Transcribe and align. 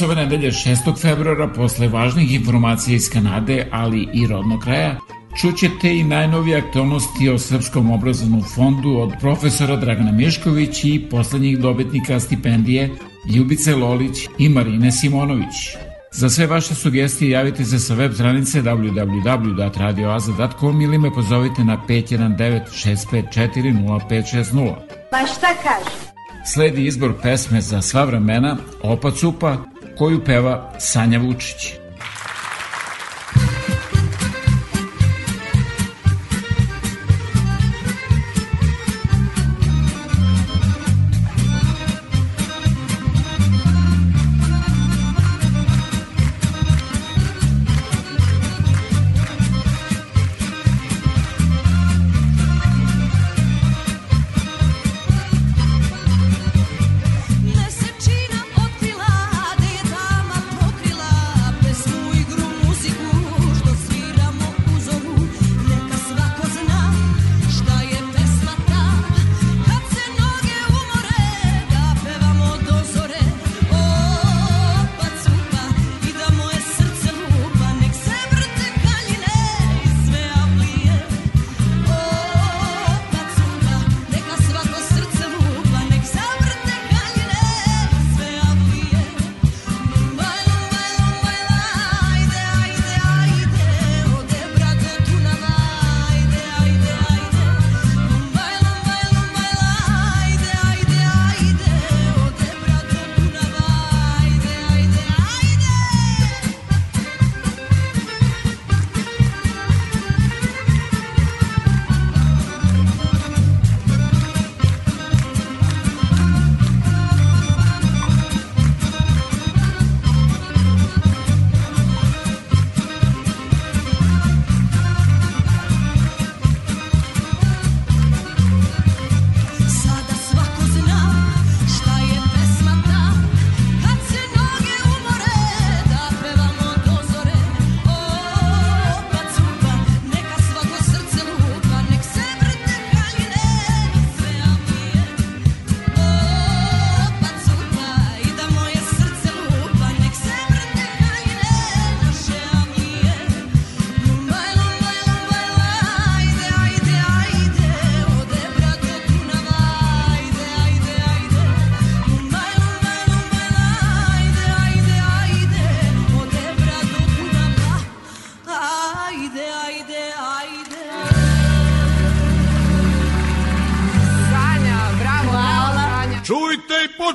Večeras 0.00 0.16
ove 0.16 0.24
nedelje 0.24 0.50
6. 0.50 1.00
februara, 1.00 1.48
posle 1.48 1.88
važnih 1.88 2.34
informacija 2.34 2.96
iz 2.96 3.10
Kanade, 3.12 3.68
ali 3.70 4.08
i 4.12 4.26
rodnog 4.26 4.60
kraja, 4.60 4.98
čućete 5.40 5.96
i 5.96 6.04
najnovije 6.04 6.58
aktualnosti 6.58 7.28
o 7.28 7.38
Srpskom 7.38 7.90
obrazovnom 7.90 8.42
fondu 8.54 8.98
od 8.98 9.12
profesora 9.20 9.76
Dragana 9.76 10.12
Mišković 10.12 10.84
i 10.84 11.06
poslednjih 11.10 11.58
dobitnika 11.58 12.20
stipendije 12.20 12.90
Ljubice 13.34 13.76
Lolić 13.76 14.18
i 14.38 14.48
Marine 14.48 14.92
Simonović. 14.92 15.76
Za 16.12 16.30
sve 16.30 16.46
vaše 16.46 16.74
sugestije 16.74 17.30
javite 17.30 17.64
se 17.64 17.78
sa 17.78 17.94
web 17.94 18.12
stranice 18.12 18.62
www.radioaza.com 18.62 20.80
ili 20.80 20.98
me 20.98 21.14
pozovite 21.14 21.64
na 21.64 21.82
519 21.88 22.60
654 22.70 24.10
0560. 24.10 24.74
Pa 25.10 25.26
šta 25.26 25.48
kaže? 25.62 25.90
Sledi 26.46 26.86
izbor 26.86 27.12
pesme 27.22 27.60
za 27.60 27.82
sva 27.82 28.04
vremena 28.04 28.56
Opa 28.82 29.10
Cupa 29.10 29.56
koju 30.00 30.24
peva 30.24 30.72
Sanja 30.78 31.18
Vučić. 31.18 31.79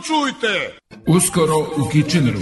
Čujte! 0.03 0.77
Uskoro 1.07 1.57
u 1.77 1.89
Kitcheneru. 1.91 2.39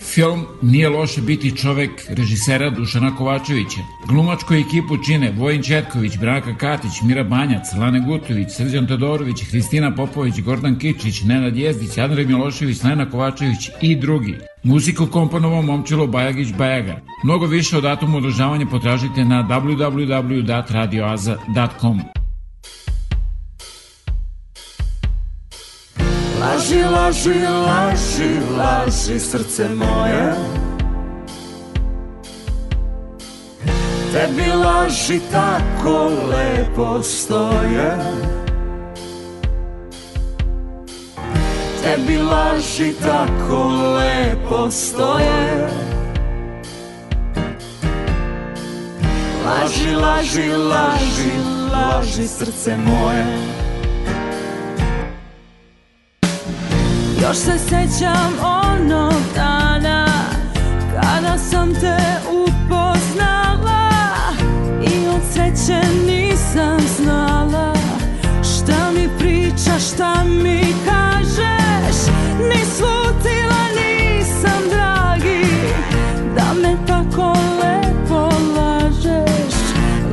Film 0.00 0.46
Nije 0.62 0.88
loše 0.88 1.20
biti 1.20 1.56
čovek 1.56 1.90
režisera 2.08 2.70
Dušana 2.70 3.16
Kovačevića. 3.16 3.80
Glumačku 4.08 4.54
ekipu 4.54 4.96
čine 5.06 5.34
Vojin 5.38 5.62
Četković, 5.62 6.18
Branka 6.18 6.56
Katić, 6.56 7.02
Mira 7.02 7.24
Banjac, 7.24 7.72
Lane 7.78 8.00
Gutović, 8.00 8.48
Srđan 8.50 8.86
Todorović, 8.86 9.44
Hristina 9.50 9.94
Popović, 9.94 10.40
Gordan 10.40 10.78
Kičić, 10.78 11.22
Nenad 11.22 11.56
Jezdić, 11.56 11.98
Andrej 11.98 12.26
Milošević, 12.26 12.82
Lena 12.82 13.10
Kovačević 13.10 13.70
i 13.80 13.96
drugi. 13.96 14.34
Muziku 14.62 15.06
komponovao 15.06 15.62
Momčilo 15.62 16.06
Bajagić 16.06 16.48
Bajaga. 16.58 17.00
Mnogo 17.24 17.46
više 17.46 17.76
o 17.76 17.80
datumu 17.80 18.18
održavanja 18.18 18.66
potražite 18.66 19.24
na 19.24 19.48
www.radioaza.com. 19.48 22.17
Laži, 26.38 26.82
laži, 26.84 27.40
laži, 27.66 28.30
laži 28.58 29.20
srce 29.20 29.68
moje. 29.74 30.34
Tebi 34.12 34.52
laži 34.64 35.20
tako 35.32 36.10
lepo 36.30 37.02
stoje. 37.02 37.98
Tebi 41.82 42.16
laži 42.22 42.92
tako 43.02 43.70
lepo 43.98 44.70
stoje. 44.70 45.68
Laži, 49.46 49.94
laži, 49.94 50.50
laži, 50.50 51.32
laži 51.72 52.28
srce 52.28 52.76
moje 52.76 53.67
Još 57.22 57.36
se 57.36 57.58
sećam 57.58 58.32
onog 58.42 59.22
dana 59.34 60.06
Kada 60.94 61.38
sam 61.38 61.74
te 61.74 61.96
upoznala. 62.30 63.90
I 64.82 65.08
od 65.08 65.22
sreće 65.32 65.80
nisam 66.06 66.78
znala 66.96 67.74
Šta 68.42 68.90
mi 68.94 69.08
pričaš, 69.18 69.92
šta 69.94 70.24
mi 70.24 70.62
kažeš. 70.84 71.96
Ni 72.48 72.64
slutila 72.76 73.64
nisam, 73.76 74.62
dragi 74.70 75.44
Da 76.36 76.54
me 76.62 76.76
tako 76.86 77.32
lepo 77.62 78.30
lažeš. 78.56 79.54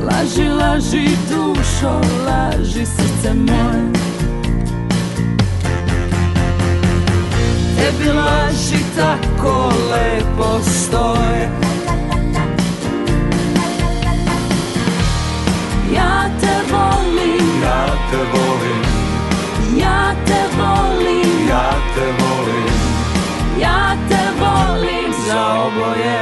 Laži, 0.04 0.48
laži 0.48 1.08
dušo, 1.30 2.00
laži 2.26 2.86
srce 2.86 3.34
moje 3.34 4.05
tebi 7.86 8.10
laži 8.12 8.78
tako 8.96 9.72
lepo 9.90 10.60
stoje. 10.62 11.50
Ja 15.94 16.30
te 16.40 16.54
volim. 16.72 17.46
Ja 17.62 17.86
te 18.10 18.16
volim. 18.32 18.82
Ja 19.78 20.14
te 20.26 20.40
volim. 20.58 21.48
Ja 21.48 21.70
te 21.94 22.06
volim. 22.18 22.72
Ja 23.60 23.96
te 24.08 24.22
volim. 24.40 25.12
Za 25.28 25.62
oboje. 25.66 26.20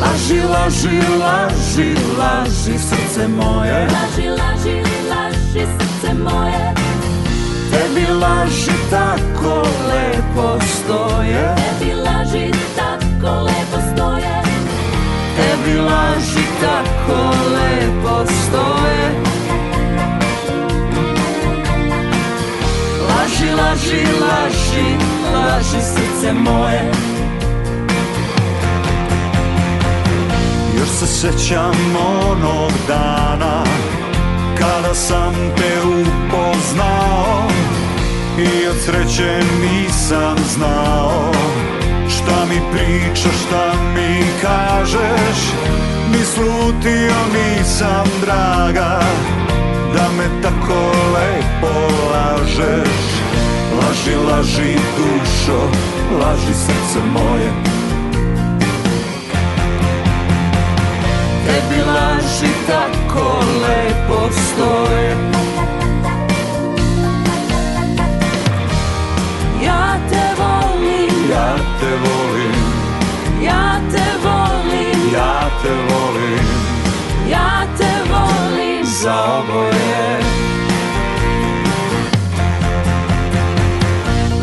Laži, 0.00 0.40
laži, 0.40 1.00
laži, 1.20 1.94
laži 2.18 2.78
srce 2.78 3.28
moje. 3.28 3.88
Laži, 3.92 4.28
laži, 4.28 4.82
laži 5.10 5.66
srce 5.78 6.14
moje 6.14 6.87
Tebi 7.78 8.12
laži 8.12 8.72
tako 8.90 9.62
lepo 9.88 10.58
stoje. 10.60 11.54
Tebi 11.56 11.94
laži 11.94 12.50
tako 12.76 13.42
lepo 13.42 13.78
stoje. 13.92 14.42
Tebi 15.36 15.78
laži 15.78 16.46
tako 16.60 17.22
lepo 17.54 18.24
stoje. 18.26 19.10
Laži, 23.08 23.50
laži, 23.52 24.06
laži 24.20 25.18
laži 25.34 25.80
srce 25.80 26.32
moje. 26.32 26.92
Još 30.78 30.88
se 30.88 31.06
sećam 31.06 31.96
onog 31.96 32.72
dana 32.88 33.67
Kada 34.58 34.94
sam 34.94 35.34
te 35.56 35.80
upoznao 35.82 37.48
I 38.38 38.66
od 38.66 38.76
sreće 38.84 39.40
nisam 39.60 40.36
znao. 40.54 41.32
Šta 42.08 42.44
mi 42.48 42.60
pričaš, 42.72 43.36
šta 43.46 43.72
mi 43.94 44.22
kažeš? 44.42 45.38
Ni 46.12 46.24
slutio 46.24 47.14
nisam 47.34 48.06
draga 48.20 49.00
Da 49.94 50.08
me 50.16 50.42
tako 50.42 50.92
lepo 51.14 51.94
lažeš. 52.10 53.08
Laži, 53.78 54.16
laži 54.16 54.74
dušo, 54.96 55.60
laži 56.20 56.54
srce 56.54 57.00
moje 57.12 57.67
Tebi 61.48 61.80
laži 61.86 62.52
tako 62.66 63.40
lepo 63.62 64.28
stoje. 64.32 65.16
Ja 69.64 69.96
te 70.10 70.24
volim, 70.38 71.30
Ja 71.30 71.56
te 71.80 71.90
volim, 72.04 72.54
Ja 73.42 73.80
te 73.92 74.04
volim, 74.24 75.12
ja 75.14 75.50
te 75.62 75.70
volim. 75.88 76.46
Ja 77.30 77.66
te 77.78 77.92
volim. 78.10 78.84
Za 78.84 79.16
oboje. 79.38 80.20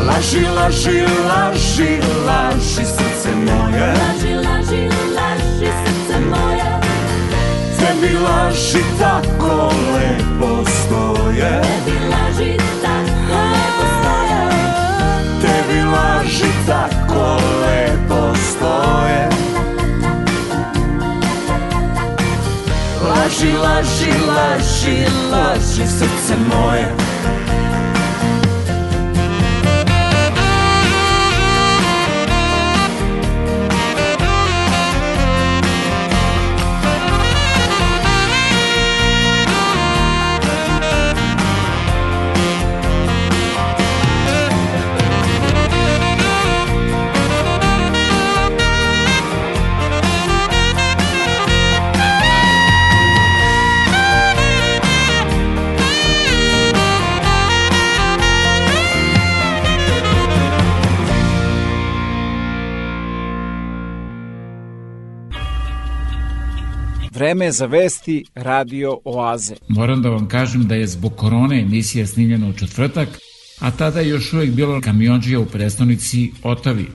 Laži, 0.06 0.46
laži, 0.56 1.00
laži, 1.28 2.00
laži 2.26 2.84
srce 2.84 3.30
moje. 3.46 3.94
Laži, 4.00 4.34
laži, 4.34 4.82
laži 5.16 5.70
srce 5.84 6.20
moje 6.30 6.55
Tebi 8.00 8.14
laži 8.14 8.84
tako 8.98 9.72
lepo 9.94 10.64
stoje. 10.70 11.62
Tebi 11.62 11.96
laži 12.10 12.56
tako 12.82 13.38
lepo 13.40 13.86
stoje. 14.00 14.60
Tebi 15.40 15.82
laži 15.82 16.52
tako 16.66 17.40
lepo 17.62 18.34
stoje. 18.50 19.28
Laži, 23.08 23.52
laži, 23.52 24.12
laži, 24.28 25.06
laži 25.32 25.86
srce 25.86 26.36
moje 26.50 27.05
Vreme 67.26 67.52
za 67.52 67.66
vesti 67.66 68.24
Radio 68.34 68.98
Oaze. 69.04 69.54
Moram 69.68 70.02
da 70.02 70.10
vam 70.10 70.28
kažem 70.28 70.66
da 70.68 70.74
je 70.74 70.86
zbog 70.86 71.16
korone 71.16 71.60
emisija 71.60 72.06
snimljena 72.06 72.48
u 72.48 72.52
četvrtak, 72.52 73.08
a 73.60 73.70
tada 73.70 74.00
je 74.00 74.08
još 74.08 74.32
uvijek 74.32 74.50
bilo 74.50 74.80
kamionđija 74.80 75.40
u 75.40 75.46
prestonici 75.46 76.32
Otavi. 76.42 76.86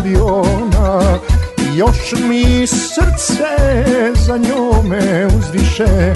Aviona. 0.00 1.18
Još 1.74 2.12
mi 2.28 2.66
srce 2.66 3.44
za 4.14 4.36
njome 4.36 5.26
uzdiše 5.38 6.12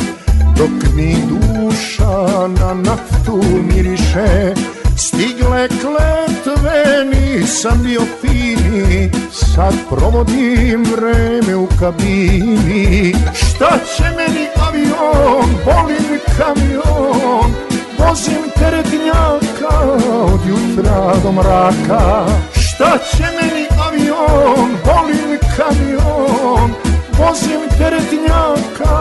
Dok 0.56 0.94
mi 0.96 1.16
duša 1.28 2.48
na 2.48 2.74
naftu 2.74 3.42
miriše. 3.74 4.54
Stigle 4.96 5.68
kletve, 5.68 7.04
nisam 7.04 7.82
bio 7.82 8.00
fini 8.20 9.10
Sad 9.32 9.74
provodim 9.90 10.84
vreme 10.96 11.56
u 11.56 11.66
kabini. 11.80 13.14
Šta 13.34 13.78
će 13.96 14.02
meni 14.02 14.46
avion, 14.68 15.50
volim 15.66 16.20
kamion 16.38 17.54
Vozim 17.98 18.50
teretnjaka 18.58 19.78
od 20.24 20.40
jutra 20.48 21.14
do 21.22 21.32
mraka. 21.32 22.26
Šta 22.52 22.98
će 22.98 23.22
meni 23.22 23.73
avion, 23.94 24.76
volim 24.84 25.38
kamion. 25.56 26.74
Vozim 27.18 27.60
teretnjaka 27.78 29.00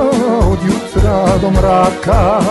od 0.50 0.59
jutra 0.65 1.38
do 1.41 1.51
mraka. 1.51 2.41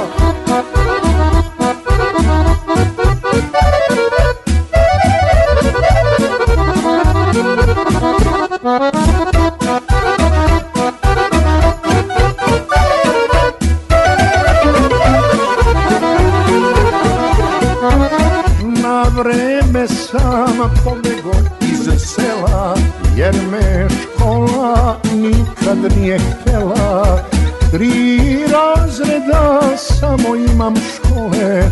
Na 18.82 19.02
vreme 19.16 19.88
sam 19.88 20.12
sela 20.84 21.51
Jer 23.16 23.34
me 23.50 23.88
škola 24.02 24.96
nikad 25.14 25.96
nije 25.96 26.18
htela 26.18 27.18
Tri 27.70 28.18
razreda 28.52 29.60
samo 29.76 30.36
imam 30.36 30.74
škole 30.76 31.62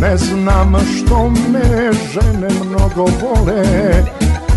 Ne 0.00 0.16
znam 0.16 0.74
što 0.96 1.30
me 1.30 1.92
žene 2.12 2.48
mnogo 2.64 3.04
vole. 3.22 3.64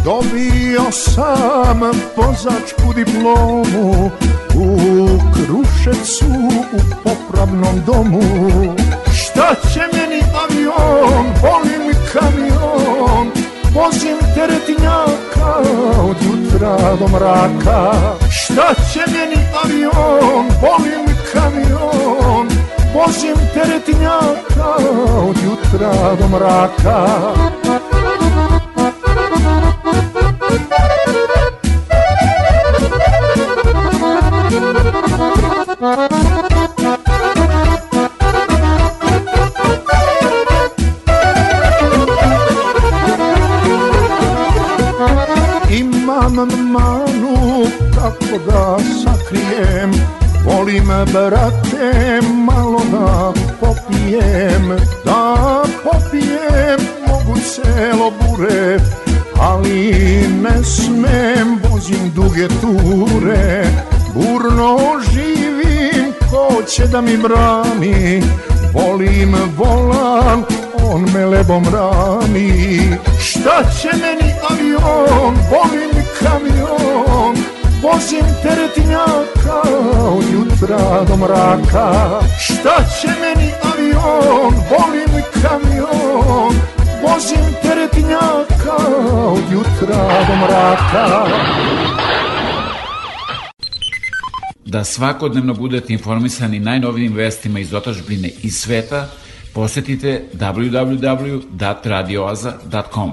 Dobio 0.05 0.91
sam 0.91 1.79
vozačku 2.15 2.93
diplomu 2.95 4.11
U 4.55 4.77
Krušecu 5.33 6.25
u 6.73 6.79
popravnom 7.03 7.81
domu. 7.85 8.21
Šta 9.13 9.55
će 9.73 9.79
meni 9.93 10.21
avion, 10.43 11.25
volim 11.41 11.95
kamion 12.13 13.38
Vozim 13.73 14.17
teretnjaka 14.35 15.55
od 16.01 16.17
jutra 16.23 16.95
do 16.99 17.07
mraka. 17.07 17.91
Šta 18.31 18.73
će 18.93 18.99
meni 19.11 19.41
avion, 19.63 20.45
volim 20.61 21.05
kamion. 21.33 22.47
Vozim 22.93 23.35
teretnjaka 23.53 24.75
od 25.27 25.37
jutra 25.43 26.15
do 26.19 26.27
mraka. 26.27 27.07
Imam 35.81 36.48
manu 46.71 47.65
kako 47.95 48.37
da 48.51 48.77
sakrijem. 49.03 49.91
Volim 50.45 50.87
brate 50.87 52.21
malo 52.45 52.81
da 52.91 53.33
popijem. 53.59 54.77
Da 55.05 55.63
popijem 55.83 56.79
mogu 57.07 57.39
celo 57.39 58.11
bure 58.11 58.79
Ali 59.39 59.91
ne 60.41 60.63
smem, 60.63 61.59
vozim 61.69 62.11
duge 62.15 62.47
ture. 62.47 63.63
Burno 64.13 64.77
živim, 65.13 66.13
ko 66.31 66.63
će 66.67 66.87
da 66.87 67.01
mi 67.01 67.17
brani? 67.17 68.23
Volim 68.73 69.35
volan, 69.57 70.43
on 70.89 71.01
me 71.13 71.25
lebom 71.25 71.63
rami 71.73 72.79
Šta 73.19 73.63
će 73.81 73.89
meni 73.97 74.33
avion, 74.49 75.35
volim 75.51 75.91
kamion. 76.19 77.35
Vozim 77.81 78.25
teretinjaka 78.43 79.61
od 80.01 80.23
jutra 80.33 81.03
do 81.07 81.17
mraka. 81.17 82.19
Šta 82.39 82.83
će 83.01 83.07
meni 83.07 83.51
avion, 83.63 84.53
volim 84.69 85.23
kamion. 85.41 86.53
Vozim 87.03 87.45
teretinjaka 87.61 88.75
od 89.15 89.43
jutra 89.51 90.25
do 90.27 90.35
mraka. 90.35 91.25
Da 94.65 94.83
svakodnevno 94.83 95.53
budete 95.53 95.93
informisani 95.93 96.59
najnovijim 96.59 97.13
vestima 97.13 97.59
iz 97.59 97.73
otačbine 97.73 98.29
i 98.43 98.51
sveta, 98.51 99.07
posetite 99.53 100.23
www.radioaza.com. 100.33 103.11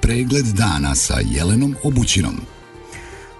Pregled 0.00 0.44
dana 0.44 0.94
sa 0.94 1.14
Jelenom 1.34 1.76
Obućinom. 1.82 2.40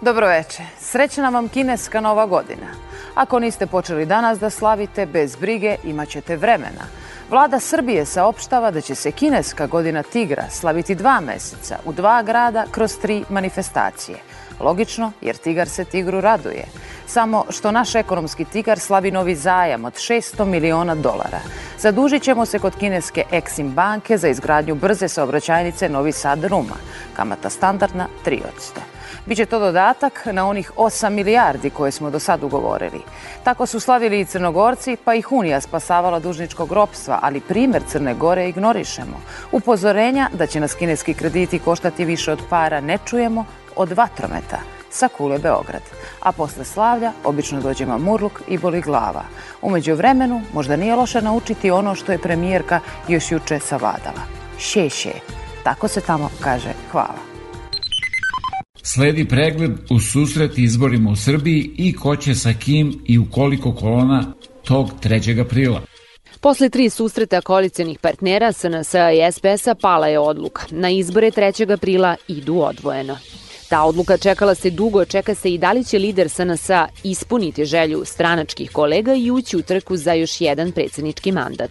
Dobro 0.00 0.26
veče. 0.26 0.62
Srećna 0.81 1.28
vam 1.28 1.49
kineska 1.49 2.00
nova 2.00 2.26
godina. 2.26 2.66
Ako 3.14 3.38
niste 3.38 3.66
počeli 3.66 4.07
danas 4.07 4.38
da 4.38 4.50
slavite, 4.50 5.07
bez 5.07 5.37
brige 5.37 5.76
imaćete 5.85 6.37
vremena. 6.37 6.85
Vlada 7.31 7.61
Srbije 7.61 8.04
saopštava 8.04 8.71
da 8.71 8.81
će 8.81 8.95
se 8.95 9.12
kineska 9.12 9.66
godina 9.66 10.02
tigra 10.02 10.45
slaviti 10.50 10.95
dva 10.95 11.21
meseca 11.21 11.78
u 11.85 11.93
dva 11.93 12.23
grada 12.23 12.66
kroz 12.71 12.99
tri 12.99 13.25
manifestacije. 13.28 14.19
Logično, 14.61 15.13
jer 15.21 15.37
tigar 15.37 15.69
se 15.69 15.85
tigru 15.85 16.21
raduje. 16.21 16.65
Samo 17.07 17.45
što 17.51 17.71
naš 17.71 17.95
ekonomski 17.95 18.45
tigar 18.45 18.79
slavi 18.79 19.11
novi 19.11 19.35
zajam 19.35 19.85
od 19.85 19.95
600 19.95 20.45
miliona 20.45 20.95
dolara. 20.95 21.41
Zadužit 21.79 22.23
ćemo 22.23 22.47
se 22.47 22.59
kod 22.59 22.77
kineske 22.77 23.25
Exim 23.33 23.69
banke 23.69 24.19
za 24.19 24.29
izgradnju 24.29 24.75
brze 24.75 25.09
saobraćajnice 25.09 25.89
Novi 25.89 26.13
Sad-Ruma. 26.13 26.77
Kamata 27.17 27.51
standardna 27.51 28.09
3%. 28.27 28.41
Biće 29.27 29.47
to 29.47 29.59
dodatak 29.59 30.27
na 30.33 30.49
onih 30.49 30.73
8 30.77 31.09
milijardi 31.09 31.71
koje 31.71 31.93
smo 31.93 32.11
do 32.11 32.19
sad 32.19 32.43
ugovorili. 32.43 33.01
Tako 33.45 33.67
su 33.67 33.81
slavili 33.81 34.21
i 34.21 34.25
Crnogorci, 34.25 34.97
pa 35.05 35.15
ih 35.15 35.33
Unija 35.33 35.61
spasavala 35.61 36.19
dužničkog 36.19 36.73
ropstva, 36.73 37.19
ali 37.23 37.41
primer 37.41 37.83
Crne 37.89 38.15
Gore 38.15 38.49
ignorišemo. 38.49 39.21
Upozorenja 39.53 40.29
da 40.33 40.47
će 40.47 40.61
nas 40.61 40.75
kineski 40.75 41.15
krediti 41.15 41.59
koštati 41.59 42.05
više 42.05 42.33
od 42.33 42.43
para 42.51 42.81
ne 42.81 42.99
čujemo 43.05 43.45
od 43.76 43.93
vatrometa 43.93 44.59
sa 44.90 45.09
kule 45.09 45.38
Beograd. 45.38 45.83
A 46.21 46.33
posle 46.33 46.64
slavlja 46.64 47.12
obično 47.25 47.61
dođe 47.61 47.87
mamurluk 47.87 48.43
i 48.49 48.59
boli 48.59 48.81
glava. 48.81 49.25
Umeđu 49.62 49.95
vremenu 49.95 50.43
možda 50.52 50.76
nije 50.76 50.95
loše 50.95 51.23
naučiti 51.23 51.71
ono 51.71 51.95
što 51.95 52.12
je 52.12 52.19
premijerka 52.19 52.81
još 53.09 53.33
juče 53.33 53.59
savladala. 53.59 54.23
Šeše. 54.59 55.12
Tako 55.64 55.88
se 55.88 56.00
tamo 56.00 56.31
kaže 56.40 56.73
hvala. 56.93 57.35
Sledi 58.83 59.28
pregled 59.28 59.71
u 59.90 60.00
susret 60.00 60.59
izborima 60.59 61.11
u 61.11 61.16
Srbiji 61.16 61.71
i 61.76 61.93
ko 61.97 62.16
će 62.16 62.35
sa 62.35 62.52
kim 62.52 63.02
i 63.07 63.19
u 63.19 63.25
koliko 63.31 63.75
kolona 63.75 64.33
tog 64.64 64.90
3. 65.02 65.40
aprila. 65.40 65.81
Posle 66.40 66.69
tri 66.69 66.90
susreta 66.90 67.40
koalicijanih 67.40 67.99
partnera 67.99 68.52
SNS 68.52 68.95
i 68.95 69.33
SPS-a 69.33 69.75
pala 69.75 70.07
je 70.07 70.19
odluka. 70.19 70.62
Na 70.71 70.90
izbore 70.90 71.31
3. 71.31 71.73
aprila 71.73 72.16
idu 72.28 72.61
odvojeno. 72.61 73.16
Ta 73.75 73.85
odluka 73.85 74.16
čekala 74.19 74.54
se 74.54 74.71
dugo, 74.71 75.04
čeka 75.04 75.35
se 75.35 75.50
i 75.54 75.59
da 75.59 75.73
li 75.73 75.85
će 75.85 75.99
lider 75.99 76.28
SNS 76.28 76.71
ispuniti 77.04 77.64
želju 77.64 78.05
stranačkih 78.05 78.70
kolega 78.72 79.14
i 79.14 79.31
ući 79.31 79.57
u 79.57 79.62
trku 79.62 79.96
za 79.96 80.12
još 80.12 80.40
jedan 80.40 80.72
predsednički 80.72 81.33
mandat. 81.33 81.70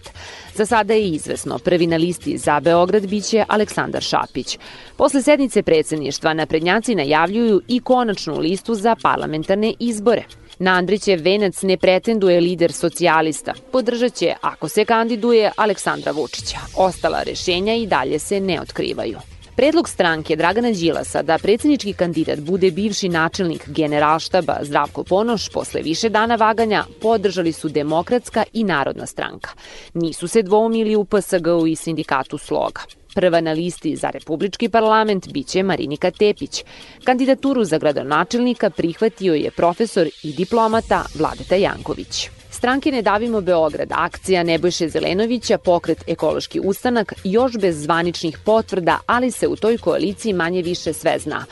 Za 0.54 0.66
sada 0.66 0.94
je 0.94 1.08
izvesno, 1.08 1.58
prvi 1.58 1.86
na 1.86 1.96
listi 1.96 2.38
za 2.38 2.60
Beograd 2.60 3.06
biće 3.06 3.44
Aleksandar 3.48 4.02
Šapić. 4.02 4.58
Posle 4.96 5.22
sednice 5.22 5.62
predsedništva 5.62 6.34
naprednjaci 6.34 6.94
najavljuju 6.94 7.62
i 7.68 7.80
konačnu 7.80 8.38
listu 8.38 8.74
za 8.74 8.96
parlamentarne 9.02 9.74
izbore. 9.78 10.24
Na 10.58 10.70
Andrićev 10.70 11.20
venac 11.22 11.62
ne 11.62 11.76
pretenduje 11.76 12.40
lider 12.40 12.72
socijalista. 12.72 13.54
Podržaće, 13.72 14.34
ako 14.40 14.68
se 14.68 14.84
kandiduje, 14.84 15.52
Aleksandra 15.56 16.12
Vučića. 16.12 16.58
Ostala 16.76 17.22
rešenja 17.22 17.74
i 17.74 17.86
dalje 17.86 18.18
se 18.18 18.40
ne 18.40 18.60
otkrivaju. 18.60 19.18
Predlog 19.56 19.88
stranke 19.88 20.36
Dragana 20.36 20.70
Đilasa 20.70 21.22
da 21.22 21.38
predsednički 21.38 21.92
kandidat 21.92 22.40
bude 22.40 22.70
bivši 22.70 23.08
načelnik 23.08 23.68
generalštaba 23.68 24.56
Zdravko 24.62 25.04
Ponoš 25.04 25.48
posle 25.48 25.82
više 25.82 26.08
dana 26.08 26.34
vaganja 26.34 26.84
podržali 27.02 27.52
su 27.52 27.68
Demokratska 27.68 28.44
i 28.52 28.64
Narodna 28.64 29.06
stranka. 29.06 29.50
Nisu 29.94 30.28
se 30.28 30.42
dvoumili 30.42 30.96
u 30.96 31.04
PSG-u 31.04 31.66
i 31.66 31.76
sindikatu 31.76 32.38
Sloga. 32.38 32.80
Prva 33.14 33.40
na 33.40 33.52
listi 33.52 33.96
za 33.96 34.10
Republički 34.10 34.68
parlament 34.68 35.28
biće 35.32 35.62
Marinika 35.62 36.10
Tepić. 36.10 36.64
Kandidaturu 37.04 37.64
za 37.64 37.78
gradonačelnika 37.78 38.70
prihvatio 38.70 39.34
je 39.34 39.50
profesor 39.50 40.08
i 40.22 40.32
diplomata 40.32 41.04
Vladeta 41.18 41.56
Janković. 41.56 42.28
Stranke 42.64 42.92
Ne 42.92 43.02
davimo 43.02 43.40
Beograd, 43.40 43.88
akcija 43.92 44.42
Nebojše 44.42 44.88
Zelenovića, 44.88 45.58
pokret 45.58 46.04
Ekološki 46.06 46.60
ustanak, 46.60 47.12
još 47.24 47.58
bez 47.58 47.82
zvaničnih 47.82 48.38
potvrda, 48.44 48.98
ali 49.06 49.30
se 49.30 49.48
u 49.48 49.56
toj 49.56 49.78
koaliciji 49.78 50.32
manje 50.32 50.62
više 50.62 50.92
sve 50.92 51.18
zna. 51.18 51.44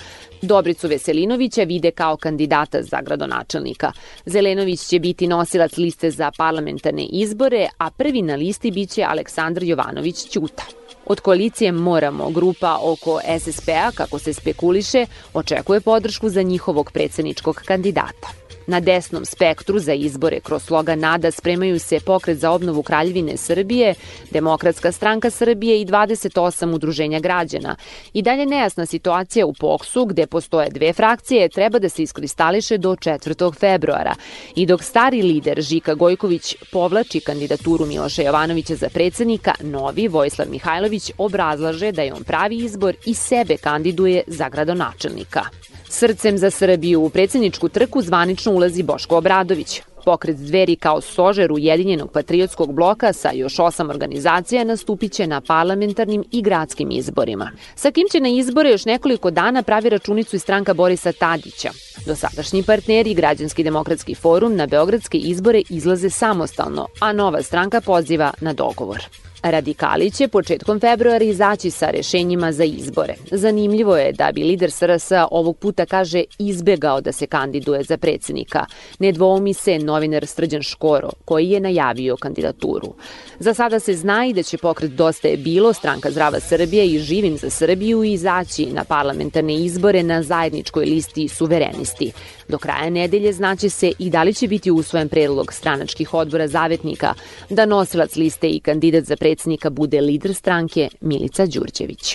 Dobricu 0.43 0.89
Veselinovića 0.89 1.63
vide 1.63 1.91
kao 1.91 2.17
kandidata 2.17 2.83
za 2.83 3.01
gradonačelnika. 3.03 3.93
Zelenović 4.27 4.81
će 4.81 4.99
biti 4.99 5.27
nosilac 5.27 5.77
liste 5.77 6.11
za 6.11 6.31
parlamentarne 6.39 7.05
izbore, 7.05 7.69
a 7.79 7.91
prvi 7.91 8.23
na 8.23 8.35
listi 8.35 8.71
biće 8.71 9.05
Aleksandar 9.05 9.63
Jovanović 9.63 10.29
Ćuta. 10.31 10.82
Od 11.07 11.21
koalicije 11.21 11.73
Moramo, 11.73 12.31
grupa 12.31 12.79
oko 12.83 13.21
SSP-a, 13.41 13.91
kako 13.95 14.19
se 14.19 14.33
spekuliše, 14.33 15.07
očekuje 15.35 15.81
podršku 15.81 16.29
za 16.29 16.43
njihovog 16.43 16.93
predsedničkog 16.93 17.63
kandidata. 17.67 18.43
Na 18.67 18.81
desnom 18.81 19.25
spektru 19.25 19.79
za 19.79 19.93
izbore 19.93 20.41
kroz 20.41 20.63
sloga 20.63 20.95
NADA 20.95 21.31
spremaju 21.31 21.79
se 21.79 22.01
pokret 22.01 22.39
za 22.39 22.51
obnovu 22.51 22.83
Kraljevine 22.83 23.37
Srbije, 23.37 23.95
Demokratska 24.31 24.93
stranka 24.93 25.31
Srbije 25.31 25.81
i 25.81 25.87
28 25.87 26.75
udruženja 26.75 27.21
građana. 27.21 27.77
I 28.13 28.23
dalje 28.23 28.47
nejasna 28.47 28.87
situacija 28.87 29.47
u 29.47 29.53
POKSu, 29.53 30.05
gde 30.05 30.27
postoje 30.27 30.71
dve 30.71 30.93
frakcije, 30.93 31.49
treba 31.49 31.79
da 31.79 31.89
se 31.89 32.03
iskristališe 32.03 32.79
do 32.79 32.91
4. 32.91 33.55
februara. 33.55 34.15
I 34.55 34.67
dok 34.67 34.83
stari 34.83 35.23
lider 35.23 35.61
Žika 35.61 35.95
Gojković 35.95 36.57
povlači 36.73 37.21
kandidaturu 37.21 37.87
Miloša 37.87 38.23
Jovanovića 38.23 38.75
za 38.75 38.89
predsednika, 38.89 39.55
novi 39.61 40.09
Vojislav 40.09 40.49
Mihajlović 40.51 40.82
obrazlaže 41.19 41.93
da 41.93 42.03
je 42.03 42.15
on 42.15 42.25
pravi 42.25 42.57
izbor 42.57 42.97
i 43.07 43.15
sebe 43.15 43.57
kandiduje 43.57 44.23
za 44.27 44.49
gradonačelnika. 44.49 45.43
Srcem 45.89 46.39
za 46.39 46.51
Srbiju 46.51 47.03
u 47.03 47.11
predsedničku 47.11 47.69
trku 47.69 48.03
zvanično 48.03 48.53
ulazi 48.53 48.83
Boško 48.83 49.17
Obradović. 49.17 49.83
Pokret 50.05 50.37
Dveri 50.37 50.77
kao 50.77 51.01
sožer 51.01 51.53
Ujedinjenog 51.53 52.13
patriotskog 52.13 52.73
bloka 52.73 53.13
sa 53.13 53.31
još 53.35 53.59
osam 53.59 53.91
organizacija 53.91 54.65
nastupit 54.65 55.13
će 55.13 55.27
na 55.27 55.41
parlamentarnim 55.41 56.25
i 56.33 56.43
gradskim 56.43 56.91
izborima. 56.91 57.51
Sa 57.75 57.91
kim 57.91 58.09
će 58.13 58.21
na 58.21 58.29
izbore 58.29 58.71
još 58.71 58.85
nekoliko 58.85 59.31
dana 59.31 59.63
pravi 59.63 59.89
računicu 59.89 60.37
i 60.37 60.39
stranka 60.39 60.75
Borisa 60.75 61.13
Tadića. 61.13 61.71
Dosadašnji 62.07 62.63
partneri 62.63 63.15
Građanski 63.15 63.65
demokratski 63.65 64.15
forum 64.15 64.57
na 64.57 64.67
beogradske 64.67 65.19
izbore 65.19 65.63
izlaze 65.71 66.11
samostalno, 66.11 66.87
a 67.01 67.13
nova 67.13 67.43
stranka 67.43 67.81
poziva 67.81 68.33
na 68.41 68.53
dogovor. 68.53 69.09
Radikali 69.43 70.11
će 70.11 70.29
početkom 70.29 70.81
februara 70.81 71.25
izaći 71.25 71.71
sa 71.71 71.91
rešenjima 71.91 72.53
za 72.53 72.65
izbore. 72.65 73.15
Zanimljivo 73.31 73.97
je 73.97 74.13
da 74.13 74.31
bi 74.35 74.43
lider 74.43 74.71
SRS 74.71 75.13
ovog 75.31 75.57
puta, 75.59 75.87
kaže, 75.87 76.25
izbegao 76.39 77.01
da 77.01 77.13
se 77.13 77.27
kandiduje 77.27 77.83
za 77.83 77.97
predsednika. 77.97 78.67
Ne 78.99 79.13
dvoumi 79.13 79.55
se 79.55 79.79
novinar 79.79 80.27
Srđan 80.27 80.63
Škoro, 80.63 81.11
koji 81.25 81.51
je 81.51 81.61
najavio 81.61 82.17
kandidaturu. 82.17 82.95
Za 83.39 83.55
sada 83.55 83.81
se 83.81 83.95
zna 83.95 84.27
i 84.27 84.33
da 84.33 84.43
će 84.43 84.59
pokret 84.59 84.91
Dosta 84.91 85.29
je 85.29 85.37
bilo, 85.37 85.73
stranka 85.73 86.11
Zdrava 86.11 86.41
Srbija 86.41 86.85
i 86.85 86.99
Živim 86.99 87.37
za 87.37 87.51
Srbiju 87.51 88.05
izaći 88.05 88.67
na 88.67 88.85
parlamentarne 88.85 89.55
izbore 89.55 90.03
na 90.03 90.23
zajedničkoj 90.23 90.85
listi 90.85 91.29
suverenisti. 91.29 92.13
Do 92.53 92.59
kraja 92.59 92.91
nedelje 92.91 93.33
znaće 93.33 93.71
se 93.71 93.93
i 93.99 94.11
da 94.11 94.23
li 94.23 94.35
će 94.35 94.49
biti 94.49 94.71
usvojen 94.71 95.09
predlog 95.09 95.53
stranačkih 95.53 96.15
odbora 96.15 96.49
zavetnika 96.49 97.15
da 97.51 97.67
nosilac 97.67 98.17
liste 98.17 98.49
i 98.49 98.61
kandidat 98.61 99.05
za 99.05 99.17
predsednika 99.17 99.71
bude 99.71 100.01
lider 100.01 100.35
stranke 100.35 100.89
Milica 101.01 101.47
Đurđević. 101.47 102.15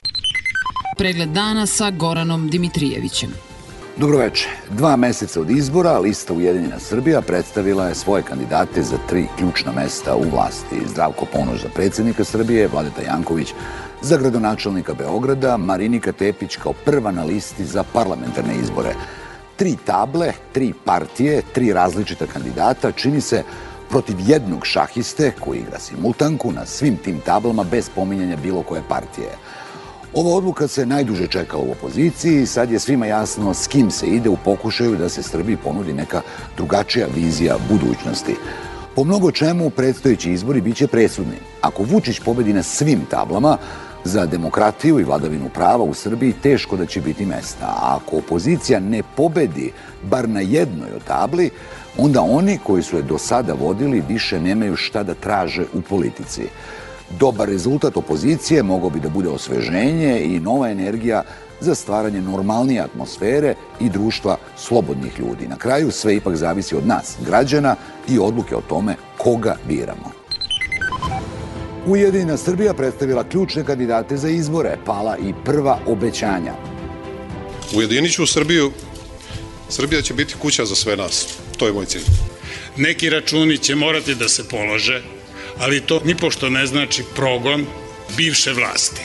Pregled 0.98 1.30
dana 1.30 1.66
sa 1.66 1.92
Goranom 1.92 2.50
Dimitrijevićem. 2.50 3.30
Dobroveče. 3.98 4.50
Dva 4.70 4.96
meseca 4.96 5.42
od 5.42 5.50
izbora 5.50 6.00
lista 6.00 6.34
Ujedinjena 6.34 6.80
Srbija 6.80 7.22
predstavila 7.22 7.88
je 7.88 7.96
svoje 7.96 8.24
kandidate 8.24 8.84
za 8.84 8.98
tri 9.10 9.26
ključna 9.38 9.72
mesta 9.72 10.16
u 10.16 10.30
vlasti. 10.30 10.76
Zdravko 10.86 11.26
Ponoš 11.34 11.62
za 11.62 11.70
predsednika 11.70 12.24
Srbije, 12.24 12.68
Vladeta 12.68 13.02
Janković 13.02 13.54
Za 14.02 14.18
gradonačelnika 14.18 14.94
Beograda 14.94 15.58
Marinika 15.58 16.12
Tepić 16.12 16.56
kao 16.56 16.74
prva 16.86 17.12
na 17.12 17.24
listi 17.24 17.66
za 17.66 17.84
parlamentarne 17.94 18.54
izbore. 18.64 18.94
Tri 19.58 19.76
table, 19.86 20.34
tri 20.52 20.74
partije, 20.86 21.42
tri 21.54 21.74
različita 21.74 22.26
kandidata, 22.26 22.92
čini 22.92 23.22
se 23.22 23.44
protiv 23.90 24.16
jednog 24.28 24.66
šahiste 24.66 25.32
koji 25.40 25.60
igra 25.60 25.80
simultanku 25.80 26.52
na 26.52 26.66
svim 26.66 26.98
tim 26.98 27.20
tablama 27.26 27.64
bez 27.64 27.90
pominjanja 27.96 28.36
bilo 28.36 28.62
koje 28.62 28.82
partije. 28.90 29.30
Ova 30.14 30.36
odluka 30.36 30.68
se 30.68 30.86
najduže 30.86 31.28
čeka 31.28 31.58
u 31.58 31.72
opoziciji 31.72 32.42
i 32.42 32.46
sad 32.46 32.72
je 32.72 32.80
svima 32.80 33.06
jasno 33.06 33.54
s 33.54 33.68
kim 33.68 33.92
se 33.92 34.08
ide 34.08 34.30
u 34.30 34.38
pokušaju 34.46 34.96
da 34.96 35.10
se 35.10 35.24
Srbiji 35.24 35.58
ponudi 35.58 35.94
neka 35.94 36.22
drugačija 36.58 37.08
vizija 37.16 37.58
budućnosti. 37.70 38.36
Po 38.96 39.04
mnogo 39.04 39.32
čemu 39.32 39.70
predstojeći 39.70 40.32
izbori 40.32 40.62
biće 40.62 40.88
presudni. 40.88 41.38
Ako 41.62 41.84
Vučić 41.84 42.20
pobedi 42.20 42.54
na 42.54 42.64
svim 42.64 43.06
tablama, 43.10 43.58
za 44.04 44.26
demokratiju 44.26 45.00
i 45.00 45.04
vladavinu 45.04 45.50
prava 45.54 45.84
u 45.84 45.94
Srbiji 45.94 46.34
teško 46.44 46.78
da 46.78 46.86
će 46.86 47.02
biti 47.02 47.26
mesta. 47.26 47.66
A 47.66 47.96
ako 47.96 48.18
opozicija 48.18 48.80
ne 48.80 49.04
pobedi 49.16 49.72
bar 50.04 50.30
na 50.30 50.40
jednoj 50.40 50.92
od 50.96 51.04
tabli, 51.04 51.50
onda 51.98 52.22
oni 52.22 52.60
koji 52.64 52.84
su 52.84 52.98
je 52.98 53.02
do 53.02 53.18
sada 53.18 53.54
vodili 53.54 54.04
više 54.08 54.40
nemaju 54.40 54.76
šta 54.76 55.04
da 55.04 55.14
traže 55.14 55.66
u 55.74 55.82
politici. 55.82 56.42
Dobar 57.20 57.50
rezultat 57.50 57.98
opozicije 57.98 58.64
mogao 58.64 58.90
bi 58.90 59.00
da 59.00 59.10
bude 59.10 59.30
osveženje 59.30 60.22
i 60.24 60.40
nova 60.40 60.70
energija 60.70 61.24
za 61.60 61.76
stvaranje 61.76 62.22
normalnije 62.22 62.82
atmosfere 62.82 63.56
i 63.80 63.90
društva 63.90 64.38
slobodnih 64.58 65.20
ljudi. 65.20 65.48
Na 65.48 65.56
kraju 65.56 65.92
sve 65.92 66.16
ipak 66.16 66.36
zavisi 66.36 66.76
od 66.76 66.88
nas, 66.88 67.18
građana 67.26 67.76
i 68.08 68.20
odluke 68.20 68.56
o 68.56 68.62
tome 68.62 68.96
koga 69.18 69.56
biramo. 69.68 70.12
Ujedinjena 71.88 72.38
Srbija 72.38 72.74
predstavila 72.74 73.24
ključne 73.24 73.66
kandidate 73.66 74.18
za 74.18 74.30
izbore, 74.30 74.78
pala 74.86 75.18
i 75.18 75.34
prva 75.46 75.80
obećanja. 75.86 76.54
Ujedinit 77.76 78.14
ću 78.14 78.28
Srbiju, 78.28 78.72
Srbija 79.70 80.02
će 80.02 80.14
biti 80.14 80.36
kuća 80.42 80.66
za 80.66 80.76
sve 80.76 80.98
nas. 80.98 81.28
To 81.58 81.68
je 81.68 81.74
moj 81.74 81.86
cilj. 81.86 82.04
Neki 82.78 83.10
računi 83.10 83.58
će 83.58 83.76
morati 83.76 84.16
da 84.16 84.30
se 84.30 84.48
polože, 84.50 85.02
ali 85.60 85.82
to 85.82 86.02
nipošto 86.06 86.50
ne 86.50 86.66
znači 86.66 87.04
progon 87.16 87.66
bivše 88.18 88.54
vlasti. 88.54 89.02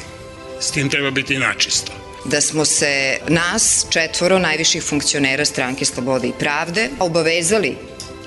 S 0.60 0.70
tim 0.70 0.90
treba 0.90 1.10
biti 1.10 1.38
načisto. 1.38 1.92
Da 2.24 2.40
smo 2.40 2.64
se 2.64 3.18
nas, 3.28 3.86
četvoro 3.90 4.38
najviših 4.38 4.82
funkcionera 4.82 5.44
stranke 5.44 5.84
Slobode 5.84 6.28
i 6.28 6.32
Pravde, 6.38 6.90
obavezali 6.98 7.76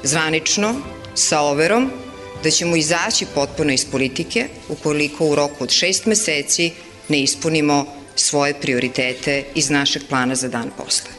zvanično 0.04 0.76
sa 1.16 1.40
overom 1.42 2.05
da 2.46 2.52
ćemo 2.52 2.76
izaći 2.76 3.26
potpuno 3.36 3.74
iz 3.74 3.86
politike 3.92 4.48
ukoliko 4.70 5.28
u 5.28 5.36
roku 5.36 5.64
od 5.64 5.70
šest 5.70 6.06
meseci 6.06 6.72
ne 7.10 7.22
ispunimo 7.22 7.86
svoje 8.16 8.54
prioritete 8.62 9.44
iz 9.56 9.70
našeg 9.70 10.02
plana 10.10 10.36
za 10.36 10.48
dan 10.48 10.70
posle. 10.78 11.10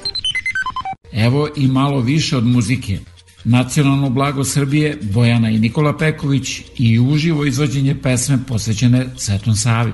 Evo 1.13 1.49
i 1.57 1.67
malo 1.67 2.01
više 2.01 2.37
od 2.37 2.45
muzike. 2.45 2.99
Nacionalno 3.45 4.11
blago 4.11 4.45
Srbije, 4.45 4.99
Bojana 5.03 5.51
i 5.51 5.59
Nikola 5.59 5.97
Peković 5.99 6.61
i 6.79 6.99
uživo 6.99 7.45
izvođenje 7.45 7.97
pesme 8.03 8.39
posvećene 8.49 9.07
Svetom 9.17 9.55
Savi. 9.55 9.93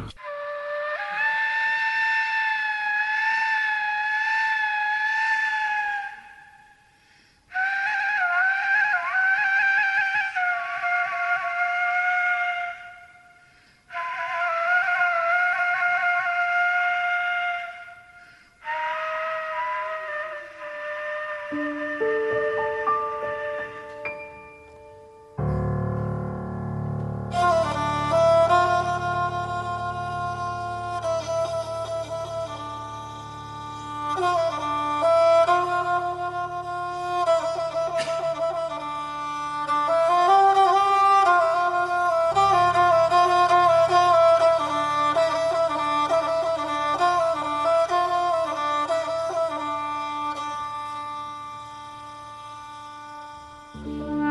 了。 53.84 54.21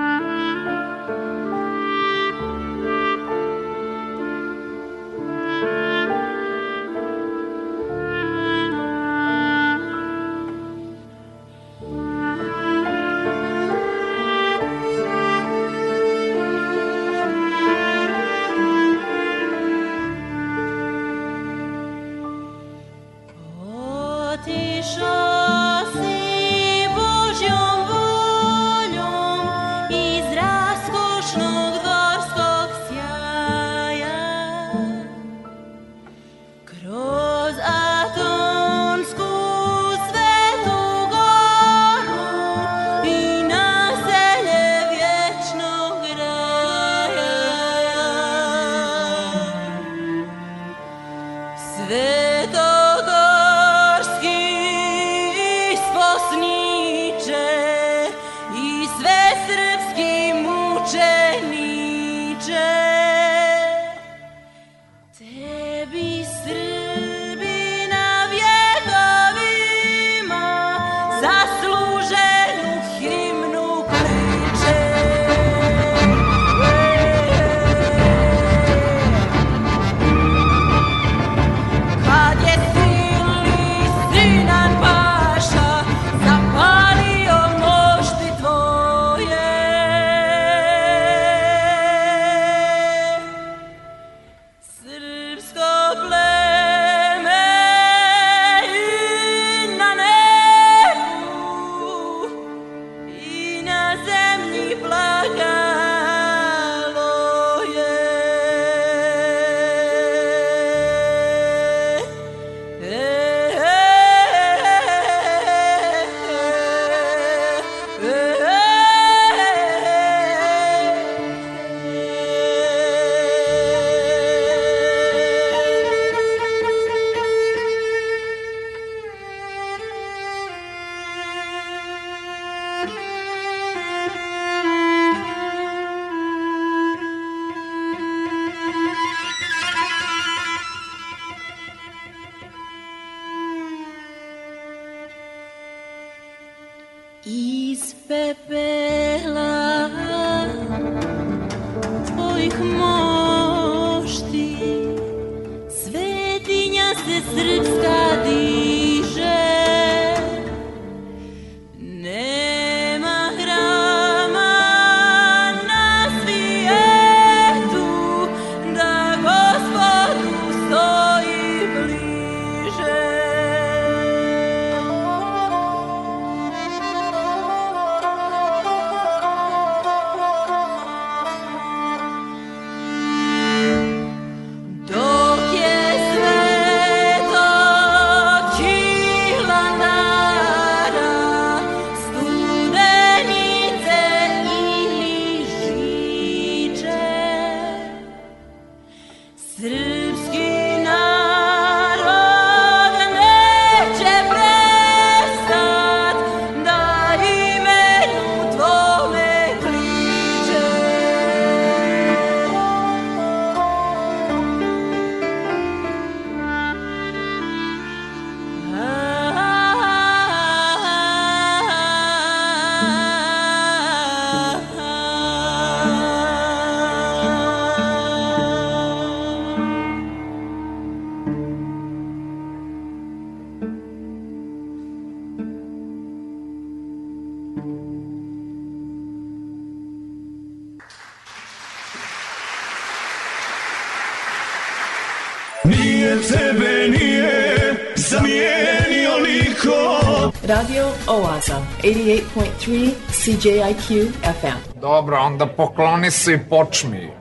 Oaza, 251.07 251.61
88.3 251.83 252.91
CJIQ 253.11 254.11
FM. 254.23 254.79
Dobro, 254.81 255.17
onda 255.17 255.45
pokloni 255.45 256.11
se 256.11 256.33
i 256.33 256.49
počmi. 256.49 257.20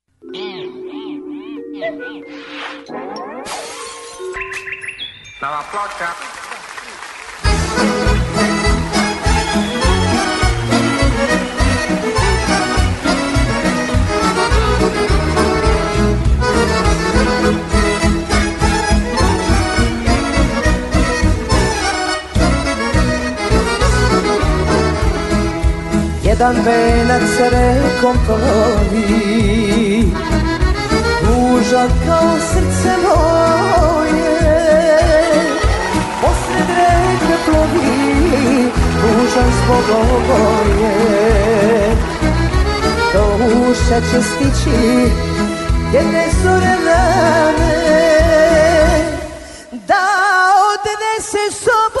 Nova 5.41 5.63
ploča. 5.71 6.09
Jedan 26.23 26.55
venac 26.65 27.21
rekom 27.51 28.17
plovi 28.25 30.05
Ružan 31.25 31.89
kao 32.05 32.37
srce 32.39 32.93
moje 33.03 34.10
plovi 37.61 38.71
Ružan 39.01 39.51
zbog 39.63 39.85
oboje 40.01 40.91
Do 43.13 43.23
uša 43.69 43.99
će 44.11 44.21
stići 44.21 44.77
Jedne 45.93 46.25
zore 46.43 46.75
rane 46.85 47.75
Da 49.71 50.05
odnese 50.71 51.59
sobom 51.63 52.00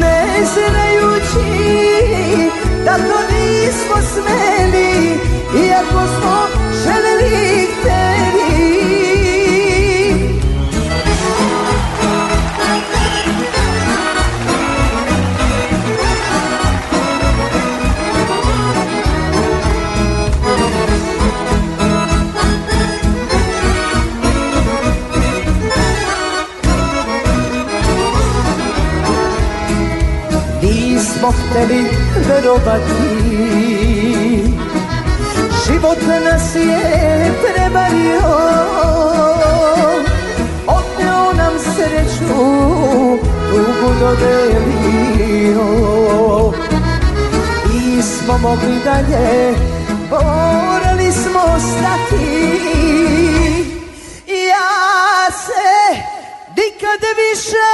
Ne 0.00 0.44
znajući 0.44 1.50
da 2.84 2.96
to 2.96 3.34
nismo 3.34 3.96
smeli 4.12 5.18
Iako 5.66 6.02
smo 6.18 6.46
želeli 6.84 7.62
i 7.62 7.66
Nismo 31.24 31.42
hteli 31.50 31.84
verovati 32.28 32.92
Život 35.66 35.98
nas 36.24 36.54
je 36.54 37.32
prevario. 37.42 38.20
Oteo 40.66 41.32
nam 41.32 41.52
sreću 41.58 42.34
Tugu 43.50 43.94
dodelio 44.00 45.64
Nismo 47.72 48.38
mogli 48.38 48.80
dalje 48.84 49.54
Morali 50.10 51.12
smo 51.12 51.58
stati 51.58 52.26
Ja 54.28 55.30
se 55.32 56.00
nikad 56.56 57.00
više 57.16 57.73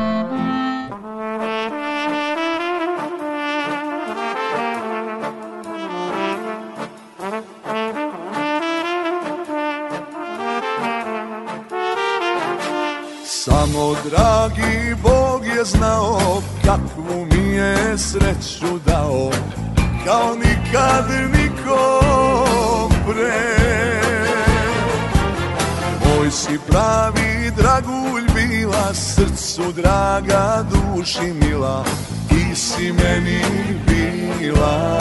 Duši 31.01 31.33
mila 31.33 31.83
Ti 32.29 32.55
si 32.55 32.91
meni 32.93 33.41
bila 33.87 34.99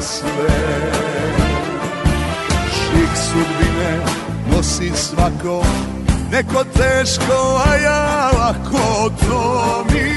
sve. 0.00 0.58
Šik 2.74 3.12
sudbine 3.16 3.92
nosi 4.50 4.92
svako 4.94 5.64
Neko 6.32 6.64
teško, 6.64 7.62
a 7.66 7.74
ja 7.76 8.30
lako 8.38 9.10
To 9.28 9.84
mi 9.92 10.08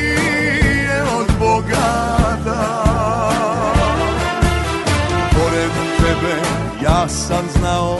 je 0.84 1.04
od 1.20 1.28
Boga 1.40 2.38
da 2.46 2.84
Pored 5.32 5.72
tebe 5.98 6.36
ja 6.84 7.08
sam 7.08 7.46
znao 7.60 8.00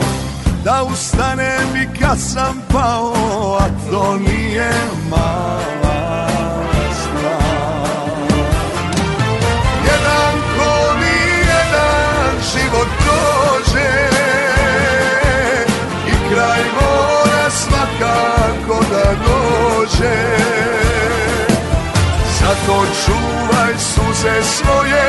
Da 0.64 0.82
ustanem 0.92 1.76
i 1.76 1.98
kad 2.00 2.18
sam 2.20 2.62
pao 2.72 3.58
A 3.60 3.90
to 3.90 4.18
nije 4.18 4.72
dođe 20.02 20.42
Zato 22.40 22.86
čuvaj 23.04 23.72
suze 23.78 24.42
svoje 24.42 25.06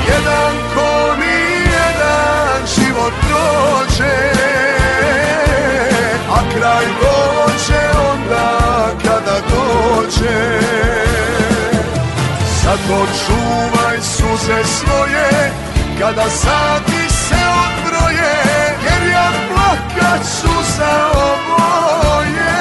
Jedan 0.07 0.55
ko 0.76 1.15
ni 1.20 1.39
jedan 1.72 2.59
život 2.76 3.13
prođe 3.22 4.18
A 6.32 6.39
kraj 6.53 6.86
dođe 7.01 7.82
onda 8.11 8.47
kada 9.03 9.38
dođe 9.49 10.57
Zato 12.68 13.05
čuvaj 13.26 13.97
suze 14.01 14.63
svoje 14.63 15.51
Kada 15.99 16.30
sati 16.30 17.09
se 17.09 17.36
odbroje 17.65 18.34
Jer 18.84 19.11
ja 19.11 19.32
plakat 19.47 20.22
ću 20.22 20.51
za 20.78 21.11
oboje. 21.13 22.57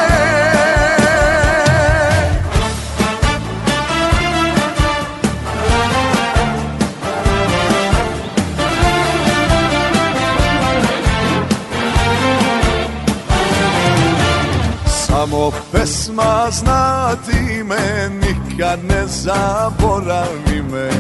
Samo 14.87 15.51
pesma 15.73 16.47
zna 16.51 17.11
ti 17.27 17.65
me 17.65 18.11
Nikad 18.57 18.85
ne 18.85 19.07
zaboravi 19.07 20.63
me. 20.73 20.91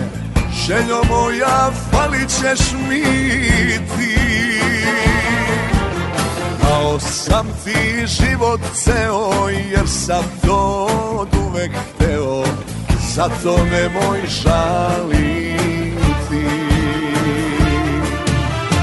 Željo 0.67 1.03
moja 1.09 1.71
falit 1.91 2.29
ćeš 2.29 2.73
mi 2.89 3.03
ti. 3.79 4.19
Dao 6.63 7.01
sam 7.01 7.47
ti 7.65 8.07
život 8.07 8.61
ceo 8.75 9.49
jer 9.71 9.89
sam 9.89 10.25
to 10.47 10.89
od 11.19 11.29
uvek 11.47 11.71
hteo. 11.73 12.45
Zato 13.15 13.65
nemoj 13.65 14.21
žaliti 14.43 15.57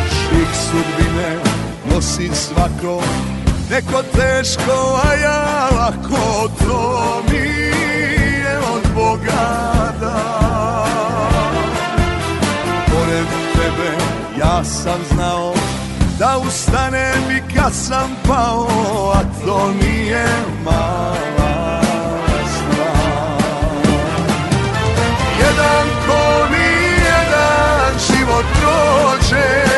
Šik 0.09 0.49
sudbine 0.65 1.37
nosi 1.91 2.29
svako 2.33 3.01
Neko 3.69 4.03
teško, 4.03 5.01
a 5.03 5.13
ja 5.13 5.69
lako 5.77 6.49
To 6.65 7.21
mi 7.31 7.63
dan 9.21 10.73
Pored 12.89 13.27
tebe 13.53 13.91
ja 14.39 14.63
sam 14.63 14.99
znao 15.13 15.53
da 16.19 16.37
ustanem 16.47 17.31
i 17.31 17.53
kad 17.55 17.73
sam 17.73 18.15
pao, 18.27 18.67
a 19.15 19.21
to 19.45 19.71
nije 19.81 20.25
mala 20.65 21.81
stvar. 22.47 23.43
Jedan 25.39 25.87
ko 26.07 26.47
nijedan 26.51 27.93
život 28.07 28.45
prođe, 28.61 29.72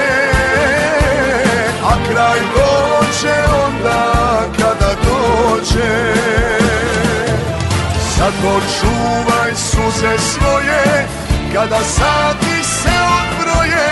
Zato 8.42 8.60
čuvaj 8.80 9.56
suze 9.56 10.18
svoje, 10.18 11.08
kada 11.54 11.80
sati 11.84 12.64
se 12.64 12.90
odbroje, 13.20 13.88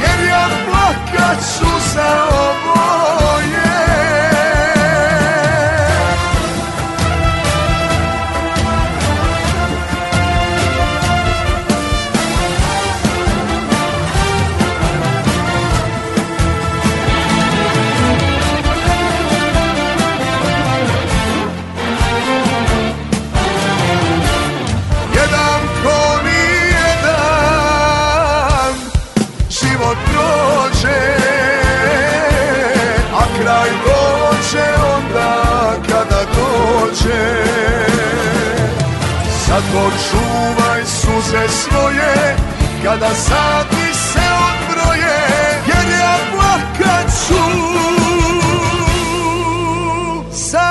jer 0.00 0.28
ja 0.28 0.48
plakat 0.66 1.38
ću 1.38 1.94
za 1.94 2.28
oboje. 2.30 3.67
Zato 39.48 39.90
čuvaj 40.10 40.84
suze 40.84 41.48
svoje 41.48 42.36
kada 42.84 43.08
sati 43.08 43.94
se 43.94 44.20
odbroje 44.48 45.18
Jer 45.66 45.98
ja 46.00 46.16
plakat 46.32 47.06
ću. 47.26 47.34
Za 50.30 50.70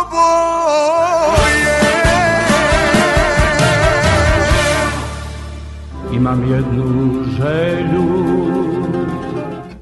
oboje. 0.00 1.80
Imam 6.12 6.52
jednu 6.52 7.24
želju. 7.36 8.28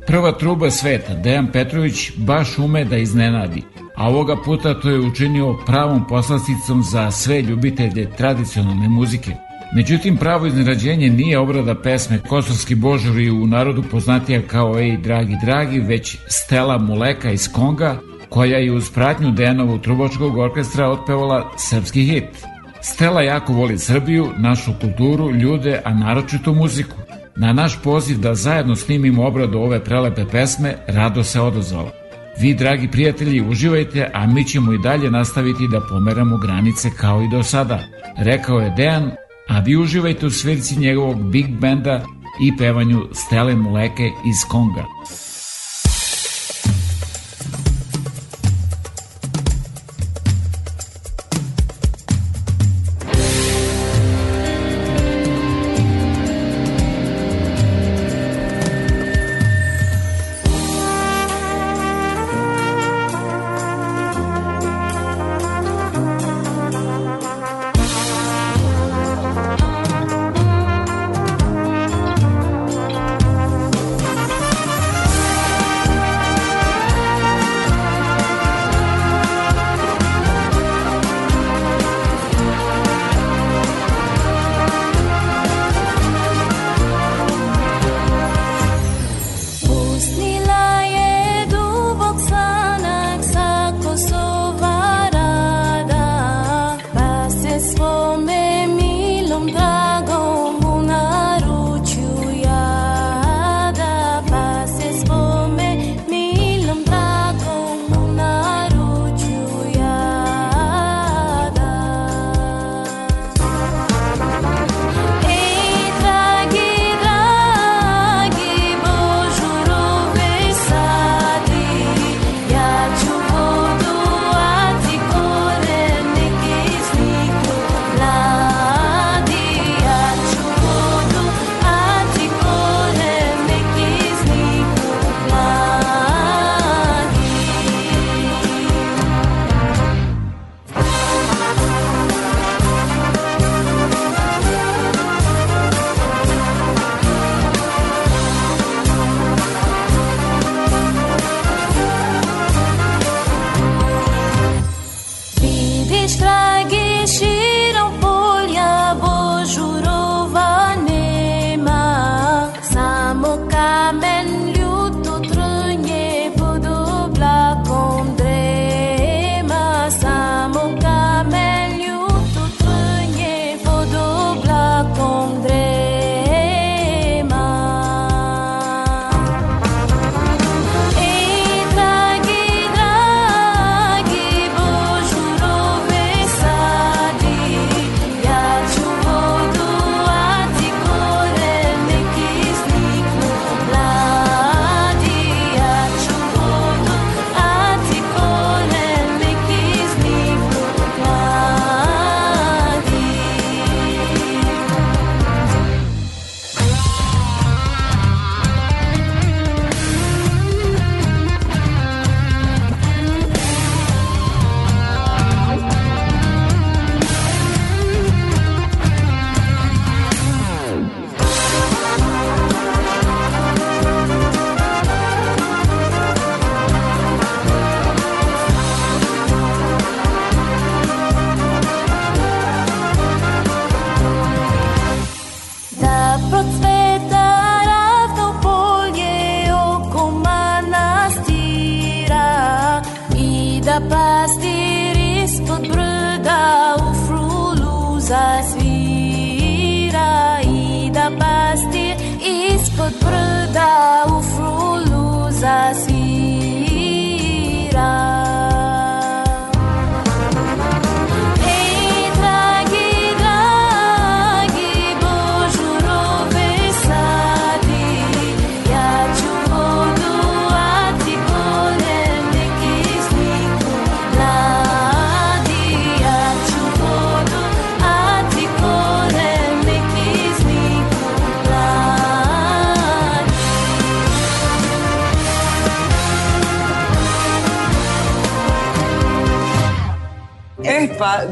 Prva 0.06 0.32
truba 0.32 0.70
sveta, 0.70 1.14
Dejan 1.14 1.46
Petrović, 1.52 2.12
baš 2.16 2.58
ume 2.58 2.84
da 2.84 2.96
iznenadi, 2.96 3.62
a 3.96 4.08
ovoga 4.08 4.36
puta 4.44 4.80
to 4.80 4.90
je 4.90 5.00
učinio 5.00 5.56
pravom 5.66 6.06
poslasticom 6.06 6.82
za 6.82 7.10
sve 7.10 7.42
ljubitelje 7.42 8.10
tradicionalne 8.10 8.88
muzike. 8.88 9.32
Međutim, 9.74 10.16
pravo 10.16 10.46
iznenađenje 10.46 11.10
nije 11.10 11.38
obrada 11.38 11.74
pesme 11.74 12.18
Kosovski 12.28 12.74
božuri 12.74 13.30
u 13.30 13.46
narodu 13.46 13.82
poznatija 13.82 14.42
kao 14.42 14.78
Ej, 14.78 14.96
dragi, 14.96 15.36
dragi, 15.44 15.78
već 15.78 16.16
Stela 16.26 16.78
Muleka 16.78 17.30
iz 17.30 17.52
Konga, 17.52 17.96
koja 18.28 18.58
je 18.58 18.72
uz 18.72 18.90
pratnju 18.90 19.30
Dejanovog 19.30 19.80
trubačkog 19.80 20.38
orkestra 20.38 20.88
otpevala 20.88 21.50
srpski 21.56 22.04
hit. 22.04 22.46
Stela 22.80 23.22
jako 23.22 23.52
voli 23.52 23.78
Srbiju, 23.78 24.28
našu 24.38 24.72
kulturu, 24.80 25.30
ljude, 25.30 25.80
a 25.84 25.94
naročito 25.94 26.52
muziku. 26.52 26.96
Na 27.36 27.52
naš 27.52 27.82
poziv 27.82 28.18
da 28.18 28.34
zajedno 28.34 28.76
snimimo 28.76 29.26
obradu 29.26 29.58
ove 29.58 29.84
prelepe 29.84 30.24
pesme, 30.32 30.74
rado 30.86 31.24
se 31.24 31.40
odozvala. 31.40 32.05
Vi, 32.40 32.54
dragi 32.54 32.88
prijatelji, 32.88 33.48
uživajte, 33.48 34.10
a 34.14 34.26
mi 34.26 34.44
ćemo 34.44 34.72
i 34.72 34.78
dalje 34.78 35.10
nastaviti 35.10 35.68
da 35.68 35.80
pomeramo 35.80 36.36
granice 36.36 36.90
kao 37.00 37.22
i 37.22 37.28
do 37.28 37.42
sada, 37.42 37.80
rekao 38.18 38.60
je 38.60 38.74
Dejan, 38.76 39.10
a 39.48 39.60
vi 39.60 39.76
uživajte 39.76 40.26
u 40.26 40.30
svirci 40.30 40.76
njegovog 40.78 41.30
big 41.30 41.46
benda 41.60 42.04
i 42.42 42.56
pevanju 42.56 43.08
Stele 43.12 43.56
Muleke 43.56 44.04
iz 44.04 44.36
Konga. 44.48 44.84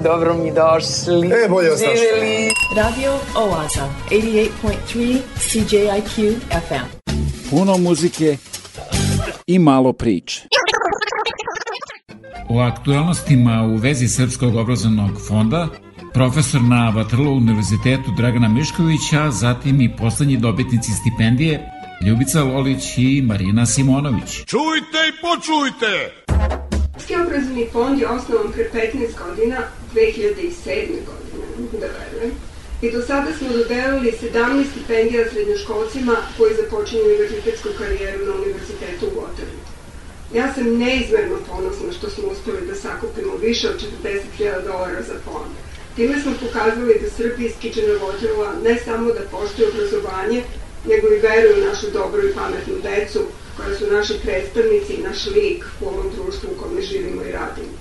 Dobro 0.02 0.34
mi 0.34 0.52
došli. 0.52 1.28
E, 1.28 1.48
bolje 1.48 1.70
vas 1.70 1.80
našli. 1.80 2.50
Radio 2.76 3.12
Oaza, 3.36 3.88
88.3 4.10 5.18
CJIQ 5.38 6.34
FM. 6.50 7.14
Puno 7.50 7.76
muzike 7.76 8.36
i 9.46 9.58
malo 9.58 9.92
priče. 9.92 10.42
O 12.48 12.60
aktualnostima 12.60 13.62
u 13.62 13.76
vezi 13.76 14.08
Srpskog 14.08 14.56
obrazovnog 14.56 15.10
fonda 15.28 15.68
profesor 16.14 16.62
na 16.62 16.90
Vatrlo 16.90 17.30
univerzitetu 17.30 18.10
Dragana 18.16 18.48
Miškovića, 18.48 19.30
zatim 19.30 19.80
i 19.80 19.96
poslednji 19.96 20.36
dobitnici 20.36 20.90
stipendije 20.92 21.70
Ljubica 22.06 22.42
Lolić 22.42 22.98
i 22.98 23.22
Marina 23.22 23.66
Simonović. 23.66 24.30
Čujte 24.46 24.98
i 25.08 25.12
počujte! 25.22 26.73
Obrazovni 26.94 27.68
fond 27.72 28.00
je 28.00 28.08
osnovan 28.08 28.52
pre 28.52 28.70
15 28.72 29.18
godina, 29.26 29.56
2007. 29.94 31.04
godine, 31.08 31.68
da 31.72 31.86
verujem. 31.86 32.32
I 32.82 32.90
do 32.92 33.02
sada 33.02 33.32
smo 33.38 33.48
dodelili 33.48 34.12
17 34.22 34.64
stipendija 34.70 35.28
srednjoškolcima 35.30 36.16
koji 36.36 36.54
započinju 36.54 37.04
univerzitetsku 37.04 37.68
karijeru 37.78 38.26
na 38.26 38.32
univerzitetu 38.34 39.06
u 39.06 39.20
Waterloo. 39.20 39.64
Ja 40.34 40.54
sam 40.54 40.78
neizmerno 40.78 41.38
ponosna 41.50 41.92
što 41.92 42.10
smo 42.10 42.28
uspeli 42.28 42.66
da 42.66 42.74
sakupimo 42.74 43.36
više 43.36 43.68
od 43.68 43.84
40.000 44.02 44.64
dolara 44.64 45.02
za 45.02 45.14
fond. 45.24 45.52
Time 45.96 46.22
smo 46.22 46.32
pokazali 46.46 47.00
da 47.02 47.10
Srbi 47.10 47.44
iz 47.46 47.52
Kičena 47.60 47.94
Waterloo 47.94 48.62
ne 48.64 48.78
samo 48.84 49.12
da 49.12 49.30
poštuju 49.30 49.68
obrazovanje, 49.68 50.42
nego 50.88 51.08
i 51.08 51.18
veruju 51.18 51.66
našu 51.66 51.86
dobru 51.90 52.28
i 52.28 52.34
pametnu 52.34 52.74
decu, 52.82 53.20
koja 53.56 53.78
su 53.78 53.84
naši 53.92 54.14
predstavnici 54.24 54.92
i 54.94 55.02
naš 55.02 55.26
lik 55.26 55.64
u 55.80 55.88
ovom 55.88 56.06
društvu 56.16 56.48
u 56.52 56.62
kome 56.62 56.82
živimo 56.82 57.22
i 57.22 57.32
radimo. 57.32 57.74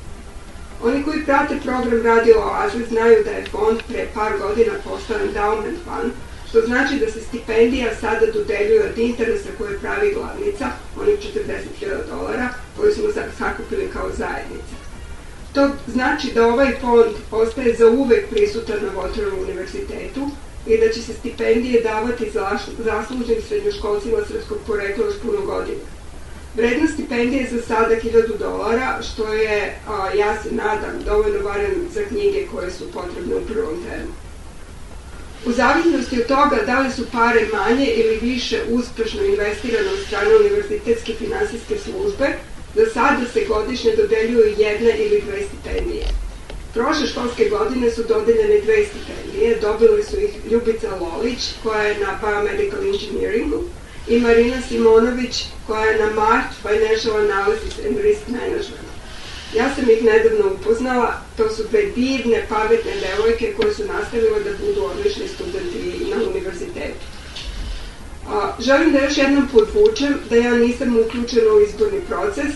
Oni 0.83 1.03
koji 1.03 1.25
prate 1.25 1.55
program 1.63 2.03
Radio 2.03 2.35
Oaze 2.39 2.85
znaju 2.89 3.23
da 3.23 3.31
je 3.31 3.45
fond 3.51 3.79
pre 3.87 4.07
par 4.13 4.31
godina 4.37 4.73
postao 4.83 5.17
endowment 5.17 5.77
fund, 5.85 6.11
što 6.49 6.61
znači 6.61 6.99
da 6.99 7.11
se 7.11 7.21
stipendija 7.21 7.95
sada 8.01 8.25
dodeljuje 8.33 8.89
od 8.89 8.97
interesa 8.97 9.49
koje 9.57 9.79
pravi 9.79 10.13
glavnica, 10.13 10.65
onih 11.01 11.15
40.000 11.19 12.09
dolara, 12.09 12.49
koju 12.77 12.93
smo 12.93 13.03
sakupili 13.37 13.89
kao 13.93 14.09
zajednica. 14.17 14.75
To 15.53 15.69
znači 15.87 16.31
da 16.35 16.47
ovaj 16.47 16.71
fond 16.81 17.15
ostaje 17.31 17.75
za 17.75 17.87
uvek 17.87 18.29
prisutan 18.29 18.77
na 18.81 19.01
Waterloo 19.01 19.43
univerzitetu 19.43 20.29
i 20.67 20.77
da 20.77 20.89
će 20.93 21.01
se 21.01 21.13
stipendije 21.13 21.81
davati 21.81 22.31
zaslužnim 22.77 23.41
srednjoškolcima 23.47 24.17
srpskog 24.27 24.57
porekla 24.67 25.05
još 25.05 25.15
puno 25.21 25.41
godina. 25.41 25.83
Vrednost 26.55 26.93
stipendije 26.93 27.41
je 27.41 27.49
za 27.49 27.61
sada 27.61 27.95
1000 27.95 28.37
dolara, 28.37 29.01
što 29.01 29.33
je, 29.33 29.75
a, 29.87 30.13
ja 30.13 30.43
se 30.43 30.51
nadam, 30.51 31.03
dovoljno 31.05 31.43
barem 31.43 31.87
za 31.93 32.01
knjige 32.01 32.47
koje 32.51 32.71
su 32.71 32.91
potrebne 32.91 33.35
u 33.35 33.45
prvom 33.53 33.83
termu. 33.89 34.13
U 35.45 35.51
zavisnosti 35.51 36.21
od 36.21 36.27
toga 36.27 36.57
da 36.65 36.79
li 36.79 36.91
su 36.91 37.05
pare 37.11 37.47
manje 37.53 37.85
ili 37.85 38.17
više 38.17 38.61
uspešno 38.69 39.23
investirane 39.23 39.89
od 39.89 39.99
strane 40.07 40.35
univerzitetske 40.35 41.13
finansijske 41.13 41.77
službe, 41.77 42.27
za 42.75 42.85
sada 42.93 43.25
se 43.33 43.45
godišnje 43.47 43.95
dodeljuju 43.95 44.55
jedna 44.57 44.95
ili 44.95 45.21
dve 45.21 45.43
stipendije. 45.47 46.05
Prošle 46.73 47.07
školske 47.07 47.49
godine 47.49 47.91
su 47.91 48.03
dodeljene 48.03 48.61
dve 48.61 48.85
stipendije, 48.85 49.59
dobile 49.61 50.03
su 50.03 50.19
ih 50.19 50.31
Ljubica 50.51 50.95
Lolić, 51.01 51.51
koja 51.63 51.81
je 51.81 51.99
na 51.99 52.19
Biomedical 52.21 52.79
Engineeringu, 52.79 53.63
i 54.07 54.19
Marina 54.19 54.61
Simonović, 54.67 55.45
koja 55.67 55.85
je 55.85 55.99
na 55.99 56.13
MART 56.13 56.53
Financial 56.61 57.15
Analysis 57.15 57.85
and 57.87 57.97
Risk 57.97 58.27
Management. 58.27 58.89
Ja 59.55 59.75
sam 59.75 59.89
ih 59.89 60.03
nedavno 60.03 60.53
upoznala, 60.53 61.13
to 61.37 61.49
su 61.49 61.63
dve 61.63 61.85
divne, 61.95 62.45
pametne 62.49 62.91
devojke 63.01 63.53
koje 63.57 63.73
su 63.73 63.85
nastavile 63.85 64.39
da 64.39 64.49
budu 64.65 64.83
odlični 64.83 65.27
studenti 65.27 66.05
na 66.09 66.23
univerzitetu. 66.29 67.05
A, 68.29 68.55
želim 68.59 68.91
da 68.91 68.99
još 68.99 69.17
jednom 69.17 69.47
podvučem 69.53 70.19
da 70.29 70.35
ja 70.35 70.55
nisam 70.55 70.99
uključena 70.99 71.53
u 71.53 71.61
izborni 71.61 71.99
proces, 72.07 72.53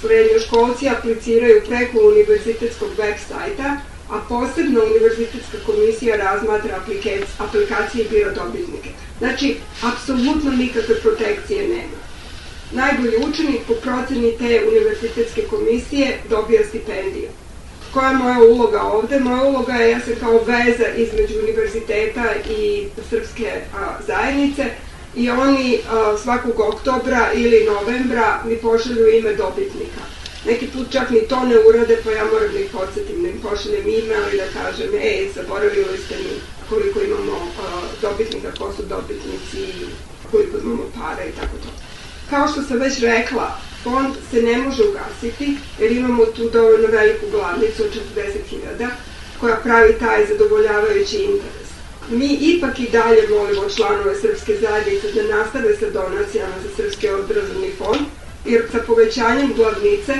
srednjoškolci 0.00 0.88
apliciraju 0.88 1.62
preko 1.68 1.98
univerzitetskog 2.08 2.88
web 2.98 3.14
sajta, 3.28 3.76
a 4.10 4.20
posebno 4.28 4.80
univerzitetska 4.84 5.58
komisija 5.66 6.16
razmatra 6.16 6.80
aplikac- 6.80 7.34
aplikacije 7.38 8.04
i 8.04 8.08
bira 8.08 8.30
dobitnike. 8.30 8.88
Znači, 9.18 9.56
apsolutno 9.82 10.50
nikakve 10.50 11.00
protekcije 11.00 11.68
nema. 11.68 12.02
Najbolji 12.72 13.16
učenik 13.16 13.60
po 13.66 13.74
proceni 13.74 14.32
te 14.38 14.64
univerzitetske 14.68 15.42
komisije 15.42 16.18
dobija 16.30 16.64
stipendiju. 16.64 17.28
Koja 17.92 18.10
je 18.10 18.16
moja 18.16 18.38
uloga 18.38 18.82
ovde? 18.82 19.20
Moja 19.20 19.42
uloga 19.42 19.72
je, 19.72 19.90
ja 19.90 20.00
sam 20.00 20.14
kao 20.20 20.40
veza 20.46 20.88
između 20.96 21.34
univerziteta 21.42 22.24
i 22.50 22.86
srpske 23.10 23.50
zajednice 24.06 24.64
i 25.16 25.30
oni 25.30 25.80
svakog 26.22 26.60
oktobra 26.60 27.32
ili 27.34 27.64
novembra 27.64 28.42
mi 28.44 28.56
pošalju 28.56 29.08
ime 29.08 29.34
dobitnika. 29.34 30.02
Neki 30.46 30.66
put 30.66 30.90
čak 30.90 31.10
ni 31.10 31.20
to 31.28 31.44
ne 31.44 31.56
urade, 31.68 31.98
pa 32.04 32.10
ja 32.10 32.24
moram 32.24 32.52
da 32.52 32.58
ih 32.58 32.70
podsjetim, 32.72 33.22
da 33.22 33.28
im 33.28 33.40
pošaljem 33.40 33.80
email 33.80 34.34
i 34.34 34.36
da 34.36 34.46
kažem, 34.60 34.94
ej, 34.94 35.28
zaboravili 35.34 35.98
ste 36.06 36.14
mi 36.16 36.40
koliko 36.70 37.00
imamo 37.00 37.52
dobitnika, 38.02 38.48
ko 38.58 38.72
su 38.76 38.82
dobitnici, 38.82 39.58
koliko 40.30 40.58
imamo 40.58 40.82
para 40.94 41.24
i 41.24 41.32
tako 41.32 41.56
to. 41.62 41.70
Kao 42.30 42.48
što 42.48 42.62
sam 42.62 42.78
već 42.78 43.00
rekla, 43.00 43.58
fond 43.82 44.14
se 44.30 44.42
ne 44.42 44.56
može 44.58 44.82
ugasiti, 44.84 45.56
jer 45.80 45.92
imamo 45.92 46.26
tu 46.26 46.50
dovoljno 46.50 46.88
veliku 46.88 47.26
glavnicu 47.30 47.82
od 47.82 47.90
40.000, 48.16 48.88
koja 49.40 49.56
pravi 49.56 49.92
taj 49.98 50.26
zadovoljavajući 50.26 51.16
interes. 51.16 51.61
Mi 52.10 52.38
ipak 52.40 52.80
i 52.80 52.88
dalje 52.92 53.28
molimo 53.28 53.68
članove 53.76 54.14
Srpske 54.20 54.56
zajednice 54.60 55.12
da 55.12 55.36
nastave 55.36 55.76
sa 55.76 55.90
donacijama 55.90 56.54
za 56.62 56.76
Srpski 56.76 57.08
obrazovni 57.08 57.70
fond, 57.78 58.00
jer 58.44 58.62
sa 58.72 58.78
povećanjem 58.86 59.52
glavnice 59.56 60.12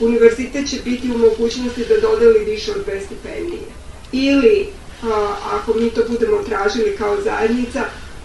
univerzitet 0.00 0.70
će 0.70 0.76
biti 0.84 1.10
u 1.10 1.18
mogućnosti 1.18 1.84
da 1.88 2.00
dodeli 2.00 2.44
više 2.44 2.72
od 2.72 2.84
dve 2.84 3.00
stipendije. 3.00 3.68
Ili, 4.12 4.66
a, 5.02 5.36
ako 5.52 5.74
mi 5.74 5.90
to 5.90 6.02
budemo 6.08 6.42
tražili 6.42 6.96
kao 6.96 7.20
zajednica, 7.20 7.84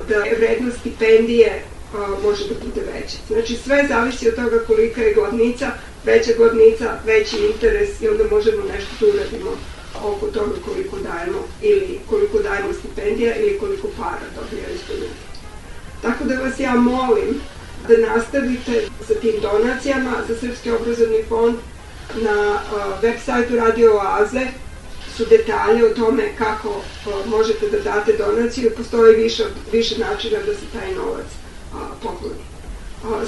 da 0.10 0.18
vrednost 0.38 0.80
stipendije 0.80 1.64
a, 1.94 2.08
može 2.24 2.44
da 2.48 2.56
bude 2.66 2.82
veća. 2.94 3.18
Znači 3.28 3.56
sve 3.56 3.86
zavisi 3.90 4.28
od 4.28 4.36
toga 4.36 4.60
kolika 4.68 5.02
je 5.02 5.14
glavnica, 5.14 5.72
veća 6.06 6.32
glavnica, 6.38 7.00
veći 7.06 7.36
interes 7.54 8.02
i 8.02 8.08
onda 8.08 8.24
možemo 8.32 8.64
nešto 8.64 9.06
da 9.06 9.14
uradimo 9.14 9.58
oko 10.04 10.28
toga 10.28 10.56
koliko 10.66 10.98
dajemo 10.98 11.40
ili 11.62 12.00
koliko 12.10 12.40
dajemo 12.40 12.74
stipendija 12.74 13.36
ili 13.36 13.60
koliko 13.60 13.88
para 13.98 14.28
dobijaju 14.36 14.78
studenti. 14.84 15.30
Tako 16.02 16.24
da 16.24 16.36
vas 16.36 16.60
ja 16.60 16.76
molim 16.76 17.42
da 17.88 17.98
nastavite 17.98 18.88
sa 19.08 19.14
tim 19.14 19.34
donacijama 19.42 20.14
za 20.28 20.36
Srpski 20.36 20.72
obrazovni 20.72 21.24
fond 21.30 21.56
na 22.16 22.60
web 23.02 23.16
sajtu 23.26 23.56
Radio 23.56 23.96
Oaze 23.96 24.48
su 25.18 25.26
detalje 25.26 25.86
o 25.86 25.94
tome 25.94 26.24
kako 26.38 26.82
možete 27.26 27.70
da 27.70 27.80
date 27.80 28.18
donaciju. 28.18 28.72
Postoji 28.78 29.16
više, 29.16 29.44
više 29.72 29.98
načina 29.98 30.40
da 30.40 30.54
se 30.54 30.66
taj 30.74 30.96
novac 30.96 31.26
pokloni. 32.04 32.44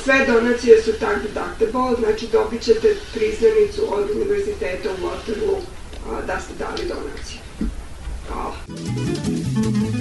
Sve 0.04 0.26
donacije 0.28 0.82
su 0.82 0.92
tax 0.92 1.16
deductible, 1.22 1.96
znači 2.00 2.28
dobit 2.32 2.62
ćete 2.62 2.96
priznanicu 3.14 3.82
od 3.94 4.10
univerziteta 4.16 4.90
u 4.90 5.06
Waterloo 5.06 5.60
da 6.28 6.40
ste 6.40 6.54
dali 6.60 6.88
donaciju. 6.88 7.40
Hvala. 8.28 10.01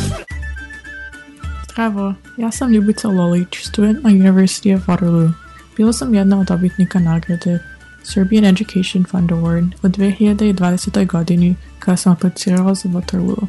Zdravo, 1.71 2.13
ja 2.37 2.51
sam 2.51 2.71
Ljubica 2.71 3.07
Lolić, 3.07 3.47
student 3.63 4.03
na 4.03 4.09
University 4.09 4.75
of 4.75 4.87
Waterloo. 4.87 5.31
Bila 5.77 5.93
sam 5.93 6.13
jedna 6.13 6.39
od 6.39 6.47
dobitnika 6.47 6.99
nagrade 6.99 7.59
Serbian 8.03 8.45
Education 8.45 9.05
Fund 9.05 9.31
Award 9.31 9.73
u 9.83 9.87
2020. 9.87 11.07
godini 11.07 11.55
kada 11.79 11.97
sam 11.97 12.13
aplicirala 12.13 12.75
za 12.75 12.89
Waterloo. 12.89 13.47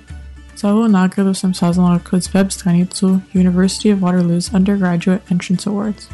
Za 0.56 0.70
ovu 0.70 0.88
nagradu 0.88 1.34
sam 1.34 1.54
saznala 1.54 1.98
kroz 1.98 2.34
web 2.34 2.50
stranicu 2.50 3.18
University 3.34 3.94
of 3.94 4.00
Waterloo's 4.00 4.56
Undergraduate 4.56 5.22
Entrance 5.30 5.70
Awards. 5.70 6.04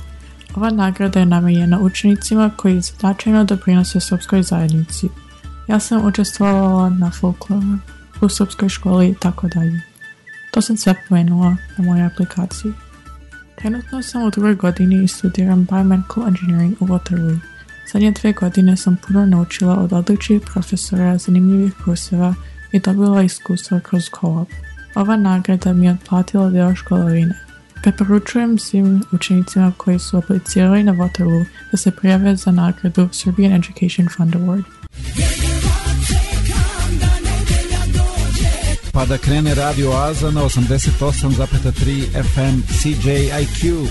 Ova 0.55 0.71
nagrada 0.71 1.21
je 1.21 1.27
namenjena 1.27 1.81
učenicima 1.81 2.51
koji 2.57 2.81
značajno 2.81 3.45
doprinose 3.45 4.01
srpskoj 4.01 4.43
zajednici. 4.43 5.09
Ja 5.69 5.81
sam 5.81 6.07
učestvovala 6.07 6.91
na 6.91 7.11
folkloru, 7.11 7.79
u 8.21 8.29
srpskoj 8.29 8.69
školi 8.69 9.09
i 9.09 9.15
tako 9.15 9.49
dalje. 9.49 9.98
To 10.59 10.63
sam 10.63 10.77
sve 10.77 10.95
pomenula 11.09 11.57
na 11.77 11.85
mojoj 11.85 12.07
aplikaciji. 12.07 12.73
Trenutno 13.59 14.03
sam 14.03 14.23
u 14.23 14.31
drugoj 14.31 14.55
godini 14.55 15.05
i 15.05 15.09
studiram 15.09 15.67
Biomedical 15.71 16.29
Engineering 16.29 16.77
u 16.81 16.87
Waterloo. 16.87 17.39
Zadnje 17.93 18.11
dve 18.11 18.33
godine 18.33 18.77
sam 18.77 18.97
puno 19.07 19.27
naučila 19.27 19.77
od 19.77 19.93
odličnih 19.93 20.43
profesora, 20.53 21.19
zanimljivih 21.19 21.73
kurseva 21.85 22.35
i 22.73 22.81
dobila 22.81 23.23
iskustva 23.23 23.81
kroz 23.81 24.03
co-op. 24.21 24.49
Ova 24.95 25.17
nagrada 25.17 25.73
mi 25.73 25.87
je 25.87 25.93
otplatila 25.93 26.51
deo 26.51 26.75
školarine. 26.75 27.35
Preporučujem 27.83 28.59
svim 28.59 29.03
učenicima 29.13 29.73
koji 29.77 29.99
su 29.99 30.17
aplicirali 30.17 30.83
na 30.83 30.93
Waterloo 30.93 31.45
da 31.71 31.77
se 31.77 31.91
prijave 31.91 32.37
za 32.37 32.51
nagradu 32.51 33.09
Serbian 33.13 33.53
Education 33.53 34.09
Fund 34.17 34.35
Award. 34.35 34.65
Pa 38.99 39.05
da 39.05 39.19
krene 39.19 39.55
Radio 39.55 39.91
Aza 39.93 40.31
na 40.31 40.41
88,3 40.41 42.23
FM 42.23 42.63
CJIQ. 42.69 43.87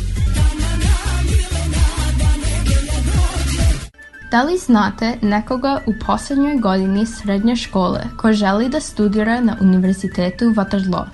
Da 4.31 4.43
li 4.43 4.57
znate 4.57 5.17
nekoga 5.21 5.81
u 5.85 5.93
posljednjoj 6.05 6.57
godini 6.57 7.05
srednje 7.05 7.55
škole 7.55 7.99
ko 8.17 8.33
želi 8.33 8.69
da 8.69 8.79
studira 8.79 9.41
na 9.41 9.57
Univerzitetu 9.61 10.45
Waterloo? 10.45 11.05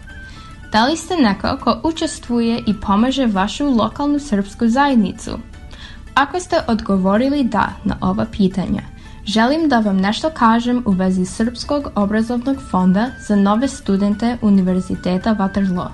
Da 0.71 0.85
li 0.85 0.97
ste 0.97 1.15
neko 1.15 1.57
ko 1.63 1.81
učestvuje 1.83 2.63
i 2.67 2.73
pomaže 2.81 3.25
vašu 3.25 3.65
lokalnu 3.65 4.19
srpsku 4.19 4.67
zajednicu? 4.67 5.31
Ako 6.13 6.39
ste 6.39 6.55
odgovorili 6.67 7.43
da 7.43 7.69
na 7.83 7.97
ova 8.01 8.25
pitanja, 8.31 8.81
želim 9.26 9.69
da 9.69 9.80
vam 9.80 9.97
nešto 9.97 10.30
kažem 10.30 10.84
u 10.86 10.91
vezi 10.91 11.26
Srpskog 11.26 11.84
obrazovnog 11.95 12.57
fonda 12.71 13.07
za 13.28 13.36
nove 13.36 13.67
studente 13.67 14.38
Univerziteta 14.41 15.36
Waterloo. 15.36 15.89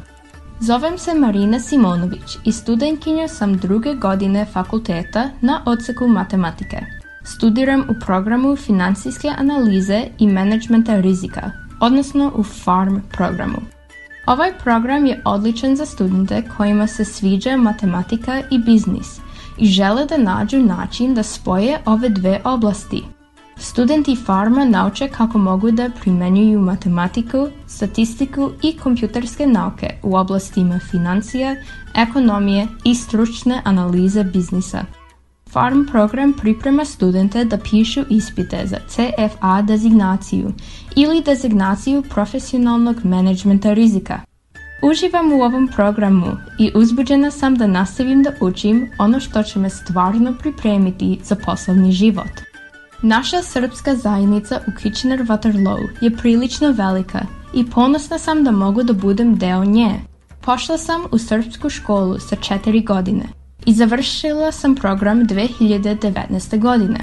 Zovem 0.60 0.98
se 0.98 1.14
Marina 1.14 1.60
Simonović 1.60 2.38
i 2.44 2.52
studentkinja 2.52 3.28
sam 3.28 3.58
druge 3.58 3.94
godine 3.94 4.46
fakulteta 4.46 5.30
na 5.42 5.62
odseku 5.66 6.08
matematike. 6.08 6.78
Studiram 7.24 7.82
u 7.90 7.94
programu 8.06 8.56
finansijske 8.56 9.30
analize 9.38 10.04
i 10.20 10.28
menadžmenta 10.28 11.00
rizika, 11.00 11.52
odnosno 11.82 12.32
u 12.36 12.44
FARM 12.44 13.02
programu. 13.12 13.58
Ovaj 14.26 14.52
program 14.64 15.06
je 15.06 15.22
odličan 15.26 15.76
za 15.76 15.86
studente 15.86 16.44
kojima 16.58 16.88
se 16.88 17.06
sviđa 17.06 17.58
matematika 17.58 18.42
i 18.52 18.60
biznis 18.60 19.20
i 19.58 19.66
žele 19.66 20.06
da 20.06 20.18
nađu 20.18 20.60
način 20.60 21.14
da 21.14 21.24
spoje 21.24 21.80
ove 21.86 22.10
dve 22.10 22.42
oblasti. 22.44 23.04
Studenti 23.62 24.16
farma 24.16 24.66
nauče 24.66 25.08
kako 25.08 25.38
mogu 25.38 25.72
da 25.72 25.90
primenjuju 26.02 26.60
matematiku, 26.60 27.48
statistiku 27.68 28.52
i 28.64 28.78
kompjuterske 28.78 29.48
nauke 29.48 29.88
u 30.04 30.16
oblastima 30.16 30.80
financija, 30.92 31.56
ekonomije 31.96 32.68
i 32.86 32.96
stručne 32.96 33.62
analize 33.66 34.24
biznisa. 34.24 34.84
Farm 35.50 35.86
program 35.92 36.34
priprema 36.34 36.86
studente 36.86 37.46
da 37.46 37.58
pišu 37.58 38.02
ispite 38.10 38.62
za 38.66 38.78
CFA 38.88 39.62
dezignaciju 39.62 40.52
ili 40.96 41.24
dezignaciju 41.24 42.04
profesionalnog 42.10 43.06
menadžmenta 43.06 43.74
rizika. 43.74 44.22
Uživam 44.84 45.32
u 45.32 45.42
ovom 45.42 45.70
programu 45.76 46.38
i 46.60 46.72
uzbuđena 46.76 47.32
sam 47.32 47.56
da 47.56 47.68
nastavim 47.68 48.24
da 48.24 48.32
učim 48.42 48.90
ono 49.00 49.20
što 49.20 49.44
će 49.44 49.60
me 49.60 49.70
stvarno 49.70 50.34
pripremiti 50.40 51.20
za 51.24 51.36
poslovni 51.46 51.92
život. 51.92 52.49
Naša 53.02 53.42
srpska 53.42 53.96
zajednica 53.96 54.60
u 54.68 54.72
Kitchener-Waterloo 54.72 55.88
je 56.02 56.18
prilično 56.18 56.72
velika 56.72 57.20
i 57.54 57.66
ponosna 57.66 58.18
sam 58.18 58.44
da 58.44 58.52
mogu 58.52 58.84
da 58.84 58.94
budem 58.94 59.36
deo 59.36 59.66
nje. 59.66 59.92
Pošla 60.42 60.78
sam 60.78 61.02
u 61.12 61.18
srpsku 61.18 61.70
školu 61.70 62.20
sa 62.20 62.36
četiri 62.36 62.82
godine 62.82 63.24
i 63.66 63.74
završila 63.74 64.52
sam 64.52 64.76
program 64.76 65.28
2019. 65.28 66.60
godine. 66.60 67.00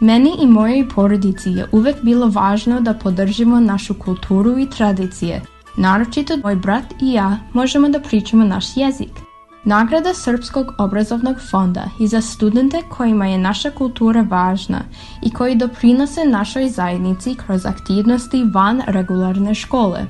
Meni 0.00 0.32
i 0.42 0.46
mojoj 0.46 0.88
porodici 0.94 1.50
je 1.50 1.66
uvek 1.72 1.96
bilo 2.02 2.28
važno 2.28 2.80
da 2.80 2.94
podržimo 2.94 3.60
našu 3.60 3.94
kulturu 3.94 4.58
i 4.58 4.70
tradicije. 4.70 5.42
Naročito 5.76 6.36
moj 6.36 6.56
brat 6.56 6.84
i 7.02 7.12
ja 7.12 7.38
možemo 7.52 7.88
da 7.88 8.00
pričamo 8.00 8.44
naš 8.44 8.76
jezik. 8.76 9.25
Nagrada 9.66 10.14
Srpskog 10.14 10.66
obrazovnog 10.78 11.36
fonda 11.50 11.84
je 11.98 12.08
za 12.08 12.20
studente 12.20 12.82
kojima 12.88 13.26
je 13.26 13.38
naša 13.38 13.70
kultura 13.70 14.26
važna 14.30 14.80
i 15.22 15.30
koji 15.30 15.54
doprinose 15.54 16.24
našoj 16.24 16.68
zajednici 16.68 17.34
kroz 17.34 17.66
aktivnosti 17.66 18.44
van 18.54 18.82
regularne 18.86 19.54
škole. 19.54 20.06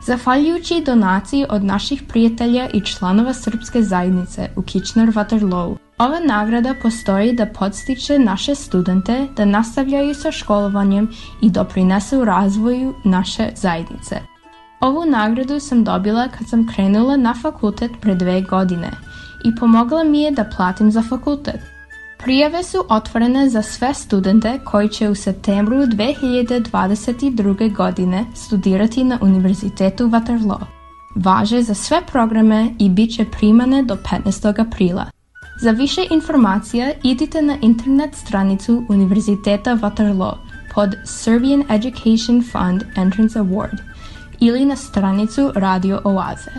Zahvaljujući 0.00 0.82
donaciji 0.86 1.44
od 1.48 1.64
naših 1.64 2.02
prijatelja 2.08 2.68
i 2.74 2.80
članova 2.80 3.34
srpske 3.34 3.82
zajednice 3.82 4.48
u 4.56 4.62
Kitchener-Waterloo, 4.62 5.76
ova 5.98 6.18
nagrada 6.26 6.74
postoji 6.82 7.32
da 7.32 7.46
podstiče 7.46 8.18
naše 8.18 8.54
studente 8.54 9.26
da 9.36 9.44
nastavljaju 9.44 10.14
sa 10.14 10.32
školovanjem 10.32 11.08
i 11.42 11.50
doprinese 11.50 12.18
u 12.18 12.24
razvoju 12.24 12.94
naše 13.04 13.48
zajednice. 13.56 14.35
Ovu 14.80 15.04
nagradu 15.06 15.60
sam 15.60 15.84
dobila 15.84 16.28
kad 16.28 16.48
sam 16.48 16.66
krenula 16.74 17.16
na 17.16 17.34
fakultet 17.42 17.90
pre 18.00 18.14
dve 18.14 18.40
godine 18.40 18.90
i 19.44 19.54
pomogla 19.60 20.04
mi 20.04 20.20
je 20.20 20.30
da 20.30 20.50
platim 20.56 20.90
za 20.90 21.02
fakultet. 21.02 21.60
Prijave 22.18 22.62
su 22.62 22.84
otvorene 22.88 23.48
za 23.48 23.62
sve 23.62 23.94
studente 23.94 24.60
koji 24.64 24.88
će 24.88 25.08
u 25.08 25.14
septembru 25.14 25.76
2022. 25.76 27.74
godine 27.74 28.24
studirati 28.34 29.04
na 29.04 29.18
Univerzitetu 29.22 30.08
Waterloo. 30.08 30.60
Važe 31.14 31.62
za 31.62 31.74
sve 31.74 32.00
programe 32.12 32.74
i 32.78 32.90
bit 32.90 33.16
će 33.16 33.24
primane 33.24 33.82
do 33.82 33.96
15. 33.96 34.60
aprila. 34.60 35.06
Za 35.60 35.70
više 35.70 36.00
informacija 36.10 36.92
idite 37.02 37.42
na 37.42 37.56
internet 37.62 38.14
stranicu 38.14 38.82
Univerziteta 38.88 39.76
Waterloo 39.76 40.34
pod 40.74 40.96
Serbian 41.04 41.64
Education 41.70 42.44
Fund 42.52 42.82
Entrance 42.96 43.38
Award 43.38 43.95
ili 44.40 44.64
na 44.64 44.76
stranicu 44.76 45.52
Radio 45.54 46.00
Oaze. 46.04 46.50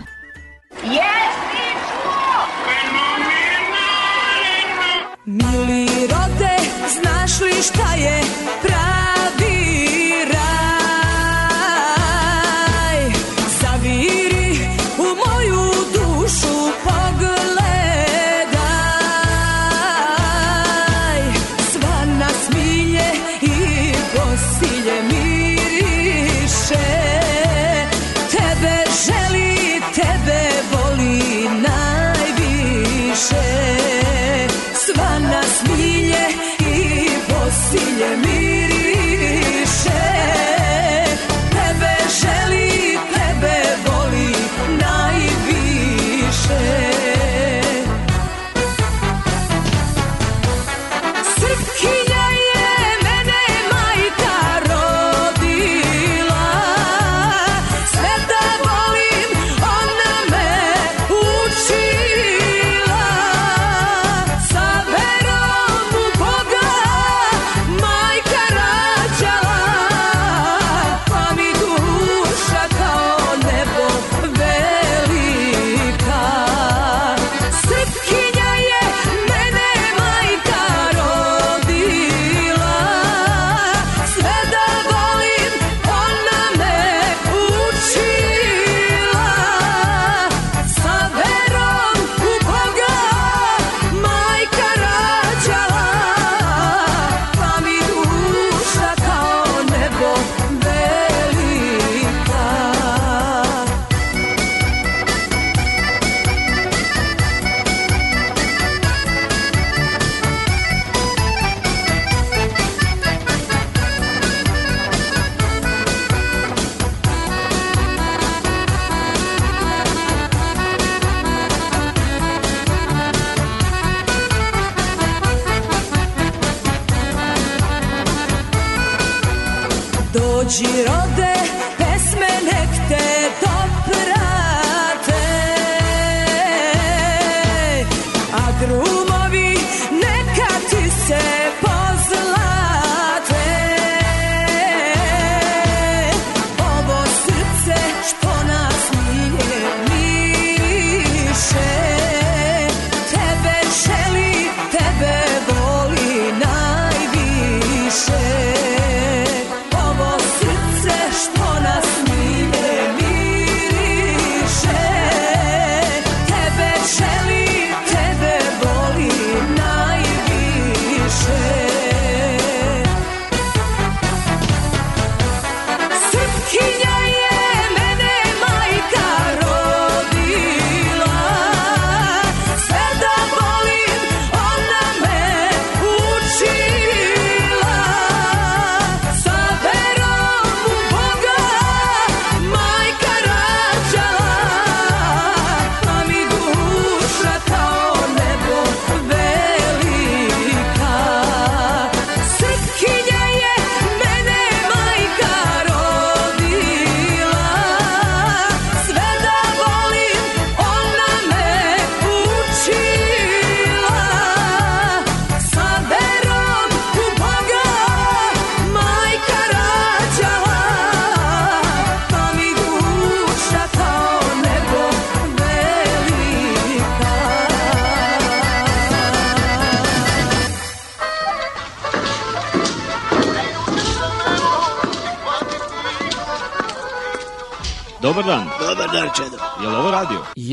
Mili 5.26 5.86
rode, 5.86 6.56
znaš 7.00 7.40
li 7.40 7.62
šta 7.62 7.94
je? 7.94 8.22
Pravi 8.62 8.77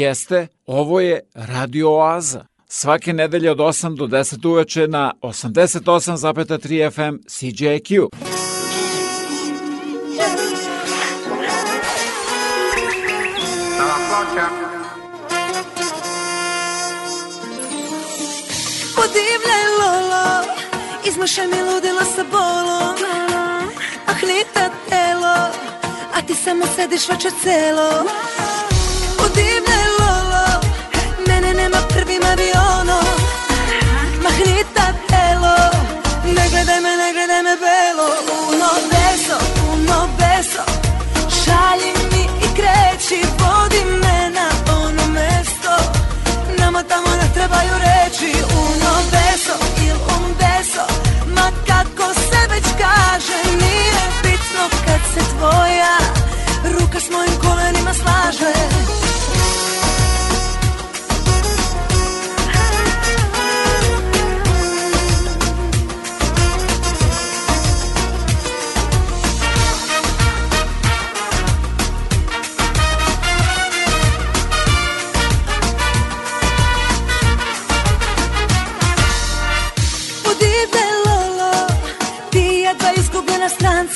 Jeste, 0.06 0.48
ovo 0.66 1.00
je 1.00 1.20
Radio 1.34 1.92
Oaza. 1.92 2.46
Svake 2.68 3.14
nedelje 3.14 3.52
od 3.52 3.58
8 3.58 3.98
do 3.98 4.08
10 4.08 4.48
uveče 4.48 4.88
na 4.88 5.14
88,3 5.22 6.92
FM 6.92 7.16
CJQ. 7.28 8.08
Ploča. 14.10 14.48
Podivljaj 18.96 19.66
lolo, 19.80 20.46
izmašaj 21.08 21.48
mi 21.48 21.74
ludilo 21.74 22.02
sa 22.16 22.24
bolom 22.32 22.96
Mahnita 24.08 24.70
telo, 24.90 25.36
a 26.16 26.22
ti 26.28 26.36
samo 26.36 26.66
sediš 26.76 27.10
večer 27.10 27.32
celo 27.44 27.90
Podivljaj 29.18 29.86
lolo, 29.88 29.95
mene 31.28 31.54
nema 31.54 31.78
prvim 31.90 32.24
avionom 32.34 33.06
Mahnita 34.24 34.86
telo, 35.10 35.56
ne 36.36 36.50
gledaj 36.50 36.80
me, 36.82 36.94
ne 37.02 37.10
gledaj 37.14 37.42
me 37.48 37.56
belo. 37.66 38.08
Uno 38.50 38.70
beso, 38.92 39.38
uno 39.74 40.00
beso, 40.20 40.64
šalji 41.42 41.92
mi 42.12 42.24
i 42.46 42.48
kreći 42.58 43.20
Vodi 43.40 43.82
me 44.02 44.30
na 44.38 44.48
ono 44.82 45.06
mesto, 45.08 45.74
nama 46.58 46.84
tamo 46.84 47.10
ne 47.22 47.28
trebaju 47.34 47.74
reći 47.88 48.32
Uno 48.66 48.92
beso 49.12 49.56
il 49.88 49.98
un 50.16 50.26
beso, 50.42 50.86
ma 51.36 51.48
kako 51.68 52.14
se 52.14 52.42
već 52.50 52.66
kaže 52.78 53.38
Nije 53.62 54.06
bitno 54.24 54.64
kad 54.86 55.02
se 55.14 55.22
tvoja 55.38 55.98
ruka 56.74 57.00
s 57.00 57.10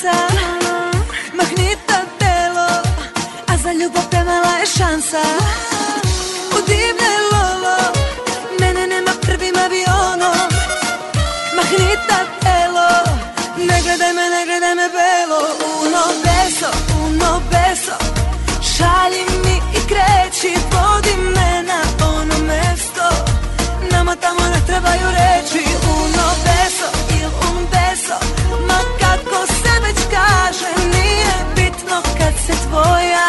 stranca 0.00 0.40
Mahnita 1.34 1.98
telo, 2.18 2.68
a 3.46 3.56
za 3.56 3.72
ljubav 3.72 4.02
premala 4.10 4.52
je 4.60 4.66
šansa. 4.66 5.22
Udivne 6.58 7.12
lolo, 7.32 7.76
mene 8.60 8.86
nema 8.86 9.10
prvim 9.22 9.54
avionom 9.64 10.48
Mahnita 11.56 12.18
telo, 12.42 12.88
ne 13.56 13.82
gledaj 13.82 14.12
me, 14.12 14.26
ne 14.34 14.44
gledaj 14.46 14.74
me 14.74 14.88
belo. 14.98 15.40
Uno 15.82 16.02
beso, 16.24 16.70
uno 17.06 17.40
beso, 17.50 17.96
šalji 18.72 19.24
mi 19.44 19.56
i 19.78 19.80
kreći 19.88 20.52
Vodi 20.72 21.16
me 21.34 21.62
na 21.62 21.80
ono 22.06 22.38
mesto, 22.48 23.06
nama 23.92 24.16
tamo 24.16 24.40
ne 24.40 24.60
trebaju 24.66 25.06
reći 25.10 25.69
tvoja. 32.70 33.28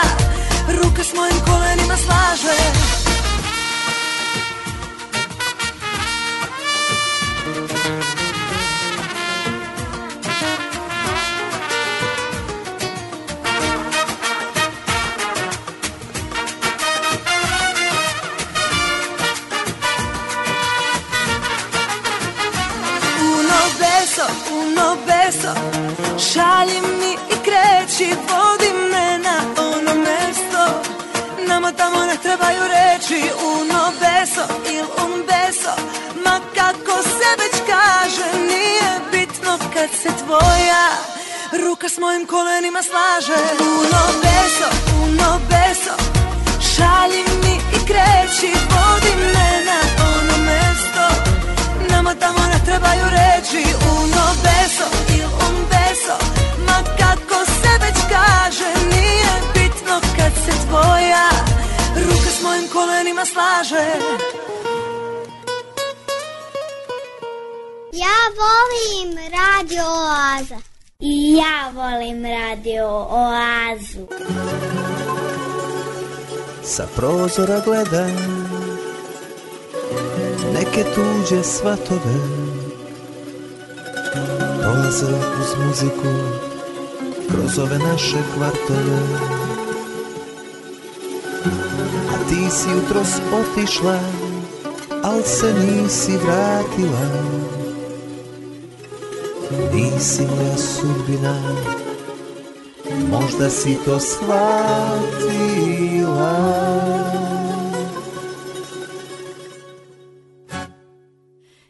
Ruka 0.77 1.03
s 1.03 1.11
mojim 1.17 1.39
kolenima 1.45 1.97
slaže 1.97 2.60
ne 32.11 32.17
trebaju 32.17 32.63
reći 32.77 33.19
Uno 33.57 33.81
beso 34.01 34.43
il 34.75 34.85
un 35.03 35.13
beso 35.29 35.73
Ma 36.25 36.35
kako 36.57 36.95
se 37.03 37.29
već 37.41 37.55
kaže 37.71 38.27
Nije 38.51 38.91
bitno 39.11 39.57
kad 39.73 39.89
se 40.01 40.09
tvoja 40.23 40.85
Ruka 41.63 41.89
s 41.89 41.97
mojim 41.97 42.25
kolenima 42.27 42.81
slaže. 42.89 43.39
Uno 43.79 44.03
beso, 44.23 44.69
uno 45.03 45.29
beso 45.51 45.93
Šalji 46.71 47.23
mi 47.43 47.55
i 47.77 47.79
kreći 47.89 48.51
Vodi 48.73 49.13
me 49.33 49.49
na 49.69 49.79
ono 50.13 50.35
mesto 50.49 51.05
Nama 51.89 52.15
tamo 52.15 52.39
ne 52.53 52.59
trebaju 52.65 53.05
reći 53.19 53.63
Uno 54.01 54.25
beso 54.43 54.87
il 55.17 55.25
un 55.47 55.55
beso 55.71 56.15
Ma 56.67 56.77
kako 56.99 57.45
se 57.45 57.71
već 57.81 57.97
kaže 58.09 58.69
Nije 58.95 59.33
bitno 59.53 59.95
kad 60.17 60.31
se 60.45 60.67
tvoja 60.67 61.60
Ruka 61.95 62.29
s 62.39 62.43
mojim 62.43 62.67
kolenima 62.73 63.25
slaže 63.25 63.85
Ja 67.93 68.17
volim 68.41 69.17
Radio 69.17 69.83
Oaza. 69.83 70.57
I 70.99 71.35
ja 71.35 71.71
volim 71.73 72.25
Radio 72.25 72.87
Oazu. 73.09 74.07
Sa 76.63 76.87
prozora 76.95 77.59
gledam 77.65 78.41
neke 80.53 80.83
tuđe 80.95 81.43
svatove 81.43 82.15
Prolaze 84.59 85.05
uz 85.41 85.65
muziku 85.65 86.13
kroz 87.29 87.59
ove 87.59 87.77
naše 87.77 88.17
kvartove 88.35 89.40
ti 92.31 92.47
si 92.49 92.69
jutros 92.69 93.11
otišla, 93.39 93.99
al 95.03 95.21
se 95.23 95.53
nisi 95.53 96.17
vratila. 96.17 97.07
Nisi 99.73 100.21
moja 100.21 100.57
sudbina, 100.57 101.35
možda 103.09 103.49
si 103.49 103.77
to 103.85 103.99
shvatila. 103.99 105.11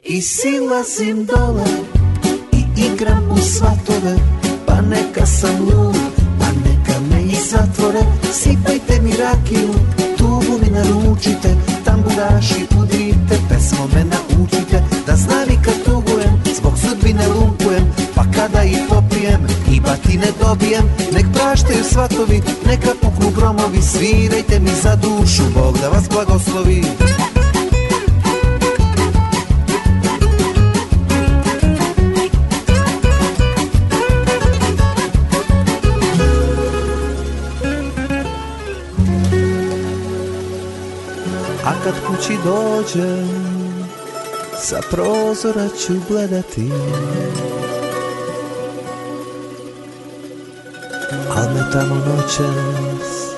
I 0.04 0.22
silazim 0.22 1.26
dole 1.26 1.66
i 2.52 2.64
igram 2.86 3.32
u 3.32 3.38
svatove 3.38 4.18
Pa 4.66 4.82
neka 4.82 5.26
sam 5.26 5.60
lud, 5.60 5.96
pa 6.40 6.46
neka 6.66 7.00
me 7.10 7.22
i 7.22 7.36
zatvore. 7.50 8.04
Sipajte 8.34 9.02
mi 9.02 9.12
rakiju, 9.12 9.74
tubu 10.22 10.54
mi 10.62 10.70
naručite 10.78 11.50
Tamburaši 11.86 12.62
udrite, 12.80 13.36
pesmo 13.50 13.88
me 13.94 14.04
naučite 14.14 14.84
Da 15.08 15.16
znavi 15.16 15.56
kad 15.66 15.78
tugujem, 15.86 16.34
zbog 16.58 16.74
sudbine 16.78 17.28
lumpujem 17.28 17.86
Pa 18.16 18.24
kada 18.36 18.64
i 18.64 18.76
popijem, 18.90 19.42
i 19.72 19.80
batine 19.80 20.28
dobijem 20.42 20.86
Nek 21.14 21.26
praštaju 21.34 21.84
svatovi, 21.84 22.42
neka 22.66 22.92
puknu 23.02 23.30
gromovi 23.36 23.82
Svirajte 23.82 24.60
mi 24.60 24.74
za 24.84 24.96
dušu, 24.96 25.44
Bog 25.56 25.78
da 25.82 25.90
vas 25.90 26.10
blagoslovi. 26.10 26.84
A 27.02 27.31
kad 41.84 41.94
kući 42.08 42.38
dođem 42.44 43.30
Sa 44.64 44.82
prozora 44.92 45.68
ću 45.68 45.94
gledati. 46.10 46.72
Al 51.36 51.54
me 51.54 51.72
tamo 51.74 51.96
noćas 51.96 53.32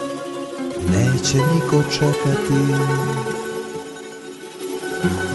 Neće 0.89 1.38
niko 1.38 1.84
čekati. 1.91 2.64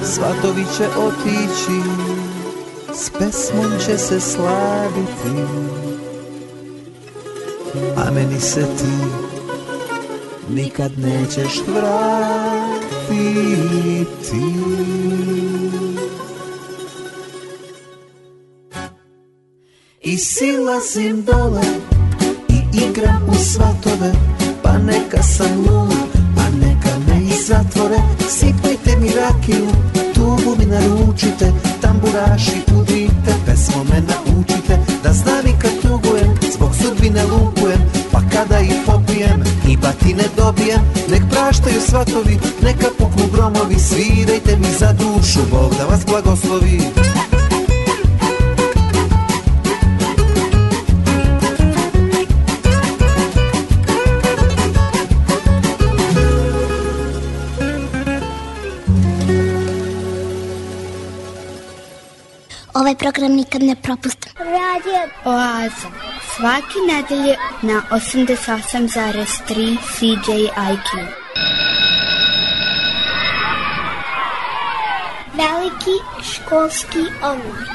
Svatovi 0.04 0.64
će 0.76 0.86
otići 0.98 1.88
S 2.94 3.10
pesmom 3.10 3.72
će 3.86 3.98
se 3.98 4.20
slaviti. 4.20 5.42
A 7.96 8.10
meni 8.10 8.40
se 8.40 8.60
ti 8.60 8.92
nikad 10.48 10.92
nećeš 10.98 11.62
vratiti 11.66 12.67
I 20.02 20.16
silazim 20.16 21.24
dole 21.24 21.62
i 22.48 22.78
igram 22.84 23.22
u 23.30 23.34
svatove 23.34 24.12
Pa 24.62 24.78
neka 24.78 25.22
sam 25.22 25.58
lud, 25.58 25.92
pa 26.36 26.66
neka 26.66 26.98
me 27.08 27.20
i 27.22 27.42
zatvore. 27.46 27.98
Sipajte 28.28 28.96
mi 29.00 29.08
rakiju, 29.08 29.66
tubu 30.14 30.56
mi 30.58 30.66
naručite 30.66 31.52
Tamburaši 31.80 32.62
udrite, 32.80 33.32
pesmo 33.46 33.84
me 33.84 34.00
naučite 34.00 34.78
Da 35.02 35.12
znam 35.12 35.46
i 35.46 35.52
kad 35.62 35.70
tugujem, 35.82 36.34
zbog 36.54 36.70
sudbine 36.74 37.24
lupujem 37.24 37.87
kada 38.38 38.60
ih 38.60 38.74
popijem, 38.86 39.42
i 39.68 39.76
batine 39.76 40.24
dobijem 40.36 40.80
Nek 41.08 41.22
praštaju 41.30 41.80
svatovi, 41.80 42.38
neka 42.62 42.86
puknu 42.98 43.24
gromovi 43.32 43.78
Svirajte 43.78 44.56
mi 44.56 44.72
za 44.78 44.92
dušu, 44.92 45.40
Bog 45.50 45.74
da 45.78 45.84
vas 45.84 46.06
blagoslovi 46.06 46.80
Ovaj 62.74 62.94
program 62.94 63.32
nikad 63.32 63.62
ne 63.62 63.76
propustim. 63.82 64.32
Radio 64.38 65.00
Oaza. 65.24 66.17
Svaki 66.38 66.78
nedelje 66.86 67.36
na 67.62 67.82
88,3 67.90 69.76
CJIQ. 69.94 70.88
Veliki 75.34 75.96
školski 76.22 76.98
omor. 77.22 77.68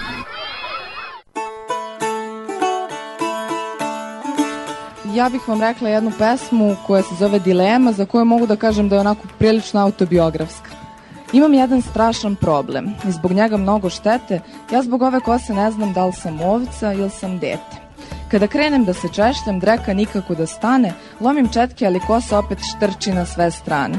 Ja 5.13 5.29
bih 5.29 5.47
vam 5.47 5.61
rekla 5.61 5.89
jednu 5.89 6.11
pesmu 6.17 6.75
koja 6.87 7.03
se 7.03 7.15
zove 7.19 7.39
Dilema, 7.39 7.91
za 7.91 8.05
koju 8.05 8.25
mogu 8.25 8.47
da 8.47 8.55
kažem 8.55 8.89
da 8.89 8.95
je 8.95 8.99
onako 8.99 9.27
prilično 9.39 9.81
autobiografska. 9.81 10.69
Imam 11.33 11.53
jedan 11.53 11.81
strašan 11.81 12.35
problem 12.35 12.93
i 13.07 13.11
zbog 13.11 13.31
njega 13.31 13.57
mnogo 13.57 13.89
štete. 13.89 14.41
Ja 14.71 14.83
zbog 14.83 15.01
ove 15.01 15.19
kose 15.19 15.53
ne 15.53 15.71
znam 15.71 15.93
da 15.93 16.05
li 16.05 16.13
sam 16.13 16.41
ovca 16.41 16.93
ili 16.93 17.09
sam 17.09 17.39
dete. 17.39 17.92
Kada 18.33 18.47
krenem 18.47 18.85
da 18.85 18.93
se 18.93 19.07
češljam, 19.07 19.59
dreka 19.59 19.93
nikako 19.93 20.35
da 20.35 20.45
stane, 20.47 20.93
lomim 21.21 21.49
četke, 21.49 21.85
ali 21.85 21.99
kosa 21.99 22.39
opet 22.39 22.57
štrči 22.69 23.11
na 23.11 23.25
sve 23.25 23.51
strane. 23.51 23.95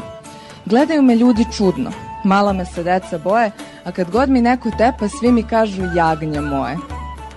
Gledaju 0.66 1.02
me 1.02 1.16
ljudi 1.16 1.44
čudno, 1.56 1.90
mala 2.24 2.52
me 2.52 2.64
se 2.64 2.82
deca 2.82 3.18
boje, 3.18 3.50
a 3.84 3.92
kad 3.92 4.10
god 4.10 4.28
mi 4.28 4.40
neko 4.40 4.70
tepa, 4.70 5.08
svi 5.08 5.32
mi 5.32 5.42
kažu 5.42 5.82
jagnje 5.96 6.40
moje. 6.40 6.76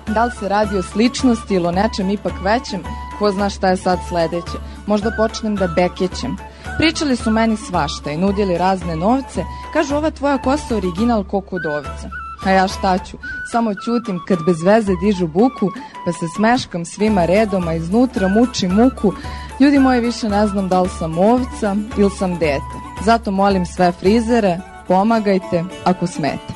Da 0.08 0.26
li 0.26 0.32
se 0.40 0.50
radi 0.50 0.78
o 0.78 0.82
sličnosti 0.82 1.54
ili 1.54 1.68
o 1.68 1.72
nečem 1.72 2.10
ipak 2.10 2.34
većem, 2.44 2.84
ko 3.20 3.32
zna 3.32 3.50
šta 3.50 3.70
je 3.70 3.78
sad 3.78 4.00
sledeće. 4.10 4.58
Možda 4.88 5.12
počnem 5.18 5.56
da 5.56 5.68
bekećem. 5.68 6.38
Pričali 6.78 7.16
su 7.16 7.32
meni 7.32 7.58
svašta 7.58 8.12
i 8.12 8.18
nudili 8.18 8.58
razne 8.58 8.96
novce, 8.96 9.44
kažu 9.74 9.96
ova 9.96 10.12
tvoja 10.12 10.38
kosa 10.38 10.76
original 10.76 11.24
ko 11.24 11.42
kudovica. 11.42 12.27
A 12.46 12.52
ja 12.52 12.68
šta 12.68 12.98
ću, 12.98 13.18
samo 13.52 13.74
ćutim 13.74 14.20
kad 14.28 14.40
bez 14.46 14.64
veze 14.64 14.94
dižu 15.02 15.28
buku, 15.28 15.72
pa 16.06 16.12
se 16.12 16.26
smeškam 16.36 16.86
svima 16.86 17.22
a 17.68 17.74
iznutra 17.74 18.28
mučim 18.28 18.72
muku. 18.72 19.14
Ljudi 19.60 19.80
moji 19.80 20.02
više 20.02 20.30
ne 20.30 20.48
znam 20.48 20.68
da 20.68 20.82
li 20.82 20.90
sam 20.90 21.18
ovca 21.18 21.76
ili 21.98 22.10
sam 22.10 22.34
dete. 22.34 22.78
Zato 23.06 23.32
molim 23.32 23.66
sve 23.66 23.92
frizere, 23.92 24.60
pomagajte 24.88 25.64
ako 25.84 26.08
smete. 26.08 26.54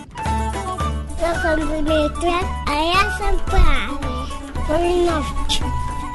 Ja 1.22 1.34
sam 1.42 1.60
Dimitra, 1.60 2.40
a 2.68 2.74
ja 2.74 3.18
sam 3.18 3.40
pravi. 3.46 4.12
Oni 4.74 5.06
novči. 5.06 5.64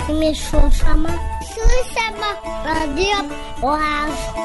Mi 0.09 0.35
slušamo. 0.35 1.09
Slušamo 1.53 2.29
radio 2.65 3.17
Oazu. 3.63 4.37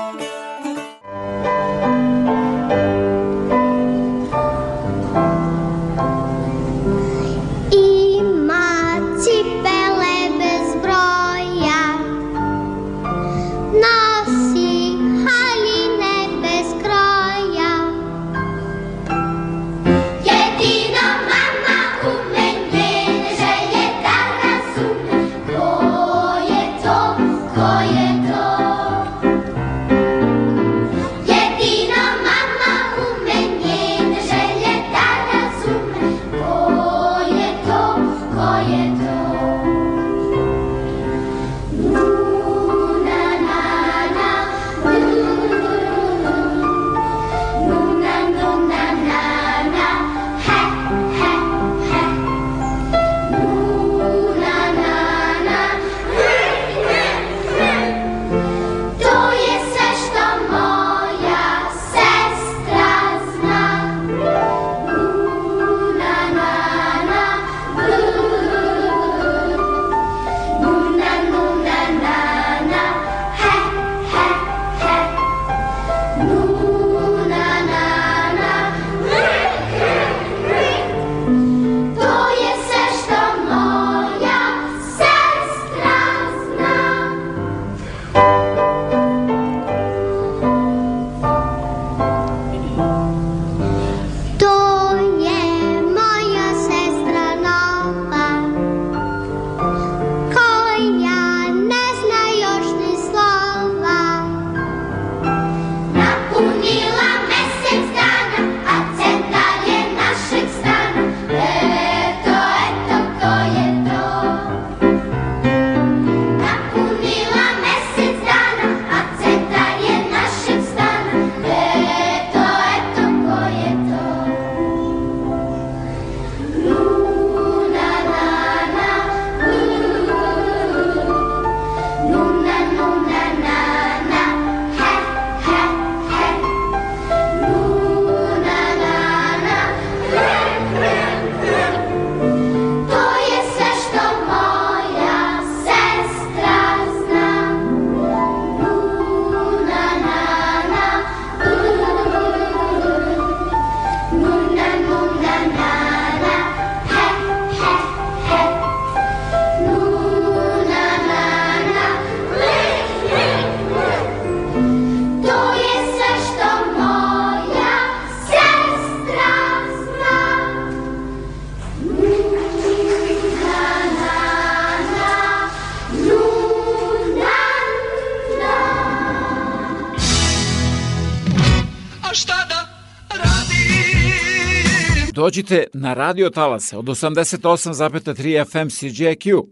Dođite 185.31 185.63
na 185.73 185.93
radio 185.93 186.29
talase 186.29 186.77
od 186.77 186.85
88,3 186.85 188.45
FM 188.45 188.67
CJQ. 188.67 189.43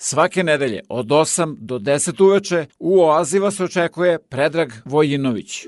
Svake 0.00 0.42
nedelje 0.42 0.80
od 0.88 1.06
8 1.06 1.56
do 1.58 1.78
10 1.78 2.24
uveče 2.24 2.66
u 2.78 3.00
Oazi 3.00 3.38
vas 3.38 3.60
očekuje 3.60 4.18
Predrag 4.18 4.72
Vojinović. 4.84 5.66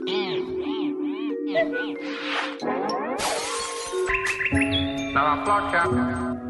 Nova 5.14 5.44
ploča. 5.44 5.82
Trebaš 5.84 6.43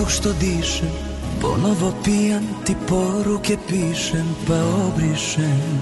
vazduh 0.00 0.10
što 0.10 0.32
dišem 0.32 0.88
Ponovo 1.40 1.92
pijan 2.04 2.44
ti 2.66 2.76
poruke 2.88 3.56
pišem 3.68 4.36
pa 4.46 4.54
obrišem 4.86 5.80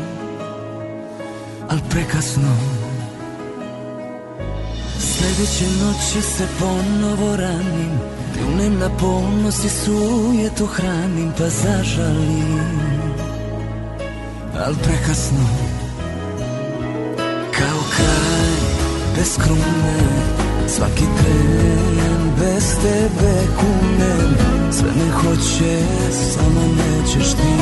Al 1.69 1.79
prekasno. 1.91 2.57
Sledeće 4.99 5.65
noći 5.85 6.23
se 6.23 6.47
ponovo 6.59 7.37
ranim 7.37 8.01
Pljunem 8.35 8.79
na 8.79 8.91
ponos 9.01 9.65
i 9.65 9.69
sujetu 9.69 10.67
hranim 10.67 11.33
pa 11.39 11.45
zažalim 11.49 12.61
Al 14.67 14.75
prekasno. 14.83 15.49
Kao 17.53 17.81
kraj 17.97 18.51
bez 19.17 19.37
krune 19.39 19.99
Svaki 20.69 21.05
tren 21.19 22.21
bez 22.39 22.77
tebe 22.83 23.35
kunem 23.59 24.37
Sve 24.71 24.91
me 24.97 25.13
hoće, 25.13 25.81
samo 26.35 26.61
nećeš 26.61 27.33
ti. 27.33 27.55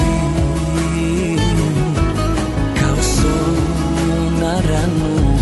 Kao 2.80 2.96
sol 3.02 3.56
na 4.40 4.54
ranu 4.54 5.38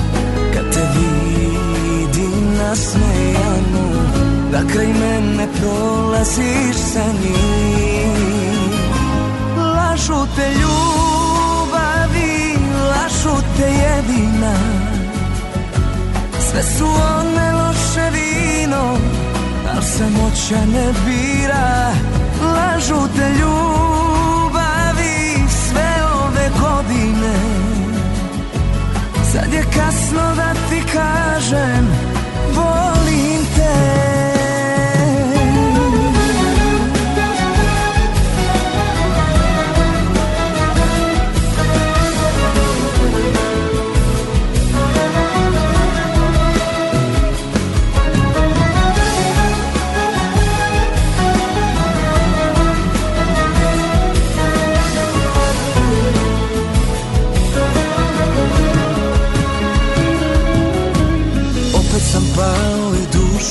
Kad 0.55 0.73
te 0.73 0.89
vidim 0.95 2.57
nasmejanu 2.59 3.89
Da 4.53 4.61
kraj 4.73 4.87
mene 4.87 5.49
prolaziš 5.61 6.77
sa 6.93 7.05
njim. 7.23 8.15
Lažu 9.57 10.27
te 10.37 10.49
ljubavi, 10.61 12.57
lažu 12.89 13.43
te 13.57 13.65
jedina 13.65 14.84
sve 16.55 16.63
su 16.63 16.87
one 16.87 17.53
loše 17.53 18.11
vino 18.11 18.99
Al 19.75 19.83
samoća 19.83 20.67
ne 20.73 20.93
bira. 21.07 21.93
Lažu 22.43 23.09
te 23.17 23.29
ljubavi 23.41 23.89
Sve 25.49 25.91
ove 26.25 26.51
godine. 26.61 27.35
Sad 29.33 29.53
je 29.53 29.63
kasno 29.63 30.35
da 30.37 30.55
ti 30.71 30.83
kažem 30.93 31.89
Volim 32.55 33.45
te 33.57 34.04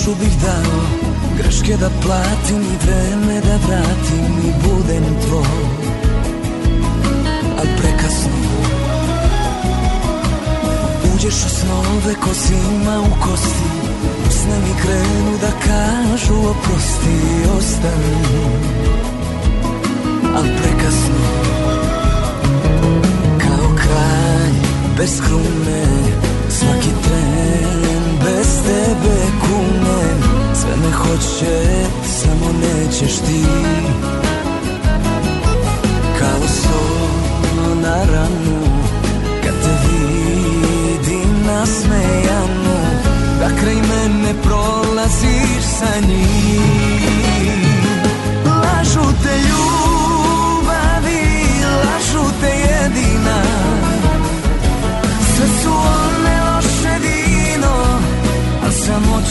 dušu 0.04 0.16
bih 0.20 0.38
dao 0.42 0.82
Greške 1.38 1.78
da 1.78 1.90
platim 1.90 2.62
i 2.62 2.86
vreme 2.86 3.42
da 3.42 3.56
vratim 3.68 4.34
I 4.48 4.52
budem 4.64 5.04
tvoj. 5.28 5.64
Al 7.58 7.66
prekasno 7.78 8.32
Uđeš 11.16 11.36
u 11.46 11.50
snove 11.50 12.14
ko 12.24 12.30
zima 12.34 13.02
u 13.02 13.22
kosti 13.24 13.94
Usne 14.28 14.60
mi 14.60 14.82
krenu 14.82 15.38
da 15.42 15.52
kažu 15.66 16.34
oprosti 16.34 17.10
i 17.10 17.58
ostani. 17.58 18.48
Al 20.36 20.44
prekasno 20.44 21.26
Kao 23.40 23.76
kraj 23.76 24.52
bez 24.98 25.22
krune 25.22 25.84
Svaki 26.50 26.90
tren 27.04 28.04
bez 28.24 28.48
tebe 28.64 29.16
kunem 29.42 29.63
Sve 30.64 30.76
me 30.76 30.92
hoće, 30.92 31.86
samo 32.06 32.52
nećeš 32.62 33.16
ti. 33.16 33.44
Kao 36.20 36.48
sol 36.48 37.74
na 37.82 38.04
ranu 38.14 38.62
Kad 39.44 39.54
te 39.54 39.74
vidim 39.88 41.46
nasmejanu 41.46 42.80
Da 43.40 43.48
kraj 43.60 43.76
mene 43.76 44.34
prolaziš 44.44 45.64
sa 45.80 46.00
njim. 46.08 46.62
Lažu 48.46 49.14
te 49.24 49.38
ljubavi, 49.38 49.93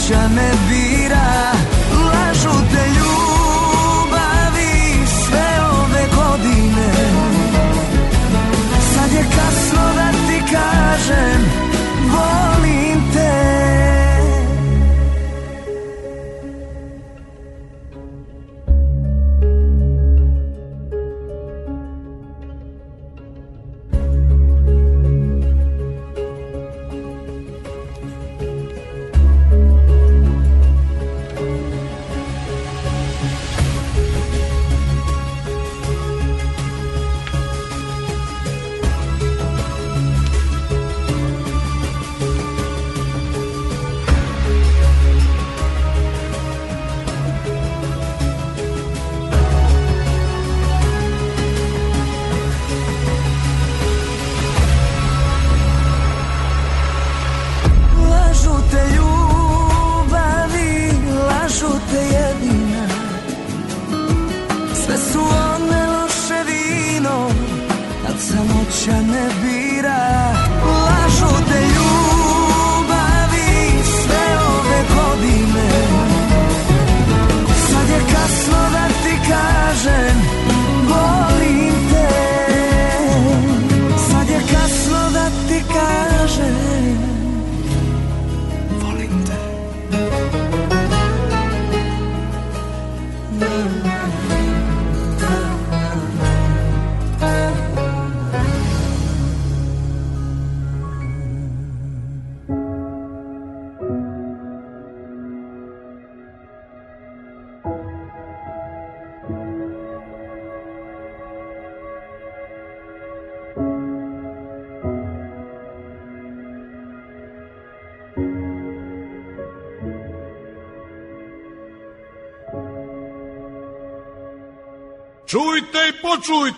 sreća 0.02 0.28
me 0.28 0.50
bira 0.68 1.52
Lažu 1.92 2.58
te 2.72 2.88
ljubavi 2.88 4.26
sve 5.06 5.48
ove 5.72 6.06
godine. 6.16 6.92
Sad 8.94 9.12
je 9.12 9.22
kasno 9.22 9.82
da 9.96 10.10
ti 10.10 10.42
kažem 10.52 11.51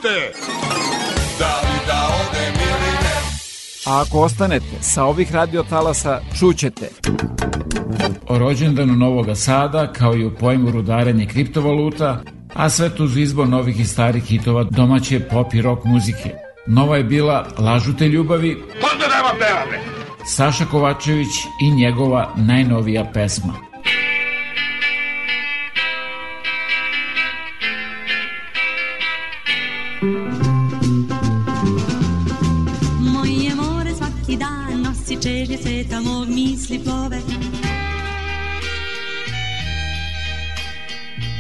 počujte! 0.05 0.33
Da 1.39 1.61
li 1.61 1.79
da 1.87 2.09
odem 2.21 2.55
ili 2.55 2.93
ne? 3.03 3.17
A 3.87 4.01
ako 4.01 4.21
ostanete 4.21 4.77
sa 4.81 5.05
ovih 5.05 5.33
radiotalasa, 5.33 6.21
čućete 6.39 6.89
o 8.29 8.39
rođendanu 8.39 8.97
Novoga 8.97 9.35
Sada, 9.35 9.93
kao 9.93 10.15
i 10.15 10.25
u 10.25 10.35
pojmu 10.35 10.71
rudarenje 10.71 11.27
kriptovaluta, 11.27 12.23
a 12.55 12.71
sve 12.71 12.97
to 12.97 13.05
uz 13.05 13.17
izbor 13.17 13.49
novih 13.49 13.81
i 13.81 13.85
starih 13.85 14.25
hitova 14.25 14.65
domaće 14.65 15.21
pop 15.21 15.55
i 15.55 15.63
rock 15.63 15.85
muzike. 15.85 16.35
Nova 16.67 16.97
je 16.97 17.05
bila 17.05 17.47
Lažute 17.59 18.09
ljubavi! 18.09 18.57
Saša 20.27 20.65
Kovačević 20.65 21.29
i 21.63 21.71
njegova 21.71 22.33
najnovija 22.37 23.11
pesma. 23.15 23.74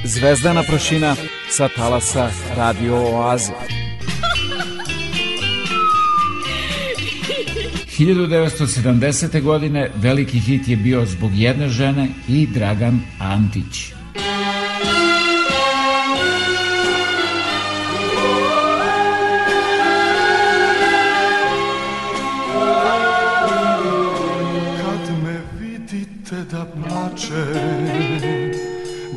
Zvezdana 0.05 0.63
prašina 0.63 1.17
sa 1.51 1.69
talasa 1.69 2.31
Radio 2.57 2.97
Oaze. 2.97 3.53
1970. 7.99 9.43
godine 9.43 9.91
veliki 9.97 10.39
hit 10.39 10.69
je 10.69 10.77
bio 10.77 11.07
zbog 11.07 11.31
jedne 11.35 11.69
žene 11.69 12.09
i 12.29 12.47
Dragan 12.47 13.01
Antić. 13.19 13.93
Kad 24.77 25.23
me 25.25 25.41
vidite 25.61 26.37
da 26.51 26.65
plačem 26.65 27.84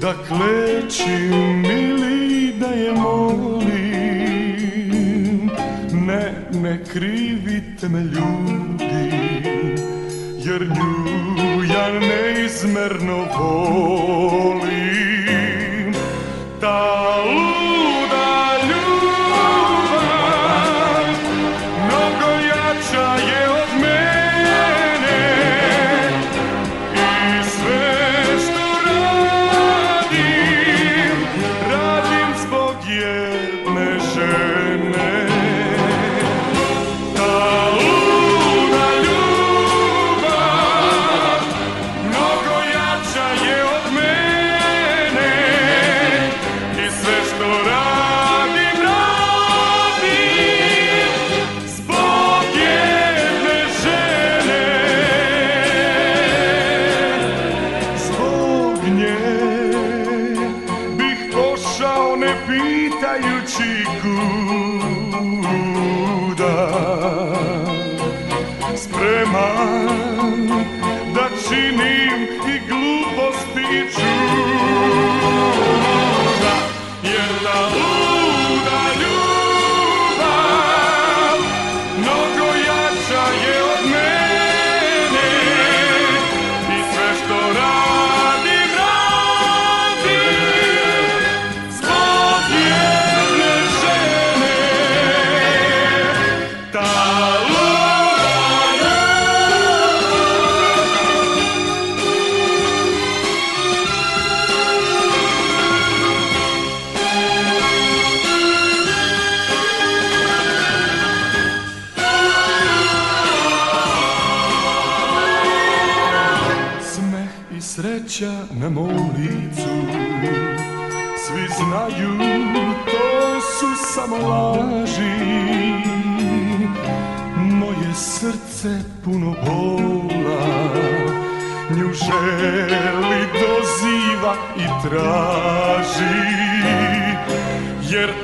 Da 0.02 0.14
klečim 0.28 1.66
ili 1.66 2.54
da 2.60 2.68
je 2.68 2.92
molim 2.94 3.70
Ne, 5.92 6.34
ne 6.62 6.84
krivite 6.94 7.90
me 7.90 8.00
ljudi 8.00 9.12
Jer 10.46 10.62
nju 10.62 11.64
ja 11.74 12.00
neizmerno 12.00 13.26
volim 13.40 14.67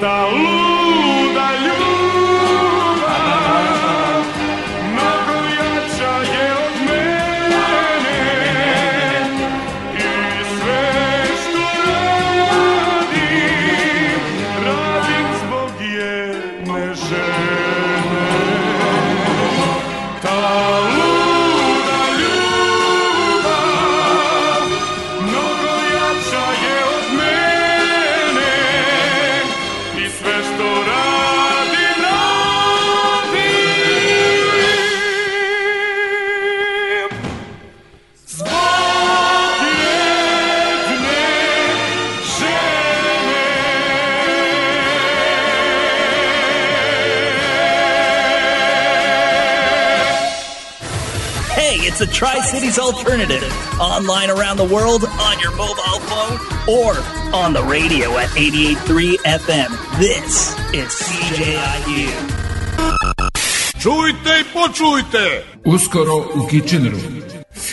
Jer 0.03 0.09
ta 0.09 0.62
Tri 52.23 52.39
Cities 52.39 52.79
Alternative. 52.79 53.51
Online 53.81 54.29
around 54.29 54.55
the 54.55 54.63
world, 54.63 55.03
on 55.03 55.39
your 55.41 55.51
mobile 55.57 55.99
phone, 56.07 56.39
or 56.69 56.95
on 57.35 57.51
the 57.51 57.61
radio 57.63 58.17
at 58.17 58.29
88.3 58.29 59.17
FM. 59.25 59.69
This 59.99 60.55
is 60.71 60.87
CJIU. 60.87 62.13
Čujte 63.77 64.39
i 64.39 64.43
počujte! 64.53 65.43
Uskoro 65.65 66.15
u 66.35 66.47
Kitcheneru. 66.47 67.22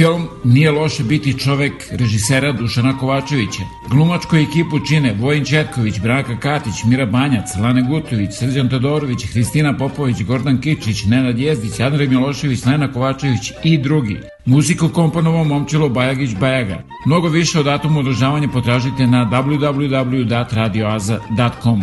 Film 0.01 0.29
Nije 0.45 0.71
loše 0.71 1.05
biti 1.05 1.39
čovek 1.39 1.73
režisera 1.91 2.53
Dušana 2.53 2.99
Kovačevića. 2.99 3.63
Glumačku 3.91 4.37
ekipu 4.37 4.81
čine 4.89 5.17
Vojin 5.21 5.45
Četković, 5.45 6.01
Branka 6.01 6.41
Katić, 6.41 6.85
Mira 6.85 7.07
Banjac, 7.07 7.57
Lane 7.57 7.83
Gutović, 7.83 8.31
Srđan 8.33 8.69
Todorović, 8.69 9.27
Hristina 9.33 9.77
Popović, 9.77 10.23
Gordan 10.23 10.61
Kičić, 10.61 11.05
Nenad 11.05 11.39
Jezdić, 11.39 11.81
Andrej 11.81 12.09
Milošević, 12.09 12.67
Lena 12.67 12.93
Kovačević 12.93 13.53
i 13.65 13.79
drugi. 13.79 14.17
Muziku 14.45 14.89
komponovao 14.89 15.45
Momčilo 15.45 15.89
Bajagić 15.89 16.31
Bajaga. 16.41 16.83
Mnogo 17.07 17.29
više 17.29 17.61
o 17.61 17.63
datumu 17.63 18.01
održavanja 18.01 18.49
potražite 18.49 19.07
na 19.07 19.31
www.radioaza.com. 19.33 21.83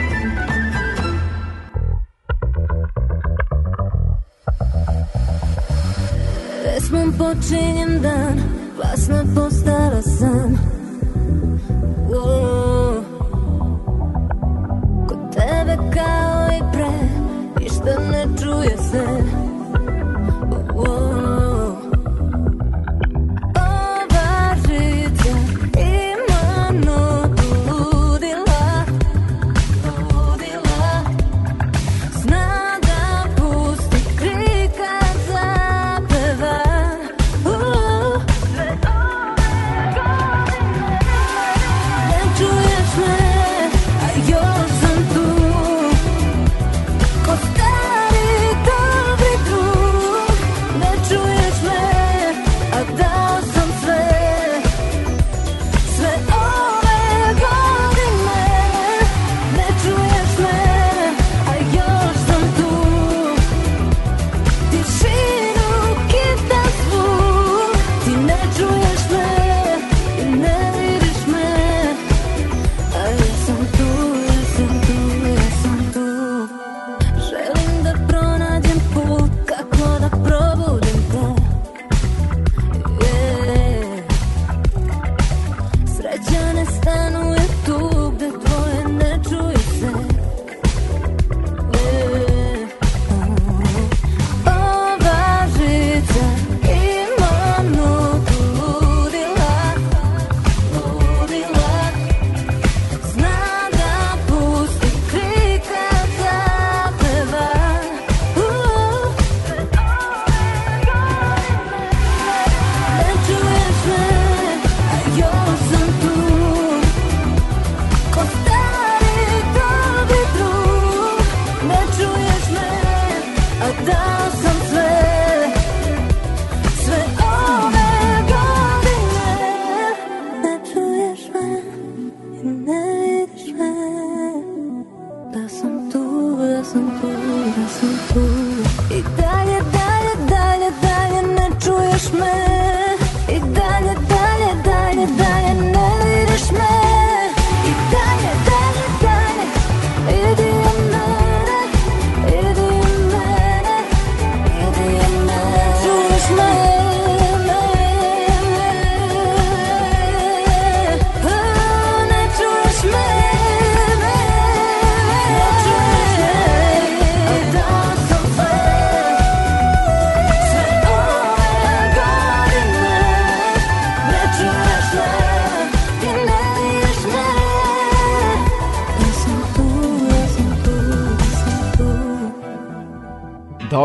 pesmom 6.91 7.13
počinjem 7.17 8.01
dan 8.01 8.35
Glasna 8.75 9.23
postala 9.35 10.01
sam 10.01 10.59
wow. 12.09 13.03
Kod 15.07 15.35
tebe 15.35 15.77
kao 15.93 16.47
i 16.57 16.61
pre 16.73 16.91
Ništa 17.59 17.99
ne 18.11 18.25
čuje 18.41 18.77
se 18.77 19.05
wow. 20.75 21.10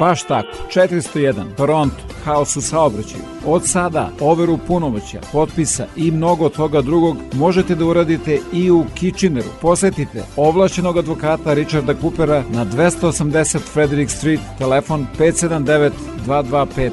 Baš 0.00 0.22
tako, 0.22 0.48
401, 0.74 1.56
Toronto, 1.56 1.96
haos 2.24 2.56
u 2.56 2.60
saobraćaju. 2.60 3.22
Od 3.46 3.66
sada 3.66 4.10
overu 4.20 4.58
punomoća, 4.66 5.20
potpisa 5.32 5.86
i 5.96 6.10
mnogo 6.10 6.48
toga 6.48 6.82
drugog 6.82 7.16
možete 7.34 7.74
da 7.74 7.84
uradite 7.84 8.40
i 8.52 8.70
u 8.70 8.84
Kitcheneru. 8.94 9.48
Posetite 9.60 10.24
ovlašćenog 10.36 10.98
advokata 10.98 11.54
Richarda 11.54 11.94
Coopera 12.00 12.44
na 12.50 12.66
280 12.66 13.58
Frederick 13.58 14.10
Street, 14.10 14.40
telefon 14.58 15.06
579 15.18 15.90
2250. 16.26 16.90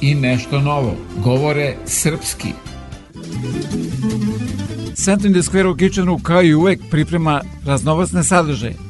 I 0.00 0.14
nešto 0.14 0.60
novo, 0.60 0.94
govore 1.24 1.76
srpski. 1.86 2.48
The 5.32 5.42
Square 5.42 5.68
u 5.68 5.76
Kitcheneru 5.76 6.18
kao 6.18 6.42
i 6.42 6.54
uvek 6.54 6.80
priprema 6.90 7.40
raznovacne 7.66 8.24
sadržaje, 8.24 8.89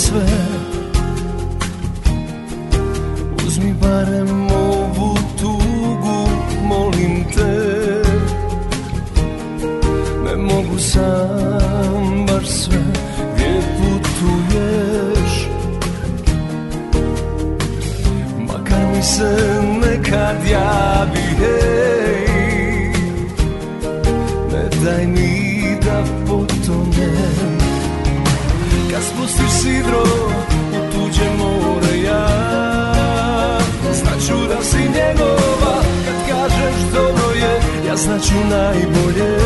sve. 0.00 0.26
Uzmi 3.46 3.74
barem 3.82 4.50
ovu 4.50 5.14
tugu 5.40 6.28
Molim 6.64 7.24
te. 7.34 8.02
Ne 10.24 10.36
mogu 10.36 10.78
sam 10.78 12.26
baš 12.26 12.46
sve 12.48 12.82
Gdje 13.34 13.62
putuješ? 13.76 15.48
Makar 18.38 18.86
mi 18.96 19.02
se 19.02 19.60
nekad 19.80 20.36
javi 20.50 21.20
Hej 21.38 21.99
Znaću 38.20 38.44
najbolje. 38.50 39.36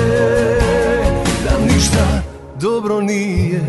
Da 1.45 1.75
ništa 1.75 2.23
dobro 2.61 3.01
nije 3.01 3.61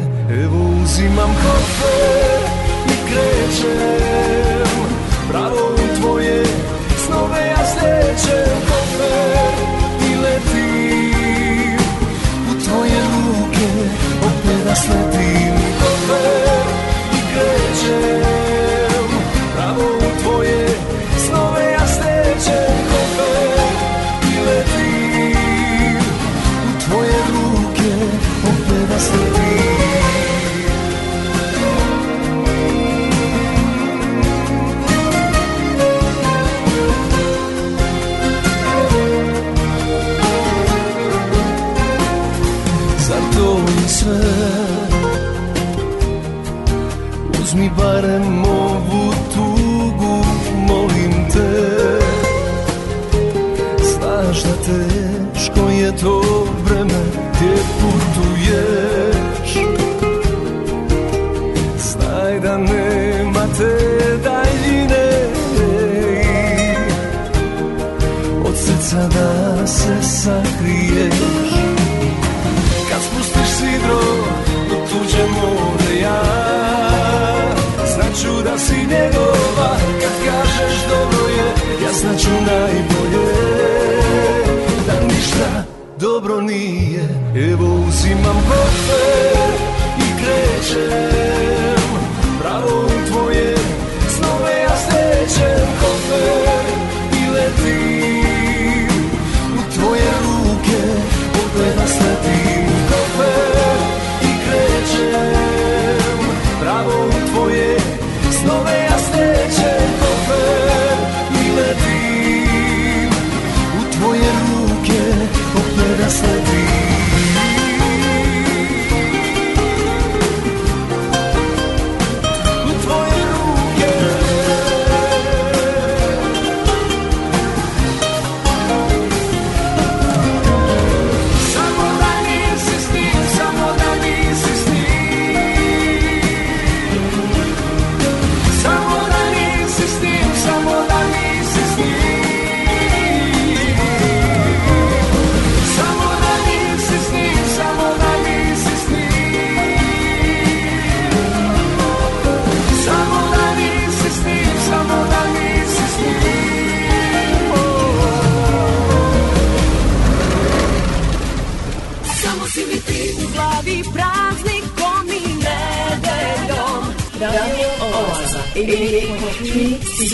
Evo 0.44 0.58
uzimam 0.84 1.36
kofer 1.36 2.42
i 2.88 3.10
krećem. 3.10 4.68
Pravo 5.30 5.74
u 5.74 6.02
tvoje 6.02 6.44
snove 7.06 7.48
ja 7.48 7.66
slećem 7.66 8.56
kofer 8.68 9.54
i 10.12 10.16
letim. 10.16 11.80
U 12.52 12.64
tvoje 12.66 13.02
ruke 13.02 13.90
opet 14.22 14.66
da 14.66 14.76
sletim 14.76 15.56
kofer 15.80 16.66
i 17.14 17.20
krećem 17.34 18.35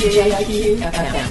88.3 0.01 0.09
CJIQ 0.09 0.81
FM. 0.81 1.30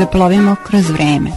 Zaplovimo 0.00 0.56
kroz 0.66 0.90
vreme. 0.90 1.30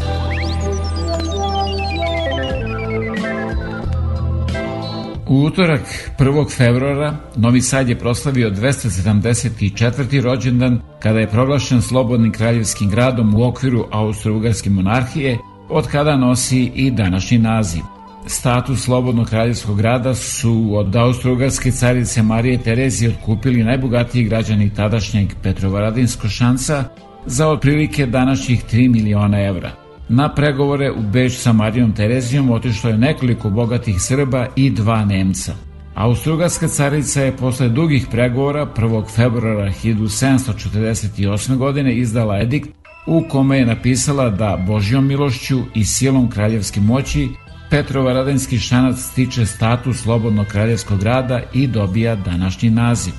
U 5.28 5.36
utorak 5.36 6.14
1. 6.20 6.58
februara 6.58 7.16
Novi 7.36 7.62
Sad 7.62 7.90
je 7.90 8.00
proslavio 8.00 8.50
274. 8.50 10.22
rođendan 10.22 10.82
kada 11.00 11.20
je 11.20 11.30
proglašen 11.30 11.82
slobodnim 11.82 12.32
kraljevskim 12.32 12.90
gradom 12.90 13.36
u 13.36 13.44
okviru 13.44 13.86
Austro-Ugarske 13.92 14.70
monarhije, 14.70 15.38
od 15.70 15.88
kada 15.88 16.18
nosi 16.18 16.72
i 16.76 16.92
današnji 16.92 17.38
naziv. 17.38 17.82
Status 18.28 18.84
slobodnog 18.84 19.28
kraljevskog 19.28 19.78
grada 19.78 20.16
su 20.16 20.70
od 20.74 20.96
Austro-Ugarske 20.96 21.72
carice 21.72 22.22
Marije 22.22 22.58
Terezije 22.58 23.12
otkupili 23.12 23.64
najbogatiji 23.64 24.24
građani 24.24 24.74
tadašnjeg 24.74 25.30
Petrovaradinsko 25.42 26.28
šanca 26.28 26.84
za 27.26 27.48
otprilike 27.48 28.06
današnjih 28.06 28.64
3 28.72 28.92
miliona 28.92 29.42
evra. 29.42 29.72
Na 30.10 30.34
pregovore 30.36 30.92
u 30.92 31.02
Beč 31.02 31.34
sa 31.34 31.54
Marijom 31.54 31.92
Terezijom 31.92 32.52
otišlo 32.52 32.90
je 32.90 32.98
nekoliko 32.98 33.50
bogatih 33.50 34.02
Srba 34.02 34.48
i 34.56 34.70
dva 34.70 35.06
Nemca. 35.06 35.54
Austrougarska 35.96 36.68
carica 36.68 37.22
je 37.22 37.38
posle 37.38 37.70
dugih 37.70 38.08
pregovora 38.12 38.68
1. 38.78 39.16
februara 39.16 39.72
1748. 39.84 41.58
godine 41.58 41.96
izdala 41.96 42.40
edikt 42.40 42.70
u 43.08 43.24
kome 43.30 43.58
je 43.58 43.66
napisala 43.66 44.30
da 44.30 44.64
Božjom 44.68 45.08
milošću 45.08 45.60
i 45.76 45.86
silom 45.86 46.30
kraljevske 46.30 46.82
moći 46.82 47.30
Petrovaradinski 47.70 48.60
šanac 48.60 49.00
stiče 49.00 49.46
status 49.46 49.98
slobodnog 49.98 50.48
kraljevskog 50.48 51.00
grada 51.00 51.42
i 51.54 51.68
dobija 51.68 52.16
današnji 52.16 52.70
naziv. 52.70 53.14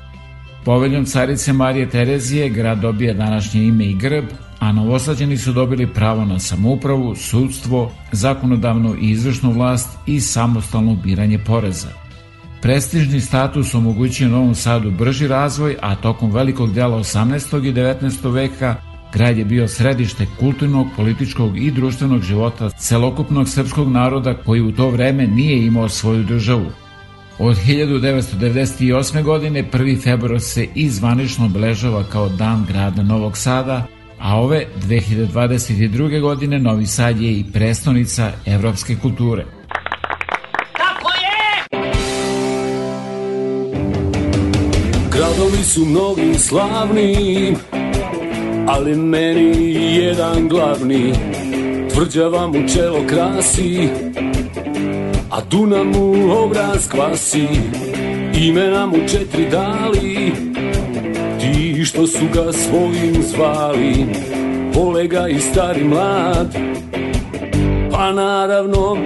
Poveljom 0.65 1.05
carice 1.05 1.53
Marije 1.53 1.89
Terezije 1.89 2.49
grad 2.49 2.79
dobija 2.79 3.13
današnje 3.13 3.63
ime 3.63 3.85
i 3.85 3.93
grb, 3.93 4.25
a 4.59 4.71
novosađeni 4.71 5.37
su 5.37 5.53
dobili 5.53 5.87
pravo 5.87 6.25
na 6.25 6.39
samoupravu, 6.39 7.15
sudstvo, 7.15 7.91
zakonodavnu 8.11 8.95
i 9.01 9.09
izvršnu 9.09 9.51
vlast 9.51 9.89
i 10.05 10.19
samostalno 10.19 10.95
biranje 11.03 11.39
poreza. 11.39 11.87
Prestižni 12.61 13.21
status 13.21 13.73
omogućuje 13.73 14.29
Novom 14.29 14.55
Sadu 14.55 14.91
brži 14.91 15.27
razvoj, 15.27 15.75
a 15.81 15.95
tokom 15.95 16.31
velikog 16.31 16.73
dela 16.73 16.97
18. 16.97 17.69
i 17.69 17.73
19. 17.73 18.33
veka 18.33 18.75
grad 19.13 19.37
je 19.37 19.45
bio 19.45 19.67
središte 19.67 20.27
kulturnog, 20.39 20.87
političkog 20.95 21.57
i 21.57 21.71
društvenog 21.71 22.21
života 22.21 22.69
celokupnog 22.69 23.49
srpskog 23.49 23.91
naroda 23.91 24.33
koji 24.33 24.61
u 24.61 24.71
to 24.71 24.89
vreme 24.89 25.27
nije 25.27 25.65
imao 25.65 25.89
svoju 25.89 26.23
državu. 26.23 26.84
Od 27.39 27.57
1998. 27.57 29.23
godine 29.23 29.63
1. 29.71 30.03
februar 30.03 30.41
se 30.41 30.67
i 30.75 30.89
zvanično 30.89 31.45
obeležava 31.45 32.03
kao 32.11 32.29
Dan 32.29 32.65
grada 32.67 33.03
Novog 33.03 33.37
Sada, 33.37 33.87
a 34.19 34.39
ove 34.39 34.65
2022. 34.87 36.21
godine 36.21 36.59
Novi 36.59 36.85
Sad 36.85 37.21
je 37.21 37.31
i 37.31 37.45
prestonica 37.53 38.31
evropske 38.45 38.95
kulture. 38.95 39.45
Gradovi 45.11 45.63
su 45.63 45.85
mnogi 45.85 46.33
slavni, 46.37 47.55
ali 48.67 48.95
meni 48.95 49.95
jedan 49.95 50.47
glavni. 50.47 51.13
Tvrđava 51.93 52.47
mu 52.47 52.67
čelo 52.73 53.07
krasi, 53.07 53.89
a 55.35 55.41
Dunav 55.49 55.85
mu 55.85 56.31
obraz 56.31 56.87
kvasi. 56.87 57.47
Imena 58.33 58.85
mu 58.85 58.97
četiri 59.07 59.49
dali, 59.49 60.33
ti 61.39 61.85
što 61.85 62.07
su 62.07 62.25
ga 62.33 62.53
svojim 62.53 63.23
zvali. 63.23 64.05
Vole 64.73 65.07
ga 65.07 65.27
i 65.27 65.39
stari 65.39 65.83
mlad, 65.83 66.55
pa 67.91 68.11
naravno, 68.11 68.97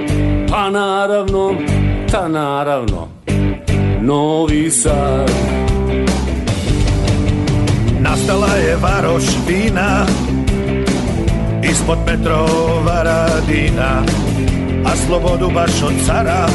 pa 0.49 0.69
naravno, 0.69 1.55
ta 2.11 2.27
naravno, 2.27 3.07
Novi 4.01 4.69
Sad. 4.71 5.31
Nastala 7.99 8.55
je 8.55 8.75
varoš 8.75 9.23
vina 9.47 10.05
Ispod 11.63 11.97
Petrova 12.05 13.03
radina 13.03 14.03
A 14.85 14.95
slobodu 14.95 15.51
baš 15.53 15.83
od 15.83 15.93
cara. 16.05 16.47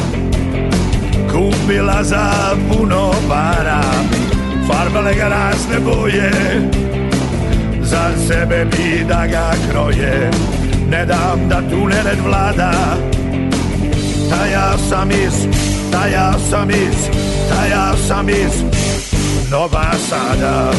Kupila 1.33 2.03
za 2.03 2.31
puno 2.69 3.13
para 3.29 3.83
Farbale 4.67 5.15
ga 5.15 5.29
razne 5.29 5.81
boje. 5.81 6.31
Za 7.83 8.11
sebe 8.29 8.65
bi 8.65 9.05
da 9.09 9.27
ga 9.27 9.51
kroje 9.71 10.31
Ne 10.91 11.07
dam 11.07 11.49
da 11.49 11.63
tu 11.71 11.89
nered 11.89 12.19
vlada. 12.25 12.73
Ta 14.31 14.47
ja 14.47 14.79
sam 14.89 15.11
iz, 15.11 15.47
ta 15.93 16.07
ja 16.07 16.35
sam 16.51 16.71
iz, 16.71 17.09
ta 17.49 17.67
ja 17.67 17.97
sam 18.09 18.29
iz 18.29 18.63
Nova 19.51 19.93
Sada. 20.09 20.71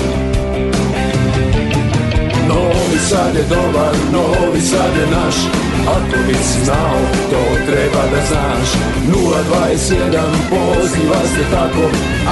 Novi 2.48 3.00
Sad 3.10 3.36
je 3.36 3.44
dobar, 3.50 3.96
Novi 4.12 4.62
Sad 4.62 4.98
je 5.00 5.08
naš 5.16 5.65
Ako 5.88 6.18
nisi 6.28 6.66
znao, 6.66 7.00
to 7.30 7.72
treba 7.72 8.04
da 8.12 8.22
znaš. 8.28 8.70
021, 9.08 10.22
poziva 10.50 11.22
se 11.36 11.44
tako 11.52 11.90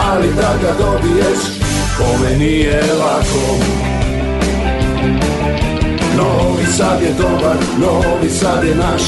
Ali 0.09 0.27
da 0.27 0.55
ga 0.61 0.73
dobiješ, 0.83 1.39
kome 1.97 2.37
nije 2.37 2.81
lako. 2.99 3.57
Novi 6.17 6.65
Sad 6.65 7.01
je 7.01 7.13
dobar, 7.17 7.55
Novi 7.79 8.29
Sad 8.29 8.63
je 8.63 8.75
naš. 8.75 9.01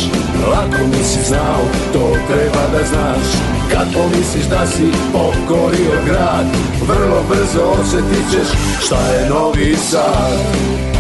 Lako 0.52 0.88
nisi 0.98 1.20
znao, 1.28 1.62
to 1.94 2.18
treba 2.28 2.64
da 2.72 2.86
znaš. 2.86 3.28
Kad 3.72 3.88
pomisliš 3.94 4.46
da 4.46 4.68
si 4.68 4.92
pokorio 5.12 6.02
grad? 6.06 6.46
Vrlo 6.88 7.24
brzo 7.30 7.62
osjetit 7.82 8.32
ćeš 8.32 8.48
šta 8.86 9.00
je 9.12 9.30
Novi 9.30 9.76
Sad 9.76 10.95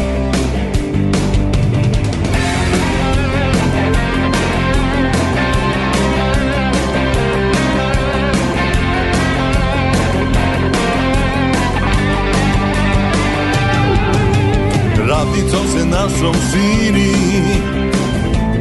Našom 16.05 16.35
sini. 16.51 17.13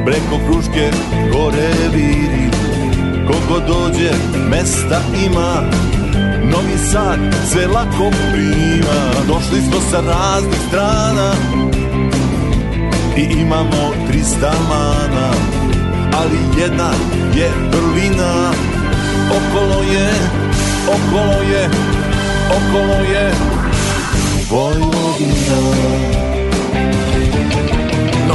Preko 0.04 0.36
Kruške 0.46 0.90
gore 1.32 1.72
viri 1.92 2.48
Koliko 3.26 3.66
dođe 3.66 4.10
mesta 4.50 5.00
ima. 5.26 5.62
Novi 6.44 6.78
Sad 6.92 7.18
sve 7.50 7.66
lako 7.66 8.10
prima 8.32 9.00
Došli 9.28 9.60
smo 9.62 9.80
sa 9.90 10.00
raznih 10.00 10.60
strana. 10.68 11.32
I 13.16 13.40
imamo 13.40 13.92
300 14.12 14.52
mana 14.68 15.30
Ali 16.12 16.60
jedna 16.60 16.90
je 17.36 17.50
vrlina. 17.72 18.52
Okolo 19.30 19.82
je, 19.82 20.08
okolo 20.88 21.42
je, 21.42 21.68
okolo 22.50 23.04
je 23.12 23.32
Vojvodina 24.50 26.13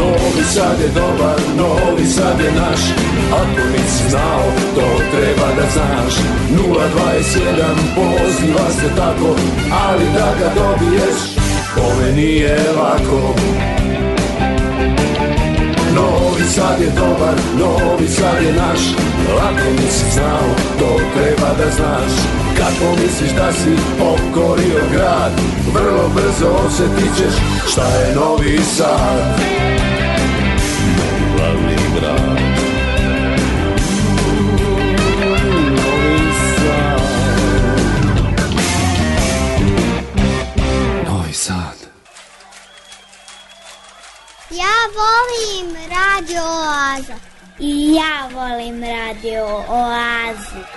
Novi 0.09 0.43
Sad 0.43 0.79
je 0.81 0.87
dobar, 0.87 1.39
Novi 1.57 2.05
Sad 2.05 2.39
je 2.39 2.51
naš. 2.51 2.81
Ako 3.33 3.67
nisi 3.71 4.09
znao, 4.09 4.43
to 4.75 4.87
treba 5.11 5.47
da 5.57 5.65
znaš. 5.73 6.13
021, 6.51 7.75
poziva 7.95 8.69
se 8.71 8.95
tako 8.95 9.35
Ali 9.87 10.05
da 10.13 10.33
ga 10.39 10.49
dobiješ, 10.61 11.19
kome 11.75 12.11
nije 12.11 12.57
lako. 12.77 13.35
Novi 15.95 16.43
Sad 16.55 16.81
je 16.81 16.89
dobar, 16.89 17.35
Novi 17.59 18.07
Sad 18.07 18.43
je 18.43 18.53
naš. 18.53 18.79
Lako 19.35 19.69
nisi 19.71 20.05
znao, 20.13 20.49
to 20.79 20.99
treba 21.13 21.49
da 21.57 21.71
znaš. 21.75 22.11
Kad 22.57 22.73
pomisliš 22.79 23.31
da 23.31 23.53
si 23.53 23.69
pokorio 23.99 24.81
grad? 24.93 25.31
Vrlo 25.73 26.09
brzo 26.15 26.47
osjetit 26.65 27.17
ćeš 27.17 27.33
šta 27.71 27.85
je 27.85 28.15
Novi 28.15 28.59
Sad 28.77 29.98
Radio 46.29 46.43
Oaza. 46.43 47.15
I 47.57 47.95
ja 47.95 48.29
volim 48.31 48.83
Radio 48.83 49.45
Oazu. 49.67 50.68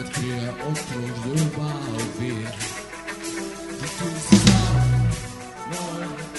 Svaki 0.00 0.12
nekad 0.12 0.14
krije 0.14 0.50
otrov 0.50 1.02
ljubavi 1.26 2.46
Da 5.70 6.29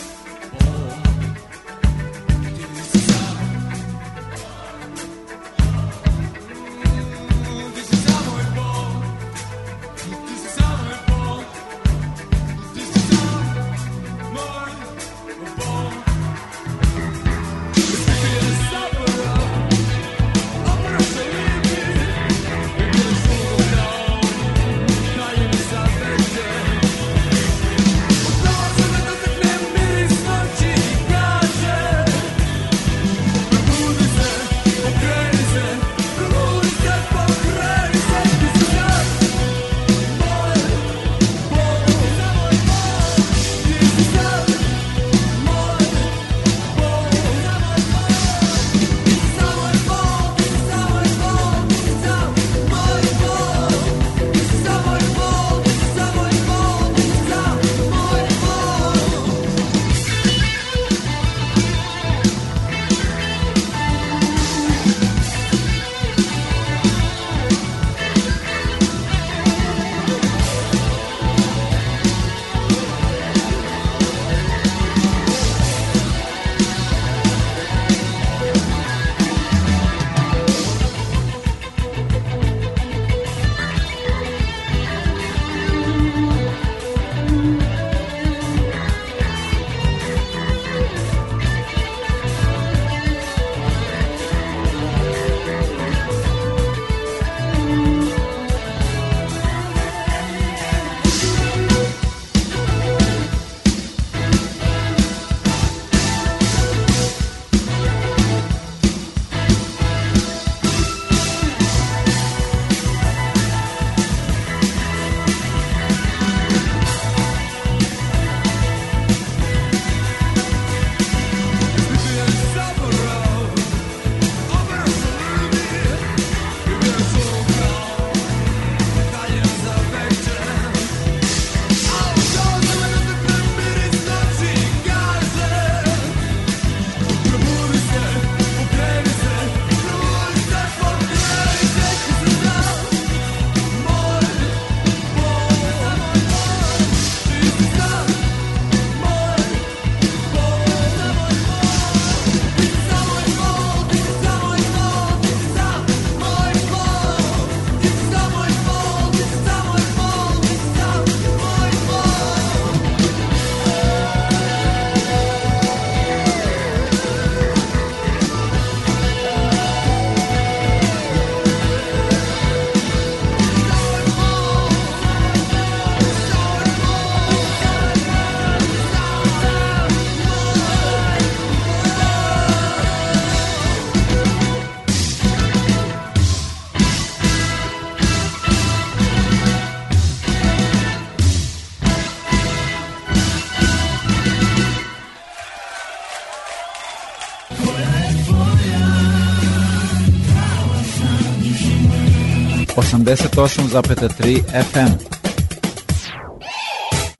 88,3 203.01 204.41
FM. 204.71 204.91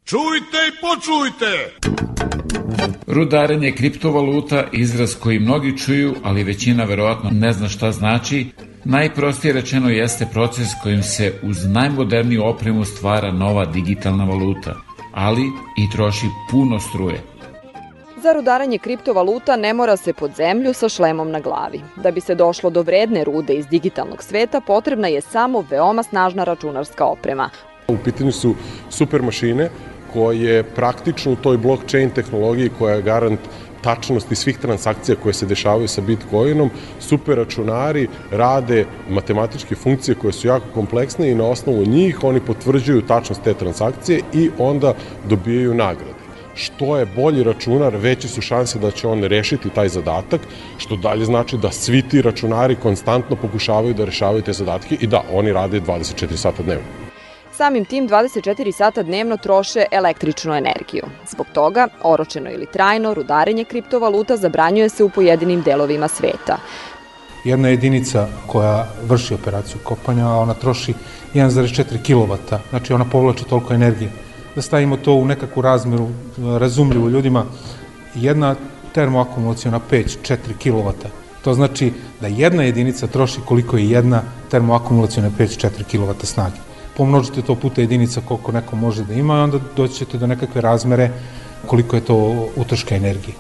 Čujte 0.06 0.58
i 0.68 0.72
počujte! 0.82 1.78
Rudarenje 3.08 3.72
kriptovaluta, 3.72 4.64
izraz 4.72 5.16
koji 5.16 5.40
mnogi 5.40 5.78
čuju, 5.78 6.16
ali 6.24 6.44
većina 6.44 6.84
verovatno 6.84 7.30
ne 7.34 7.54
zna 7.54 7.70
šta 7.70 7.92
znači, 7.92 8.48
najprostije 8.86 9.54
rečeno 9.54 9.90
jeste 9.90 10.28
proces 10.34 10.68
kojim 10.84 11.04
se 11.04 11.34
uz 11.44 11.66
najmoderniju 11.66 12.44
opremu 12.44 12.86
stvara 12.86 13.32
nova 13.32 13.66
digitalna 13.66 14.24
valuta, 14.24 14.76
ali 15.14 15.44
i 15.78 15.92
troši 15.92 16.28
puno 16.52 16.80
struje. 16.80 17.31
Za 18.24 18.34
rudaranje 18.34 18.78
kriptovaluta 18.78 19.56
ne 19.56 19.74
mora 19.74 19.98
se 19.98 20.14
pod 20.14 20.32
zemlju 20.38 20.74
sa 20.74 20.90
šlemom 20.90 21.32
na 21.32 21.40
glavi. 21.40 21.82
Da 21.96 22.12
bi 22.12 22.22
se 22.22 22.36
došlo 22.36 22.70
do 22.70 22.82
vredne 22.82 23.24
rude 23.24 23.54
iz 23.54 23.68
digitalnog 23.68 24.24
sveta, 24.24 24.62
potrebna 24.62 25.08
je 25.08 25.22
samo 25.22 25.64
veoma 25.70 26.04
snažna 26.04 26.44
računarska 26.44 27.06
oprema. 27.06 27.50
U 27.88 27.98
pitanju 28.04 28.32
su 28.32 28.56
super 28.90 29.22
mašine 29.22 29.70
koje 30.14 30.64
praktično 30.64 31.32
u 31.32 31.36
toj 31.36 31.58
blockchain 31.58 32.10
tehnologiji 32.10 32.70
koja 32.80 32.96
je 32.96 33.02
garant 33.02 33.40
tačnosti 33.82 34.36
svih 34.36 34.58
transakcija 34.58 35.16
koje 35.24 35.34
se 35.34 35.46
dešavaju 35.46 35.88
sa 35.88 36.02
Bitcoinom, 36.02 36.70
super 37.00 37.38
računari 37.38 38.08
rade 38.32 38.86
matematičke 39.10 39.76
funkcije 39.76 40.16
koje 40.16 40.34
su 40.34 40.48
jako 40.48 40.66
kompleksne 40.74 41.32
i 41.32 41.36
na 41.36 41.46
osnovu 41.46 41.86
njih 41.86 42.24
oni 42.24 42.40
potvrđuju 42.40 43.02
tačnost 43.02 43.42
te 43.44 43.54
transakcije 43.54 44.22
i 44.34 44.50
onda 44.60 44.94
dobijaju 45.30 45.74
nagrade 45.74 46.21
što 46.56 46.98
je 46.98 47.06
bolji 47.06 47.44
računar, 47.44 47.96
veće 47.96 48.28
su 48.28 48.42
šanse 48.42 48.80
da 48.80 48.92
će 48.92 49.08
on 49.08 49.24
rešiti 49.24 49.70
taj 49.70 49.90
zadatak, 49.90 50.42
što 50.78 50.96
dalje 50.96 51.26
znači 51.26 51.58
da 51.58 51.72
svi 51.72 52.02
ti 52.02 52.22
računari 52.22 52.76
konstantno 52.76 53.36
pokušavaju 53.36 53.94
da 53.94 54.06
rešavaju 54.06 54.42
te 54.42 54.54
zadatke 54.54 54.98
i 55.00 55.08
da, 55.08 55.24
oni 55.34 55.54
rade 55.54 55.82
24 55.82 56.36
sata 56.36 56.64
dnevno. 56.64 57.12
Samim 57.58 57.86
tim 57.86 58.08
24 58.10 58.72
sata 58.72 59.04
dnevno 59.04 59.38
troše 59.38 59.86
električnu 59.92 60.54
energiju. 60.54 61.04
Zbog 61.30 61.48
toga, 61.54 61.88
oročeno 62.04 62.52
ili 62.52 62.66
trajno, 62.66 63.14
rudarenje 63.14 63.64
kriptovaluta 63.64 64.38
zabranjuje 64.38 64.90
se 64.90 65.04
u 65.04 65.10
pojedinim 65.10 65.62
delovima 65.62 66.08
sveta. 66.08 66.58
Jedna 67.44 67.68
jedinica 67.68 68.28
koja 68.48 68.88
vrši 69.04 69.34
operaciju 69.34 69.80
kopanja, 69.84 70.28
ona 70.28 70.54
troši 70.54 70.94
1,4 71.34 71.84
kW, 72.08 72.58
znači 72.70 72.94
ona 72.94 73.06
povlači 73.06 73.44
toliko 73.44 73.74
energije 73.74 74.12
da 74.56 74.62
stavimo 74.62 74.98
to 74.98 75.14
u 75.14 75.26
nekakvu 75.26 75.62
razmeru 75.62 76.10
razumljivu 76.38 77.10
ljudima, 77.10 77.46
jedna 78.16 78.56
termoakumulacijona 78.94 79.80
peć 79.80 80.18
4 80.18 80.38
kW. 80.64 80.92
To 81.44 81.54
znači 81.54 81.94
da 82.22 82.28
jedna 82.28 82.64
jedinica 82.64 83.08
troši 83.08 83.42
koliko 83.46 83.78
je 83.78 83.90
jedna 83.90 84.22
termoakumulacijona 84.50 85.32
peć 85.38 85.58
4 85.58 85.70
kW 85.92 86.26
snage. 86.26 86.56
Pomnožite 86.98 87.42
to 87.42 87.56
puta 87.56 87.82
jedinica 87.82 88.22
koliko 88.28 88.52
neko 88.52 88.76
može 88.76 89.04
da 89.04 89.14
ima 89.14 89.38
i 89.38 89.42
onda 89.42 89.60
doćete 89.76 90.18
do 90.18 90.28
nekakve 90.28 90.62
razmere 90.62 91.12
koliko 91.66 91.96
je 91.96 92.06
to 92.06 92.48
utroška 92.56 92.96
energije. 92.96 93.36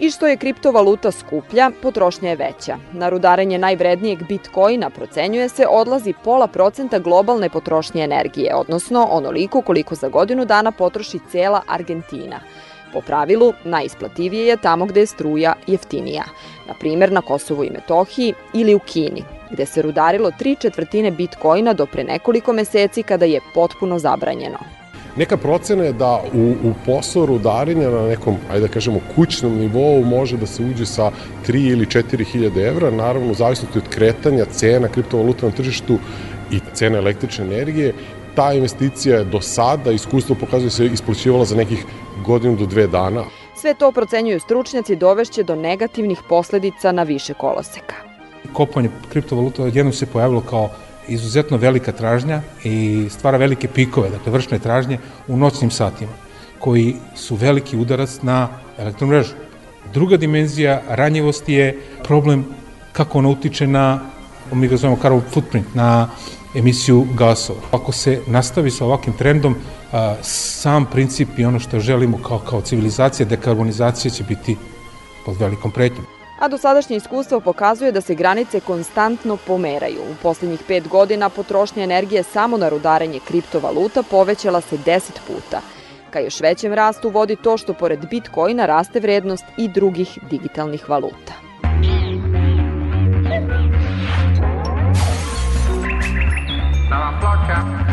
I 0.00 0.10
što 0.10 0.26
je 0.26 0.36
kriptovaluta 0.36 1.10
skuplja, 1.10 1.70
potrošnja 1.82 2.30
je 2.30 2.36
veća. 2.36 2.76
Na 2.92 3.08
rudarenje 3.08 3.58
najvrednijeg 3.58 4.22
bitcoina 4.28 4.90
procenjuje 4.90 5.48
se 5.48 5.66
odlazi 5.70 6.14
pola 6.24 6.46
procenta 6.46 6.98
globalne 6.98 7.50
potrošnje 7.50 8.04
energije, 8.04 8.54
odnosno 8.54 9.08
onoliko 9.10 9.62
koliko 9.62 9.94
za 9.94 10.08
godinu 10.08 10.44
dana 10.44 10.72
potroši 10.72 11.18
cela 11.30 11.62
Argentina. 11.66 12.40
Po 12.92 13.00
pravilu, 13.00 13.52
najisplativije 13.64 14.46
je 14.46 14.56
tamo 14.56 14.86
gde 14.86 15.00
je 15.00 15.06
struja 15.06 15.54
jeftinija, 15.66 16.24
na 16.68 16.74
primer 16.80 17.12
na 17.12 17.20
Kosovu 17.20 17.64
i 17.64 17.70
Metohiji 17.70 18.34
ili 18.54 18.74
u 18.74 18.78
Kini, 18.78 19.24
gde 19.50 19.66
se 19.66 19.82
rudarilo 19.82 20.30
tri 20.38 20.56
četvrtine 20.60 21.10
bitcoina 21.10 21.72
do 21.72 21.86
pre 21.86 22.04
nekoliko 22.04 22.52
meseci 22.52 23.02
kada 23.02 23.24
je 23.24 23.40
potpuno 23.54 23.98
zabranjeno. 23.98 24.58
Neka 25.18 25.36
procena 25.36 25.84
je 25.84 25.92
da 25.92 26.22
u, 26.34 26.50
u 26.50 26.72
posao 26.86 27.26
rudarenja 27.26 27.90
na 27.90 28.02
nekom, 28.02 28.36
ajde 28.50 28.66
da 28.66 28.72
kažemo, 28.72 29.00
kućnom 29.14 29.56
nivou 29.58 30.04
može 30.04 30.36
da 30.36 30.46
se 30.46 30.62
uđe 30.62 30.86
sa 30.86 31.10
3 31.46 31.72
ili 31.72 31.86
4 31.86 32.24
hiljade 32.24 32.62
evra, 32.62 32.90
naravno 32.90 33.32
u 33.32 33.34
zavisnosti 33.34 33.78
od 33.78 33.88
kretanja 33.88 34.44
cena 34.44 34.88
kriptovaluta 34.88 35.46
na 35.46 35.52
tržištu 35.52 35.98
i 36.50 36.60
cena 36.72 36.98
električne 36.98 37.44
energije, 37.44 37.94
ta 38.34 38.52
investicija 38.52 39.18
je 39.18 39.24
do 39.24 39.40
sada, 39.40 39.92
iskustvo 39.92 40.36
pokazuje 40.40 40.70
se, 40.70 40.86
isplaćivala 40.86 41.44
za 41.44 41.56
nekih 41.56 41.84
godinu 42.26 42.56
do 42.56 42.66
dve 42.66 42.86
dana. 42.86 43.24
Sve 43.60 43.74
to 43.74 43.92
procenjuju 43.92 44.40
stručnjaci 44.40 44.96
dovešće 44.96 45.42
do 45.42 45.56
negativnih 45.56 46.18
posledica 46.28 46.92
na 46.92 47.02
više 47.02 47.34
koloseka. 47.34 47.94
Kopanje 48.52 48.88
kriptovaluta 49.08 49.62
jednom 49.62 49.92
se 49.92 50.06
pojavilo 50.06 50.40
kao 50.40 50.70
izuzetno 51.08 51.56
velika 51.56 51.92
tražnja 51.92 52.40
i 52.64 53.06
stvara 53.10 53.38
velike 53.38 53.68
pikove, 53.68 54.10
dakle 54.10 54.32
vršne 54.32 54.58
tražnje 54.58 54.98
u 55.28 55.36
noćnim 55.36 55.70
satima, 55.70 56.12
koji 56.58 56.96
su 57.14 57.36
veliki 57.36 57.76
udarac 57.76 58.22
na 58.22 58.48
elektromrežu. 58.78 59.34
Druga 59.92 60.16
dimenzija 60.16 60.82
ranjivosti 60.88 61.52
je 61.52 61.80
problem 62.04 62.44
kako 62.92 63.18
ona 63.18 63.28
utiče 63.28 63.66
na, 63.66 64.00
mi 64.52 64.68
ga 64.68 64.76
zovemo 64.76 64.98
carbon 65.02 65.22
footprint, 65.30 65.74
na 65.74 66.08
emisiju 66.54 67.06
gasova. 67.14 67.60
Ako 67.72 67.92
se 67.92 68.20
nastavi 68.26 68.70
sa 68.70 68.84
ovakvim 68.84 69.16
trendom, 69.16 69.56
sam 70.22 70.86
princip 70.86 71.38
i 71.38 71.44
ono 71.44 71.58
što 71.58 71.80
želimo 71.80 72.18
kao, 72.22 72.38
kao 72.38 72.60
civilizacija, 72.60 73.26
dekarbonizacija 73.26 74.10
će 74.10 74.24
biti 74.24 74.56
pod 75.26 75.36
velikom 75.40 75.70
pretnjom. 75.70 76.17
A 76.38 76.48
dosadašnje 76.48 76.96
iskustvo 76.96 77.40
pokazuje 77.40 77.92
da 77.92 78.00
se 78.00 78.14
granice 78.14 78.60
konstantno 78.60 79.36
pomeraju. 79.46 80.00
U 80.12 80.14
poslednjih 80.22 80.60
pet 80.66 80.88
godina 80.88 81.28
potrošnja 81.28 81.84
energije 81.84 82.22
samo 82.22 82.56
na 82.56 82.68
rudarenje 82.68 83.20
kriptovaluta 83.26 84.02
povećala 84.02 84.60
se 84.60 84.76
10 84.76 85.00
puta. 85.26 85.60
Ka 86.10 86.20
još 86.20 86.40
većem 86.40 86.72
rastu 86.72 87.08
vodi 87.08 87.36
to 87.36 87.56
što 87.56 87.74
pored 87.74 88.08
Bitcoina 88.10 88.66
raste 88.66 89.00
vrednost 89.00 89.44
i 89.56 89.68
drugih 89.68 90.18
digitalnih 90.30 90.88
valuta. 90.88 91.32
Dalla 96.90 97.20
placca. 97.20 97.38
Nikada 97.48 97.87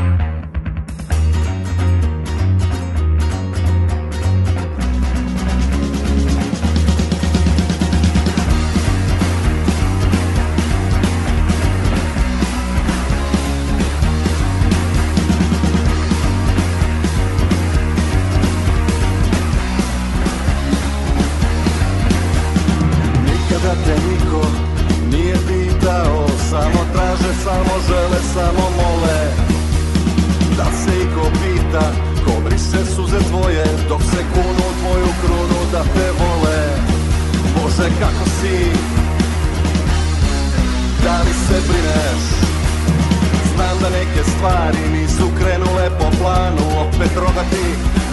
stvari 44.46 44.84
nisu 44.94 45.28
krenule 45.38 45.90
po 46.00 46.08
planu 46.20 46.66
Opet 46.84 47.14
rogati 47.16 47.66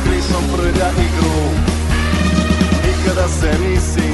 krišom 0.05 0.45
prlja 0.53 0.89
igru. 1.07 1.41
Nikada 2.85 3.29
se 3.29 3.51
nisi 3.65 4.09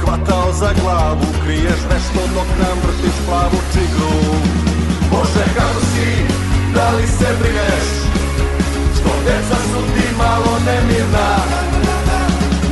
hvatao 0.00 0.52
za 0.52 0.70
glavu 0.80 1.26
Kriješ 1.44 1.80
nešto 1.92 2.20
dok 2.34 2.48
nam 2.62 2.76
vrtiš 2.84 3.16
plavu 3.26 3.58
čigru 3.72 4.18
Bože 5.10 5.46
kako 5.56 5.80
si, 5.90 6.10
da 6.74 6.90
li 6.96 7.06
se 7.06 7.28
brineš? 7.40 7.88
Što 8.96 9.12
deca 9.26 9.58
su 9.70 9.80
ti 9.94 10.06
malo 10.18 10.52
nemirna? 10.66 11.30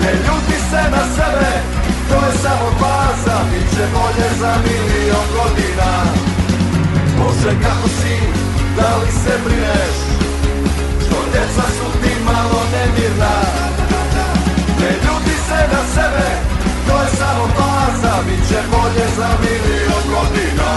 Ne 0.03 0.12
ljuti 0.25 0.59
se 0.70 0.83
na 0.95 1.03
sebe, 1.16 1.53
to 2.09 2.16
je 2.27 2.33
samo 2.43 2.69
baza 2.81 3.39
Biće 3.51 3.85
bolje 3.95 4.29
za 4.41 4.53
milion 4.65 5.27
godina. 5.37 5.91
Bože 7.19 7.53
kako 7.62 7.89
si, 7.89 8.49
da 8.79 8.97
li 9.01 9.11
se 9.23 9.35
brineš? 9.45 9.97
Što 11.05 11.19
deca 11.33 11.67
su 11.77 11.89
ti 12.03 12.13
malo 12.25 12.61
nemirna? 12.73 13.35
Ne 14.81 14.91
ljuti 15.05 15.37
se 15.49 15.61
na 15.73 15.83
sebe, 15.95 16.29
to 16.87 16.95
je 17.03 17.09
samo 17.19 17.45
baza 17.59 18.15
Biće 18.27 18.61
bolje 18.71 19.07
za 19.17 19.29
milion 19.43 20.05
godina 20.15 20.71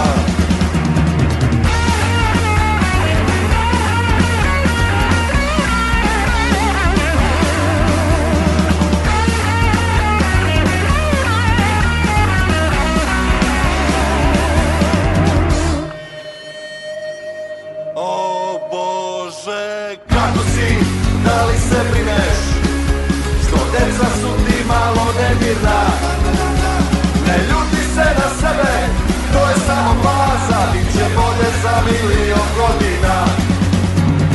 Biće 30.92 31.04
bolje 31.16 31.50
za 31.62 31.74
milion 31.86 32.48
godina. 32.56 33.24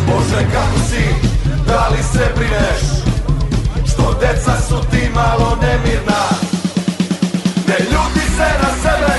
Bože, 0.07 0.41
kako 0.53 0.79
si, 0.89 1.03
da 1.67 1.87
li 1.91 2.03
se 2.03 2.25
brineš? 2.35 2.83
Što 3.91 4.17
deca 4.21 4.55
su 4.67 4.77
ti 4.91 5.09
malo 5.15 5.57
nemirna? 5.61 6.21
Ne 7.67 7.77
ljuti 7.91 8.25
se 8.37 8.49
na 8.61 8.71
sebe, 8.83 9.17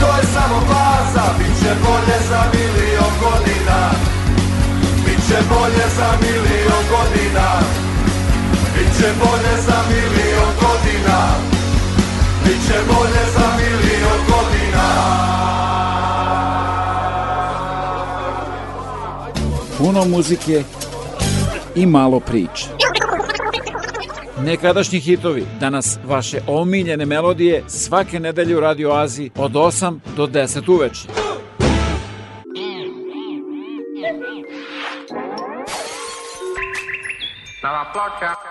to 0.00 0.06
je 0.06 0.24
samo 0.34 0.60
baza. 0.68 1.24
Biće 1.38 1.72
bolje 1.84 2.18
za 2.30 2.42
milion 2.54 3.12
godina. 3.24 3.78
Biće 5.04 5.38
bolje 5.50 5.86
za 5.98 6.08
milion 6.22 6.84
godina. 6.92 7.48
Biće 8.74 9.10
bolje 9.22 9.54
za 9.66 9.78
milion 9.90 10.52
godina. 10.62 11.18
Biće 12.44 12.78
bolje 12.88 13.24
za 13.34 13.46
milion 13.56 14.20
godina 14.28 15.30
Puno 19.84 20.04
muzike 20.04 20.62
i 21.74 21.86
malo 21.86 22.20
priče. 22.20 22.66
Nekadašnji 24.42 25.00
hitovi, 25.00 25.46
danas 25.60 25.98
vaše 26.04 26.40
omiljene 26.46 27.06
melodije 27.06 27.64
svake 27.68 28.20
nedelje 28.20 28.56
u 28.56 28.60
Radio 28.60 28.90
Aziji 28.92 29.30
od 29.36 29.52
8 29.52 29.98
do 30.16 30.26
10 30.26 30.72
uveče. 30.72 31.08
Dalla 37.62 37.84
placca. 37.92 38.49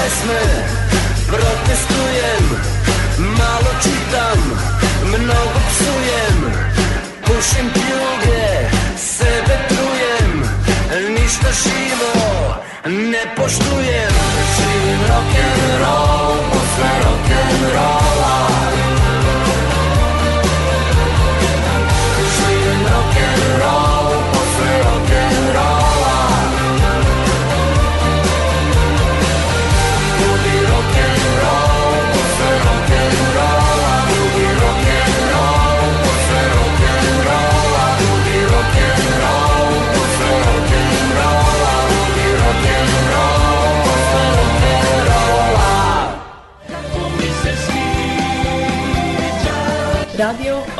pesme 0.00 0.42
Protestujem, 1.26 2.44
malo 3.18 3.70
čitam, 3.82 4.38
mnogo 5.06 5.60
psujem 5.70 6.38
Pušim 7.26 7.70
pljuge, 7.72 8.48
sebe 8.96 9.56
trujem 9.68 10.42
Ništa 11.14 11.48
živo 11.62 12.10
ne 12.86 13.24
poštujem. 13.36 14.14
Živim 14.56 15.00
rock'n'roll 15.08 16.29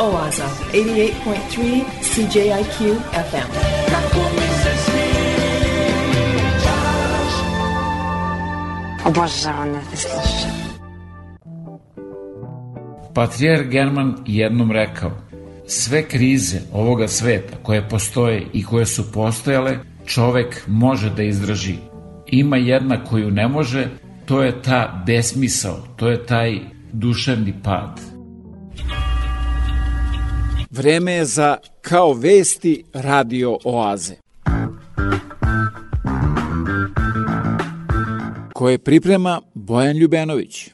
Oaza, 0.00 0.48
88.3 0.72 1.84
CJIQ 2.02 2.96
FM. 3.12 3.50
Obožavam 9.06 9.72
da 9.72 9.80
te 9.90 9.96
slušam. 9.96 10.50
Patrijar 13.14 13.64
German 13.64 14.16
jednom 14.26 14.72
rekao, 14.72 15.10
sve 15.66 16.08
krize 16.08 16.58
ovoga 16.72 17.08
sveta 17.08 17.56
koje 17.62 17.88
postoje 17.88 18.46
i 18.52 18.64
koje 18.64 18.86
su 18.86 19.12
postojale, 19.12 19.78
čovek 20.06 20.62
može 20.66 21.10
da 21.10 21.22
izdrži. 21.22 21.74
Ima 22.26 22.56
jedna 22.56 23.04
koju 23.04 23.30
ne 23.30 23.48
može, 23.48 23.88
to 24.26 24.42
je 24.42 24.62
ta 24.62 25.02
besmisao, 25.06 25.76
to 25.96 26.08
je 26.08 26.26
taj 26.26 26.58
duševni 26.92 27.54
pad. 27.64 28.09
Vreme 30.70 31.12
je 31.12 31.24
za 31.24 31.56
Kao 31.80 32.12
vesti 32.12 32.84
radio 32.92 33.58
oaze. 33.64 34.14
Koje 38.54 38.78
priprema 38.78 39.40
Bojan 39.54 39.96
Ljubenović. 39.96 40.70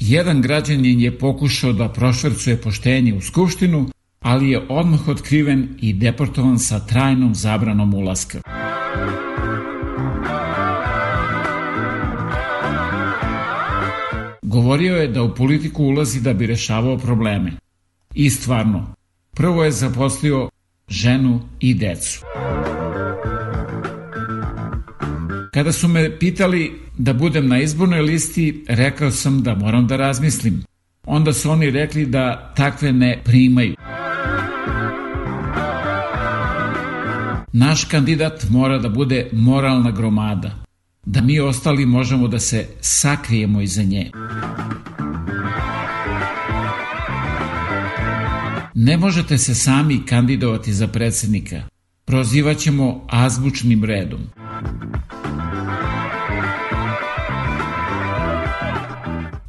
Jedan 0.00 0.42
građanin 0.42 1.00
je 1.00 1.18
pokušao 1.18 1.72
da 1.72 1.88
prošvercuje 1.88 2.56
poštenje 2.56 3.14
u 3.14 3.20
Skupštinu, 3.20 3.88
ali 4.20 4.50
je 4.50 4.66
odmah 4.68 5.08
otkriven 5.08 5.68
i 5.80 5.92
deportovan 5.92 6.58
sa 6.58 6.86
trajnom 6.86 7.34
zabranom 7.34 7.94
ulaska. 7.94 8.40
Govorio 14.50 14.96
je 14.96 15.08
da 15.08 15.22
u 15.22 15.34
politiku 15.34 15.84
ulazi 15.84 16.20
da 16.20 16.32
bi 16.32 16.46
rešavao 16.46 16.98
probleme. 16.98 17.52
I 18.14 18.30
stvarno, 18.30 18.94
prvo 19.34 19.64
je 19.64 19.70
zaposlio 19.70 20.48
ženu 20.88 21.40
i 21.60 21.74
decu. 21.74 22.24
Kada 25.54 25.72
su 25.72 25.88
me 25.88 26.18
pitali 26.18 26.80
da 26.98 27.12
budem 27.12 27.48
na 27.48 27.60
izbornoj 27.60 28.02
listi, 28.02 28.64
rekao 28.68 29.10
sam 29.10 29.42
da 29.42 29.54
moram 29.54 29.86
da 29.86 29.96
razmislim. 29.96 30.62
Onda 31.06 31.32
su 31.32 31.50
oni 31.50 31.70
rekli 31.70 32.06
da 32.06 32.52
takve 32.56 32.92
ne 32.92 33.22
primaju. 33.24 33.74
Naš 37.52 37.84
kandidat 37.84 38.46
mora 38.50 38.78
da 38.78 38.88
bude 38.88 39.28
moralna 39.32 39.90
gromada, 39.90 40.50
da 41.06 41.20
mi 41.20 41.40
ostali 41.40 41.86
možemo 41.86 42.28
da 42.28 42.38
se 42.38 42.68
sakrijemo 42.80 43.60
iza 43.60 43.82
nje. 43.82 44.10
Ne 48.74 48.96
možete 48.96 49.38
se 49.38 49.54
sami 49.54 50.06
kandidovati 50.06 50.72
za 50.72 50.88
predsednika. 50.88 51.62
Prozivaćemo 52.04 53.06
azbučnim 53.08 53.84
redom. 53.84 54.20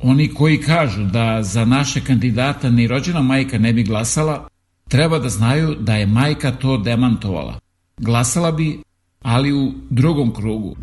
Oni 0.04 0.34
koji 0.34 0.62
kažu 0.62 1.04
da 1.04 1.44
za 1.44 1.66
naše 1.66 2.02
kandidata 2.02 2.70
ni 2.70 2.88
rođena 2.88 3.22
majka 3.22 3.58
ne 3.58 3.74
bi 3.74 3.84
glasala, 3.84 4.48
treba 4.90 5.20
da 5.20 5.30
znaju 5.30 5.76
da 5.80 5.96
je 5.96 6.06
majka 6.06 6.52
to 6.52 6.78
demantovala. 6.78 7.60
Glasala 7.98 8.52
bi, 8.52 8.80
ali 9.22 9.54
u 9.54 9.74
drugom 9.90 10.34
krugu. 10.34 10.76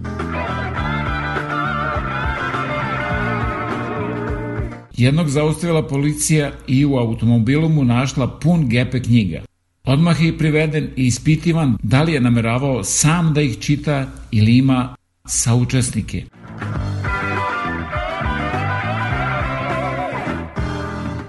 Jednog 4.99 5.29
zaustavila 5.29 5.87
policija 5.87 6.53
i 6.66 6.85
u 6.85 6.97
automobilu 6.97 7.69
mu 7.69 7.85
našla 7.85 8.39
pun 8.39 8.69
gepe 8.69 9.03
knjiga. 9.03 9.43
Odmah 9.85 10.23
je 10.23 10.39
priveden 10.39 10.91
i 10.97 11.07
ispitivan 11.07 11.77
da 11.83 12.03
li 12.03 12.12
je 12.12 12.20
nameravao 12.20 12.85
sam 12.85 13.35
da 13.35 13.41
ih 13.41 13.59
čita 13.59 14.07
ili 14.31 14.57
ima 14.57 14.95
saučesnike. 15.27 16.25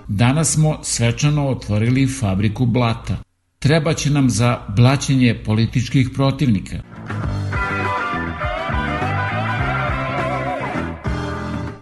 Danas 0.07 0.53
smo 0.53 0.79
svečano 0.83 1.47
otvorili 1.47 2.07
fabriku 2.07 2.65
blata. 2.65 3.17
Treba 3.59 3.93
će 3.93 4.09
nam 4.09 4.29
za 4.29 4.59
blaćenje 4.75 5.41
političkih 5.45 6.09
protivnika. 6.15 6.88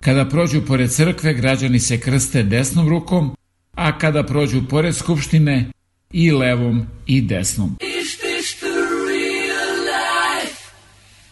Kada 0.08 0.26
prođu 0.26 0.62
pored 0.68 0.92
crkve, 0.92 1.34
građani 1.34 1.80
se 1.80 2.00
krste 2.00 2.44
desnom 2.44 2.90
rukom, 2.90 3.36
a 3.76 3.98
kada 3.98 4.24
prođu 4.24 4.62
pored 4.70 4.96
skupštine, 4.96 5.72
i 6.12 6.32
levom 6.32 6.86
i 7.06 7.22
desnom. 7.22 7.78
Is 7.80 8.18
this 8.18 8.56
the 8.60 8.68
real 9.10 9.76
life? 9.94 10.62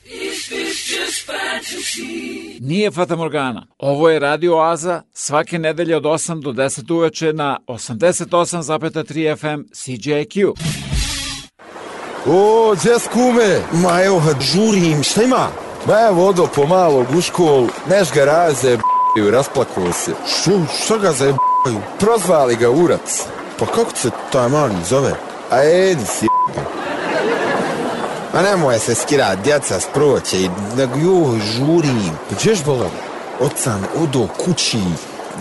Is 0.05 0.45
this 0.45 0.97
just 0.97 1.27
fantasy? 1.27 2.57
Nije 2.59 2.91
Fata 2.91 3.15
Morgana. 3.15 3.67
Ovo 3.77 4.09
je 4.09 4.19
Radio 4.19 4.57
Oaza 4.57 5.01
svake 5.13 5.59
nedelje 5.59 5.95
od 5.95 6.03
8 6.03 6.41
do 6.41 6.51
10 6.51 6.93
uveče 6.93 7.33
na 7.33 7.57
88,3 7.67 9.37
FM 9.37 9.61
CJQ. 9.73 10.53
O, 12.25 12.75
gdje 12.79 12.99
skume? 12.99 13.59
Ma 13.83 14.01
evo, 14.03 14.21
žurim, 14.53 15.03
šta 15.03 15.23
ima? 15.23 15.64
Ma 15.85 15.99
evo, 16.09 16.27
odo 16.27 16.47
pomalo 16.55 17.05
u 17.17 17.21
školu, 17.21 17.67
neš 17.89 18.11
ga 18.11 18.25
raze, 18.25 18.77
b***ju, 18.77 19.31
rasplakao 19.31 19.93
se. 19.93 20.11
Što, 20.27 20.51
što 20.85 20.97
ga 20.99 21.11
za 21.11 21.25
b***ju? 21.25 21.79
Prozvali 21.99 22.55
ga 22.55 22.69
urac. 22.69 23.23
Pa 23.59 23.65
kako 23.65 23.91
se 23.95 24.09
taj 24.31 24.49
mali 24.49 24.75
zove? 24.89 25.13
A 25.51 25.63
Edi 25.63 26.05
si 26.05 26.27
Ma 28.33 28.41
nemoj 28.41 28.79
se 28.79 28.95
skira, 28.95 29.35
djeca 29.35 29.79
sproće 29.79 30.41
i 30.41 30.49
nego 30.77 30.99
joj, 30.99 31.39
žurim. 31.39 32.11
Pa 32.29 32.35
gdješ 32.35 32.63
bolam? 32.63 32.91
Sam 33.55 33.87
odo 34.03 34.27
kući. 34.45 34.79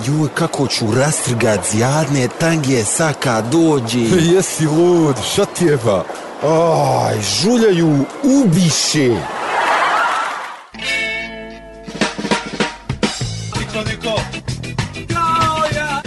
Joj, 0.07 0.29
kako 0.35 0.67
ću 0.67 0.85
rastrgat 0.97 1.61
zjadne 1.71 2.29
tange 2.39 2.85
saka 2.85 3.41
dođi. 3.41 4.09
Jesi 4.35 4.67
lud, 4.67 5.17
šta 5.33 5.45
ti 5.45 5.65
je 5.65 5.79
ba? 5.85 6.05
Aj, 6.43 7.21
žuljaju, 7.21 8.05
ubiše. 8.23 9.17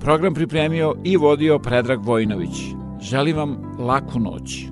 Program 0.00 0.34
pripremio 0.34 0.94
i 1.04 1.16
vodio 1.16 1.58
Predrag 1.58 2.04
Vojnović. 2.04 2.56
Želim 3.00 3.36
vam 3.36 3.56
laku 3.78 4.18
noć. 4.18 4.66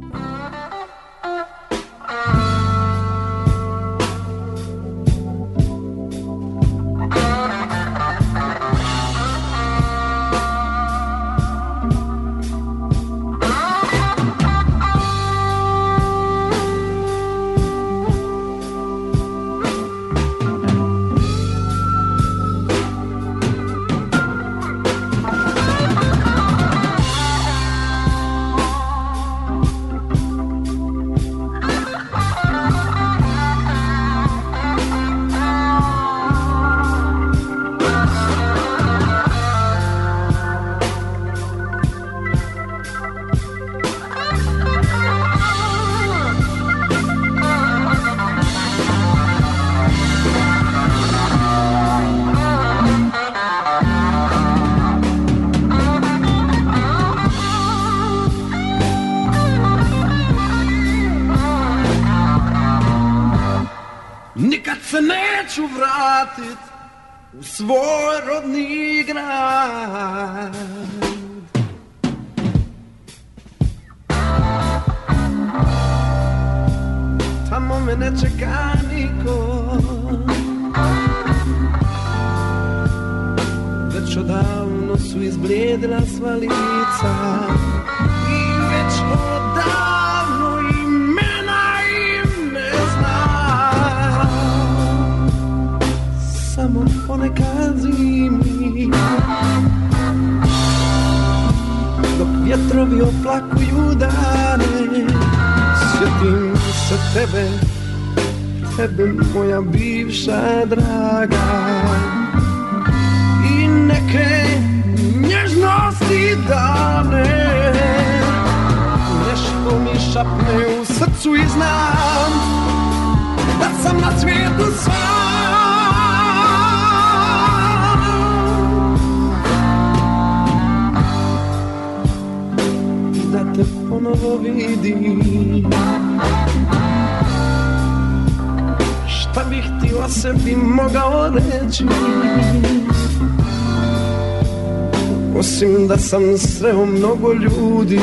Sreo 146.66 146.86
mnogo 146.86 147.32
ljudi 147.32 148.00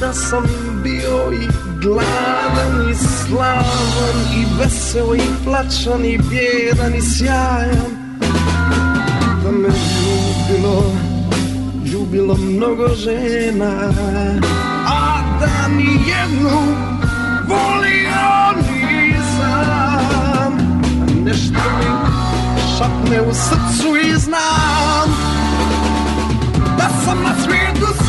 Da 0.00 0.12
sam 0.12 0.44
bio 0.82 1.32
i 1.32 1.48
gladan 1.82 2.90
i 2.90 2.94
slavan 2.94 4.16
I 4.36 4.46
veseo 4.58 5.14
i 5.14 5.44
plačan 5.44 6.04
i 6.04 6.18
bjedan 6.18 6.94
i 6.94 7.00
sjajan. 7.00 8.20
Da 9.44 9.50
me 9.50 9.68
ljubilo, 9.68 10.92
ljubilo 11.92 12.36
mnogo 12.36 12.88
žena 12.94 13.92
A 14.86 15.22
da 15.40 15.68
ni 15.68 15.84
jednu 15.84 16.93
volio 17.54 18.52
nisam 18.56 19.32
Nešto 21.24 21.60
mi 21.78 21.90
šapne 22.78 23.20
u 23.20 23.34
srcu 23.34 23.96
i 23.96 24.18
znam 24.18 25.08
Da 26.78 26.88
sam 27.04 27.22
na 27.22 27.34
svijetu 27.44 28.03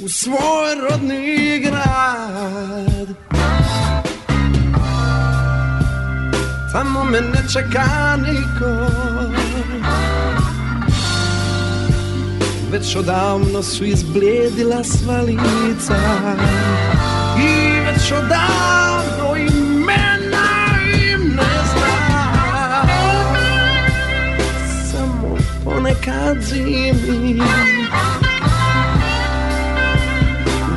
u 0.00 0.08
svoj 0.08 0.74
rodni 0.90 1.58
grad. 1.60 3.08
Tamo 6.72 7.04
me 7.04 7.20
ne 7.20 7.42
čeka 7.52 8.16
niko. 8.16 8.92
Već 12.70 12.96
odavno 12.96 13.62
su 13.62 13.84
izblijedila 13.84 14.84
sva 14.84 15.20
lica. 15.20 15.98
I 17.38 17.80
već 17.80 18.12
odavno 18.12 19.36
imena 19.36 20.48
im 21.12 21.28
ne 21.28 21.52
znam. 21.72 22.88
Samo 24.90 25.36
ponekad 25.64 26.36
zimi 26.42 27.40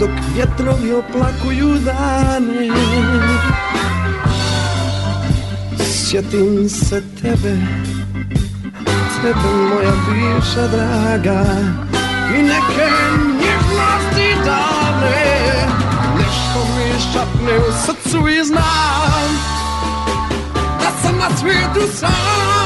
Dok 0.02 0.10
vjetrovi 0.36 0.94
oplakuju 0.94 1.68
dane. 1.86 2.70
Sjetim 5.80 6.70
se 6.70 7.04
tebe 7.22 7.58
Tebe 9.22 9.50
moja 9.70 9.92
bivša 10.10 10.68
draga 10.68 11.46
I 12.38 12.42
neke 12.42 12.90
nježnosti 13.34 14.36
dane 14.46 15.68
Nešto 16.18 16.60
mi 16.78 17.14
šapne 17.14 17.58
u 17.58 17.72
srcu 17.86 18.28
i 18.28 18.44
znam 18.44 19.32
Da 20.80 20.92
sam 21.02 21.18
na 21.18 21.38
svijetu 21.38 21.98
sam 21.98 22.61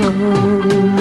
sam 0.00 0.99